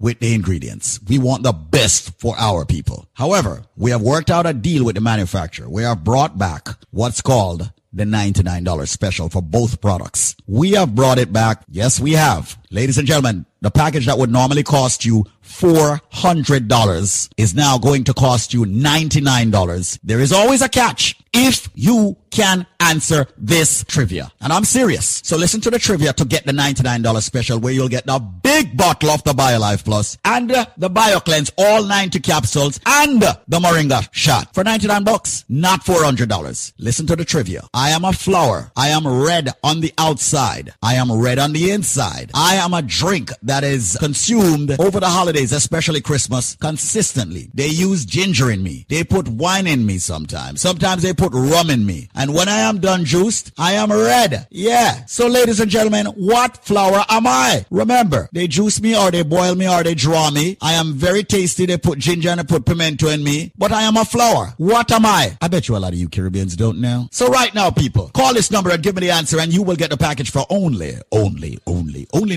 with 0.00 0.18
the 0.18 0.34
ingredients. 0.34 0.98
We 1.06 1.18
want 1.18 1.44
the 1.44 1.52
best 1.52 2.18
for 2.18 2.34
our 2.38 2.64
people. 2.64 3.06
However, 3.12 3.62
we 3.76 3.92
have 3.92 4.00
worked 4.00 4.30
out 4.30 4.46
a 4.46 4.52
deal 4.52 4.84
with 4.84 4.96
the 4.96 5.00
manufacturer. 5.00 5.68
We 5.68 5.82
have 5.84 6.02
brought 6.02 6.38
back 6.38 6.68
what's 6.90 7.20
called 7.20 7.70
the 7.92 8.04
$99 8.04 8.88
special 8.88 9.28
for 9.28 9.42
both 9.42 9.80
products. 9.80 10.34
We 10.46 10.72
have 10.72 10.94
brought 10.94 11.18
it 11.18 11.32
back. 11.32 11.62
Yes, 11.68 12.00
we 12.00 12.12
have. 12.12 12.56
Ladies 12.72 12.98
and 12.98 13.06
gentlemen, 13.06 13.46
the 13.60 13.70
package 13.70 14.06
that 14.06 14.16
would 14.16 14.30
normally 14.30 14.62
cost 14.62 15.04
you 15.04 15.26
$400 15.44 17.30
is 17.36 17.54
now 17.54 17.78
going 17.78 18.04
to 18.04 18.14
cost 18.14 18.54
you 18.54 18.64
$99. 18.64 19.98
There 20.04 20.20
is 20.20 20.32
always 20.32 20.62
a 20.62 20.68
catch 20.68 21.16
if 21.32 21.68
you 21.74 22.16
can 22.30 22.66
answer 22.78 23.26
this 23.36 23.84
trivia. 23.84 24.30
And 24.40 24.52
I'm 24.52 24.64
serious. 24.64 25.20
So 25.24 25.36
listen 25.36 25.60
to 25.62 25.70
the 25.70 25.78
trivia 25.78 26.12
to 26.14 26.24
get 26.24 26.46
the 26.46 26.52
$99 26.52 27.22
special 27.22 27.58
where 27.58 27.72
you'll 27.72 27.88
get 27.88 28.06
the 28.06 28.18
big 28.18 28.76
bottle 28.76 29.10
of 29.10 29.22
the 29.24 29.32
BioLife 29.32 29.84
Plus 29.84 30.16
and 30.24 30.50
uh, 30.50 30.66
the 30.78 30.88
BioCleanse, 30.88 31.50
all 31.58 31.84
90 31.84 32.20
capsules 32.20 32.80
and 32.86 33.22
uh, 33.22 33.34
the 33.48 33.58
Moringa 33.58 34.08
shot 34.12 34.54
for 34.54 34.64
99 34.64 35.04
bucks, 35.04 35.44
not 35.48 35.84
$400. 35.84 36.72
Listen 36.78 37.06
to 37.06 37.16
the 37.16 37.24
trivia. 37.24 37.66
I 37.74 37.90
am 37.90 38.04
a 38.04 38.12
flower. 38.12 38.70
I 38.76 38.88
am 38.88 39.06
red 39.06 39.50
on 39.62 39.80
the 39.80 39.92
outside. 39.98 40.72
I 40.82 40.94
am 40.94 41.12
red 41.12 41.38
on 41.38 41.52
the 41.52 41.70
inside. 41.72 42.30
I 42.34 42.59
am 42.64 42.74
a 42.74 42.82
drink 42.82 43.30
that 43.42 43.64
is 43.64 43.96
consumed 43.98 44.78
over 44.80 45.00
the 45.00 45.08
holidays, 45.08 45.52
especially 45.52 46.00
Christmas, 46.00 46.56
consistently. 46.56 47.50
They 47.54 47.68
use 47.68 48.04
ginger 48.04 48.50
in 48.50 48.62
me. 48.62 48.86
They 48.88 49.04
put 49.04 49.28
wine 49.28 49.66
in 49.66 49.86
me 49.86 49.98
sometimes. 49.98 50.60
Sometimes 50.60 51.02
they 51.02 51.12
put 51.12 51.32
rum 51.32 51.70
in 51.70 51.84
me. 51.86 52.08
And 52.14 52.34
when 52.34 52.48
I 52.48 52.60
am 52.60 52.78
done 52.80 53.04
juiced, 53.04 53.52
I 53.58 53.72
am 53.72 53.90
red. 53.92 54.46
Yeah. 54.50 55.04
So 55.06 55.26
ladies 55.26 55.60
and 55.60 55.70
gentlemen, 55.70 56.06
what 56.06 56.58
flower 56.58 57.04
am 57.08 57.26
I? 57.26 57.64
Remember, 57.70 58.28
they 58.32 58.46
juice 58.46 58.80
me 58.80 58.96
or 58.96 59.10
they 59.10 59.22
boil 59.22 59.54
me 59.54 59.68
or 59.68 59.82
they 59.82 59.94
draw 59.94 60.30
me. 60.30 60.56
I 60.60 60.74
am 60.74 60.94
very 60.94 61.24
tasty. 61.24 61.66
They 61.66 61.78
put 61.78 61.98
ginger 61.98 62.30
and 62.30 62.40
they 62.40 62.44
put 62.44 62.66
pimento 62.66 63.08
in 63.08 63.24
me. 63.24 63.52
But 63.56 63.72
I 63.72 63.82
am 63.82 63.96
a 63.96 64.04
flower. 64.04 64.54
What 64.58 64.90
am 64.92 65.06
I? 65.06 65.36
I 65.40 65.48
bet 65.48 65.68
you 65.68 65.76
a 65.76 65.78
lot 65.78 65.92
of 65.92 65.98
you 65.98 66.08
Caribbeans 66.08 66.56
don't 66.56 66.80
know. 66.80 67.08
So 67.10 67.28
right 67.28 67.54
now, 67.54 67.70
people, 67.70 68.10
call 68.10 68.34
this 68.34 68.50
number 68.50 68.70
and 68.70 68.82
give 68.82 68.94
me 68.94 69.00
the 69.00 69.10
answer 69.10 69.40
and 69.40 69.52
you 69.52 69.62
will 69.62 69.76
get 69.76 69.90
the 69.90 69.96
package 69.96 70.30
for 70.30 70.46
only, 70.50 70.94
only, 71.12 71.58
only, 71.66 72.06
only 72.12 72.36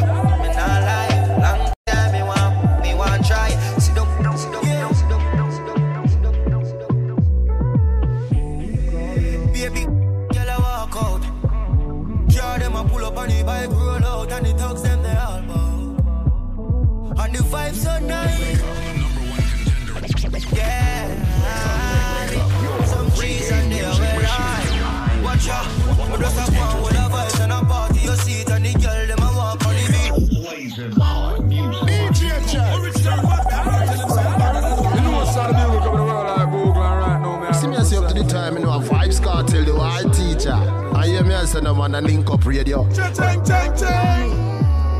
Hear 41.71 41.77
me 41.77 41.83
as 41.83 41.89
a 41.89 41.89
man 41.89 41.95
and 41.95 42.07
link 42.07 42.29
up 42.29 42.45
radio. 42.45 42.83
Chang, 42.93 43.13
chang, 43.13 43.45
chang, 43.45 43.77
chang. 43.77 44.29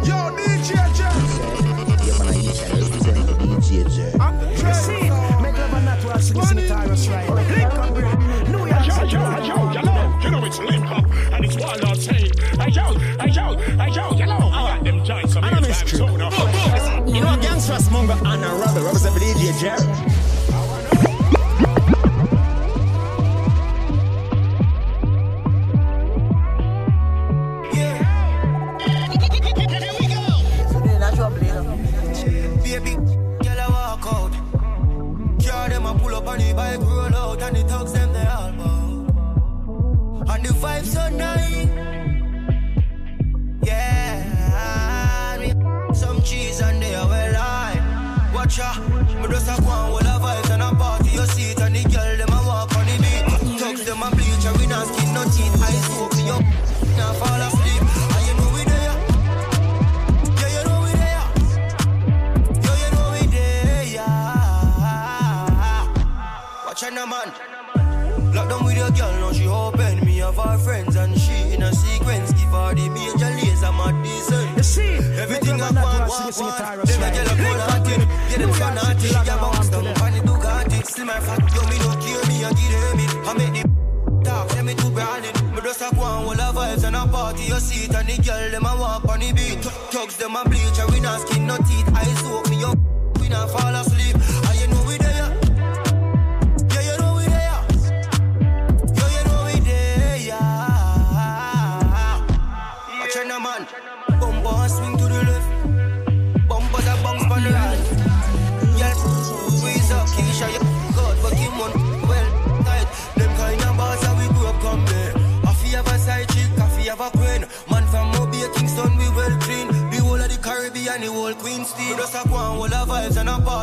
Yo, 0.03 0.15
DJ 0.35 0.75
Yeah, 2.05 2.17
man, 2.17 2.27
I 2.27 2.33
initially 2.33 2.81
represent 2.81 3.27
the 3.27 3.33
DJ 3.33 3.69
J. 3.89 3.99
You 4.67 4.73
see, 4.73 4.93
make 5.41 5.57
love 5.57 5.73
and 5.73 5.85
not 5.85 6.05
watch 6.05 6.29
this 6.29 6.51
in 6.51 6.57
the 6.57 6.67
Tyrus 6.67 7.07
right. 7.07 7.29
Link 7.29 7.73
up, 7.73 7.97
New 8.47 8.65
York 8.67 8.85
Yo, 8.85 8.93
City. 8.93 9.15
yo, 9.15 9.21
yo, 9.45 9.71
you 9.71 9.81
know, 9.83 10.19
you 10.23 10.31
know 10.31 10.45
it's 10.45 10.59
link 10.59 10.91
up 10.91 11.05
and 11.33 11.45
it's 11.45 11.55
wild 11.57 11.85
outside. 11.85 12.35
Hey 12.59 12.69
yo, 12.71 12.93
hey 12.93 13.29
yo, 13.29 13.57
hey 13.57 13.91
yo, 13.91 14.11
you 14.17 14.25
know, 14.25 14.49
I 14.51 14.75
got 14.75 14.83
them 14.83 15.05
joints 15.05 15.35
on 15.35 15.43
And 15.43 15.55
I'm 15.55 15.61
the 15.61 15.67
his 15.73 15.97
so 15.97 16.15
now. 16.15 16.29
You 17.05 17.21
know, 17.21 17.37
gangsters 17.41 17.89
mongo 17.89 18.15
and 18.25 18.43
a 18.43 18.47
rubber 18.47 18.81
represent 18.81 19.15
the 19.15 19.21
DJ 19.21 19.59
Jerry. 19.59 20.20
Man. 67.07 67.33
Lock 68.33 68.47
down 68.47 68.63
with 68.63 68.77
your 68.77 68.91
girl, 68.91 69.11
now 69.19 69.31
she 69.33 69.47
open 69.47 70.05
me 70.05 70.21
of 70.21 70.37
her 70.37 70.57
friends 70.59 70.95
and 70.95 71.17
she 71.17 71.53
in 71.53 71.63
a 71.63 71.73
sequence. 71.73 72.31
Give 72.31 72.53
her 72.53 72.73
the 72.75 72.89
major 72.89 73.31
laser, 73.41 73.71
my 73.71 73.91
decent. 74.03 74.57
You 74.57 74.63
see, 74.63 74.93
Everything 75.17 75.61
I 75.61 75.71
want, 75.71 76.09
want, 76.09 76.25
this 76.27 76.39
in 76.39 76.45
the 76.45 76.51
want. 76.51 76.61
A 76.61 76.77
right. 76.77 77.13
girl 77.13 77.27
a 77.27 77.35
pull 77.35 77.59
her. 77.59 77.81
Get 78.29 78.39
them 78.39 78.53
so 78.53 78.73
naughty, 78.73 79.07
she 79.07 79.15
a 79.15 79.35
bounce 79.35 79.69
down 79.69 79.87
on 79.87 80.11
the 80.13 80.19
Bugatti. 80.23 80.85
Slim 80.85 81.07
her 81.07 81.21
fat, 81.21 81.41
yo, 81.53 81.61
me 81.67 81.77
no 81.79 81.91
care, 81.99 82.23
me 82.29 82.43
a 82.43 82.49
give 82.53 82.71
them 82.71 82.99
it. 83.01 83.11
I 83.27 83.33
make 83.33 83.53
the 83.57 84.23
talk, 84.23 84.47
them 84.49 84.65
me 84.67 84.75
too 84.75 84.91
brawling. 84.91 85.35
Me 85.55 85.61
just 85.61 85.81
a 85.81 85.95
go 85.95 86.01
on 86.01 86.27
with 86.27 86.37
the 86.37 86.49
vibes 86.53 86.83
and 86.85 86.95
a 86.95 87.07
party. 87.07 87.43
You 87.43 87.59
see 87.59 87.85
it 87.85 87.95
and 87.95 88.07
the 88.07 88.15
girl, 88.21 88.51
them 88.51 88.65
a 88.65 88.73
walk 88.79 89.09
on 89.09 89.19
the 89.19 89.33
beat. 89.33 89.59
Thugs, 89.91 90.15
them 90.17 90.35
a 90.35 90.43
bleach 90.47 90.79
and 90.79 90.91
we 90.91 90.99
not 91.01 91.19
skin 91.27 91.47
no 91.47 91.57
teeth. 91.57 91.89
Eyes 91.97 92.10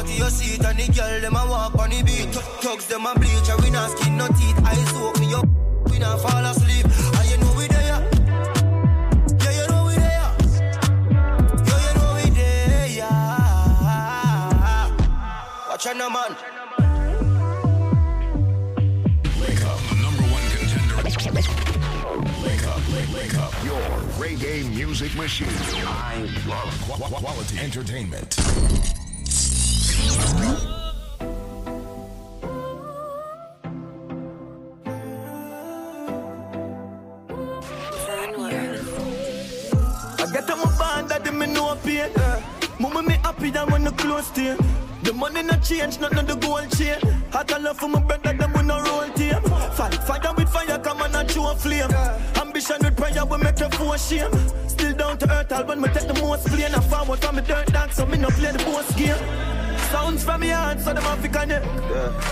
party. 0.08 0.22
You 0.22 0.30
see 0.30 0.54
it 0.54 0.64
and 0.64 0.78
the 0.78 0.92
girl, 0.92 1.20
them 1.20 1.36
a 1.36 1.46
walk 1.48 1.74
on 1.78 1.90
the 1.90 2.02
beat. 2.02 2.34
Thugs, 2.62 2.86
them 2.86 3.06
a 3.06 3.14
bleach, 3.14 3.48
and 3.50 3.60
we 3.62 3.70
not 3.70 3.90
skin 3.98 4.16
no 4.16 4.26
teeth. 4.28 4.58
Eyes 4.64 4.88
soak 4.90 5.18
me 5.20 5.34
up, 5.34 5.46
we 5.90 5.98
not 5.98 6.20
fall 6.20 6.44
asleep. 6.44 6.84
And 6.84 7.28
you 7.30 7.36
know 7.38 7.54
we 7.56 7.66
there. 7.68 8.00
Yeah, 9.42 9.52
you 9.62 9.66
know 9.68 9.84
we 9.86 9.94
there. 9.94 10.30
Yeah, 11.66 11.80
you 11.84 11.92
know 11.98 12.14
we 12.14 12.30
there, 12.30 12.86
yeah. 12.88 13.18
Watch 15.68 15.86
out 15.86 15.96
now, 15.96 16.08
man. 16.08 16.36
Wake 19.40 19.64
up, 19.64 19.80
number 20.02 20.22
one 20.22 20.44
contender. 20.50 20.96
Wake 22.44 22.66
up, 22.66 22.80
wake, 22.92 23.12
wake 23.14 23.34
up. 23.38 23.52
Your 23.64 23.82
reggae 24.18 24.68
music 24.74 25.14
machine. 25.16 25.48
I 25.86 26.28
love 26.48 26.74
qu- 26.88 27.02
qu- 27.02 27.20
quality 27.20 27.58
entertainment. 27.58 28.36
The. 44.38 44.78
The 45.02 45.12
money 45.12 45.42
not 45.42 45.62
change, 45.62 46.00
not, 46.00 46.12
nothing 46.12 46.26
the 46.26 46.46
gold 46.46 46.70
chain. 46.76 46.98
Hot 47.32 47.50
love 47.62 47.78
for 47.78 47.88
my 47.88 48.00
brother, 48.00 48.32
them 48.32 48.52
we 48.52 48.62
no 48.62 48.80
roll 48.82 49.08
team. 49.12 49.40
Fight, 49.76 49.94
fire 50.06 50.34
with 50.36 50.48
fire, 50.48 50.78
come 50.78 51.02
on 51.02 51.14
and 51.14 51.30
show 51.30 51.54
flame. 51.54 51.90
Ambition 52.40 52.76
with 52.80 52.96
prayer, 52.96 53.24
we 53.24 53.38
make 53.38 53.58
you 53.58 53.68
for 53.70 53.96
shame. 53.98 54.32
Still 54.68 54.94
down 54.94 55.18
to 55.18 55.30
earth, 55.30 55.52
all 55.52 55.64
when 55.64 55.80
me 55.80 55.88
take 55.88 56.08
the 56.08 56.14
most 56.20 56.46
plane. 56.48 56.74
I 56.74 56.80
forward 56.80 57.20
from 57.20 57.36
me 57.36 57.42
dirt 57.42 57.66
dance, 57.72 57.94
so 57.96 58.06
me 58.06 58.18
no 58.18 58.28
play 58.28 58.52
the 58.52 58.58
boss 58.64 58.94
game. 58.96 59.67
Sounds 59.90 60.22
from 60.22 60.40
me 60.40 60.48
heart, 60.48 60.80
so 60.80 60.92
them 60.92 61.02
have 61.02 61.22
to 61.22 61.28
connect. 61.28 61.66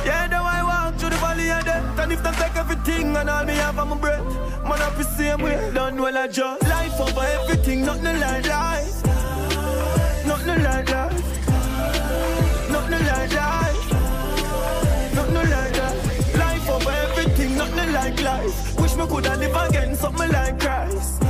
Yeah, 0.05 0.27
now 0.31 0.45
I 0.45 0.63
walk 0.63 0.95
through 0.99 1.11
the 1.11 1.17
valley 1.17 1.51
of 1.51 1.65
death. 1.65 1.99
And 1.99 2.13
if 2.13 2.23
they 2.23 2.33
take 2.33 2.57
everything 2.57 3.17
and 3.17 3.31
all 3.31 3.45
me 3.45 3.55
have 3.55 3.79
on 3.79 3.89
my 3.89 3.97
breath, 3.97 4.25
man, 4.69 4.83
up 4.83 4.97
the 4.97 5.05
same 5.05 5.41
way. 5.43 5.71
Done 5.73 5.97
well, 6.01 6.17
I 6.17 6.29
just 6.29 6.63
life 6.65 7.01
over 7.01 7.21
everything, 7.21 7.85
nothing 7.87 8.21
like 8.21 8.47
life. 8.47 9.05
Nothing 10.27 10.63
like 10.63 10.91
life. 10.91 11.23
Nothing 12.71 13.07
like 13.07 13.33
life. 13.33 13.93
Nothing 15.15 15.51
like 15.51 15.73
that. 15.79 15.95
Life 16.39 16.69
over 16.69 16.91
everything, 16.91 17.57
nothing 17.57 17.93
like 17.93 18.23
life. 18.23 18.81
Wish 18.81 18.97
me 18.97 19.07
coulda 19.07 19.37
live 19.37 19.57
again, 19.69 19.95
something 19.95 20.31
like 20.31 20.61
Christ. 20.61 21.23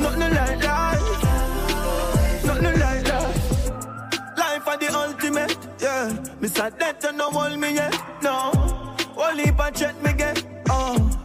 Nothing 0.00 0.34
like 0.34 0.64
life. 0.64 0.93
Ultimate, 5.36 5.58
yeah. 5.80 6.24
Me 6.40 6.48
sad 6.48 6.78
that 6.78 7.02
you 7.02 7.12
no 7.12 7.30
hold 7.30 7.58
me 7.58 7.74
yet, 7.74 7.94
no. 8.22 8.52
Only 9.16 9.44
if 9.44 9.60
check 9.70 10.00
me 10.02 10.12
get, 10.12 10.44
oh. 10.68 11.23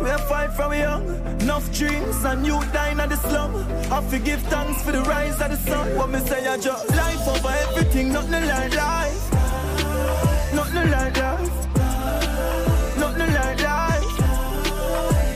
We 0.00 0.10
fight 0.28 0.52
from 0.52 0.72
young. 0.72 1.04
Enough 1.40 1.72
dreams 1.72 2.24
and 2.24 2.46
you 2.46 2.60
dying 2.72 3.00
at 3.00 3.08
the 3.08 3.16
slum. 3.16 3.54
I 3.90 4.00
forgive 4.02 4.42
thanks 4.42 4.82
for 4.82 4.92
the 4.92 5.02
rise 5.02 5.40
of 5.40 5.50
the 5.50 5.56
sun. 5.56 5.96
What 5.96 6.10
me 6.10 6.18
say, 6.20 6.46
I 6.46 6.58
just 6.58 6.88
life 6.90 7.26
over 7.28 7.54
everything, 7.64 8.12
nothing 8.12 8.46
like 8.46 8.74
life. 8.74 9.32
Nothing 10.54 10.90
like 10.90 11.16
life. 11.16 11.66
Nothing 12.98 13.32
like 13.34 13.62
life. 13.62 14.20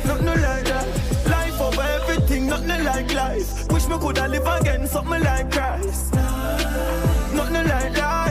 Nothing 0.05 0.43
like 0.47 0.65
that. 0.65 0.87
Life 1.27 1.61
over 1.61 1.83
everything, 1.83 2.47
nothing 2.47 2.85
like 2.85 3.13
life. 3.15 3.71
Wish 3.71 3.87
me 3.89 3.99
coulda 3.99 4.29
live 4.29 4.47
again, 4.47 4.87
something 4.87 5.23
like 5.23 5.51
Christ. 5.51 6.13
Nothing 7.35 7.69
like 7.69 7.97
life. 7.99 8.30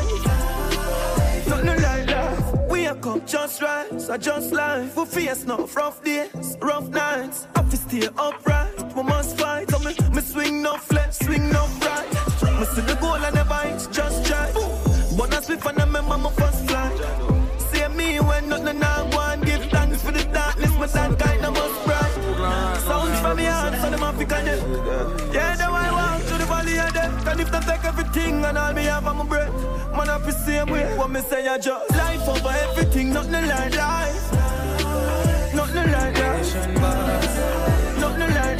Just 3.25 3.61
rise, 3.61 4.09
I 4.09 4.17
just 4.17 4.51
life. 4.51 4.95
We 4.97 5.05
face 5.05 5.45
no 5.45 5.67
rough 5.75 6.03
days, 6.03 6.57
rough 6.61 6.89
nights. 6.89 7.47
I 7.55 7.61
feel 7.63 7.79
stay 7.79 8.07
upright, 8.17 8.95
we 8.95 9.03
must 9.03 9.37
fight. 9.37 9.69
So 9.69 9.79
me, 9.79 9.93
me 10.13 10.21
swing 10.21 10.61
no 10.63 10.77
left, 10.91 11.13
swing 11.23 11.49
no 11.49 11.67
right. 11.81 12.07
Me 12.59 12.65
see 12.65 12.81
the 12.81 12.97
goal 12.99 13.15
and 13.15 13.35
never 13.35 13.53
hit, 13.55 13.87
just 13.91 14.25
try. 14.25 14.51
Born 15.15 15.33
I 15.33 15.41
swift 15.41 15.65
and 15.65 15.79
I 15.79 15.85
remember 15.85 16.17
my 16.17 16.31
first 16.31 16.65
flight. 16.67 16.97
Save 17.71 17.95
me 17.95 18.19
when 18.19 18.49
nothing 18.49 18.81
I 18.81 19.03
want, 19.15 19.45
give 19.45 19.63
thanks 19.65 20.01
for 20.01 20.11
the 20.11 20.23
darkness, 20.25 20.73
my 20.77 20.87
that 20.87 21.19
kind 21.19 21.45
I 21.45 21.49
must 21.49 21.85
bright. 21.85 22.77
Sounds 22.81 23.19
from 23.19 23.39
your 23.39 23.51
hands, 23.51 23.81
so 23.81 23.89
them 23.89 24.03
African 24.03 25.18
everything 27.55 28.43
and 28.45 28.57
all 28.57 28.73
me 28.73 28.83
have 28.83 29.07
on 29.07 29.17
my 29.17 29.25
breath. 29.25 29.53
Man, 29.91 30.09
up 30.09 30.23
the 30.23 30.31
same 30.31 30.69
way. 30.69 30.85
What 30.97 31.09
me 31.09 31.21
say, 31.21 31.47
I 31.47 31.57
just 31.57 31.91
life 31.91 32.27
over 32.27 32.49
everything, 32.49 33.13
nothing 33.13 33.47
like 33.47 33.75
life. 33.75 34.33
Nothing 35.53 35.91
like 35.91 36.15
that. 36.15 36.39
Nothing 37.99 38.33
like 38.35 38.58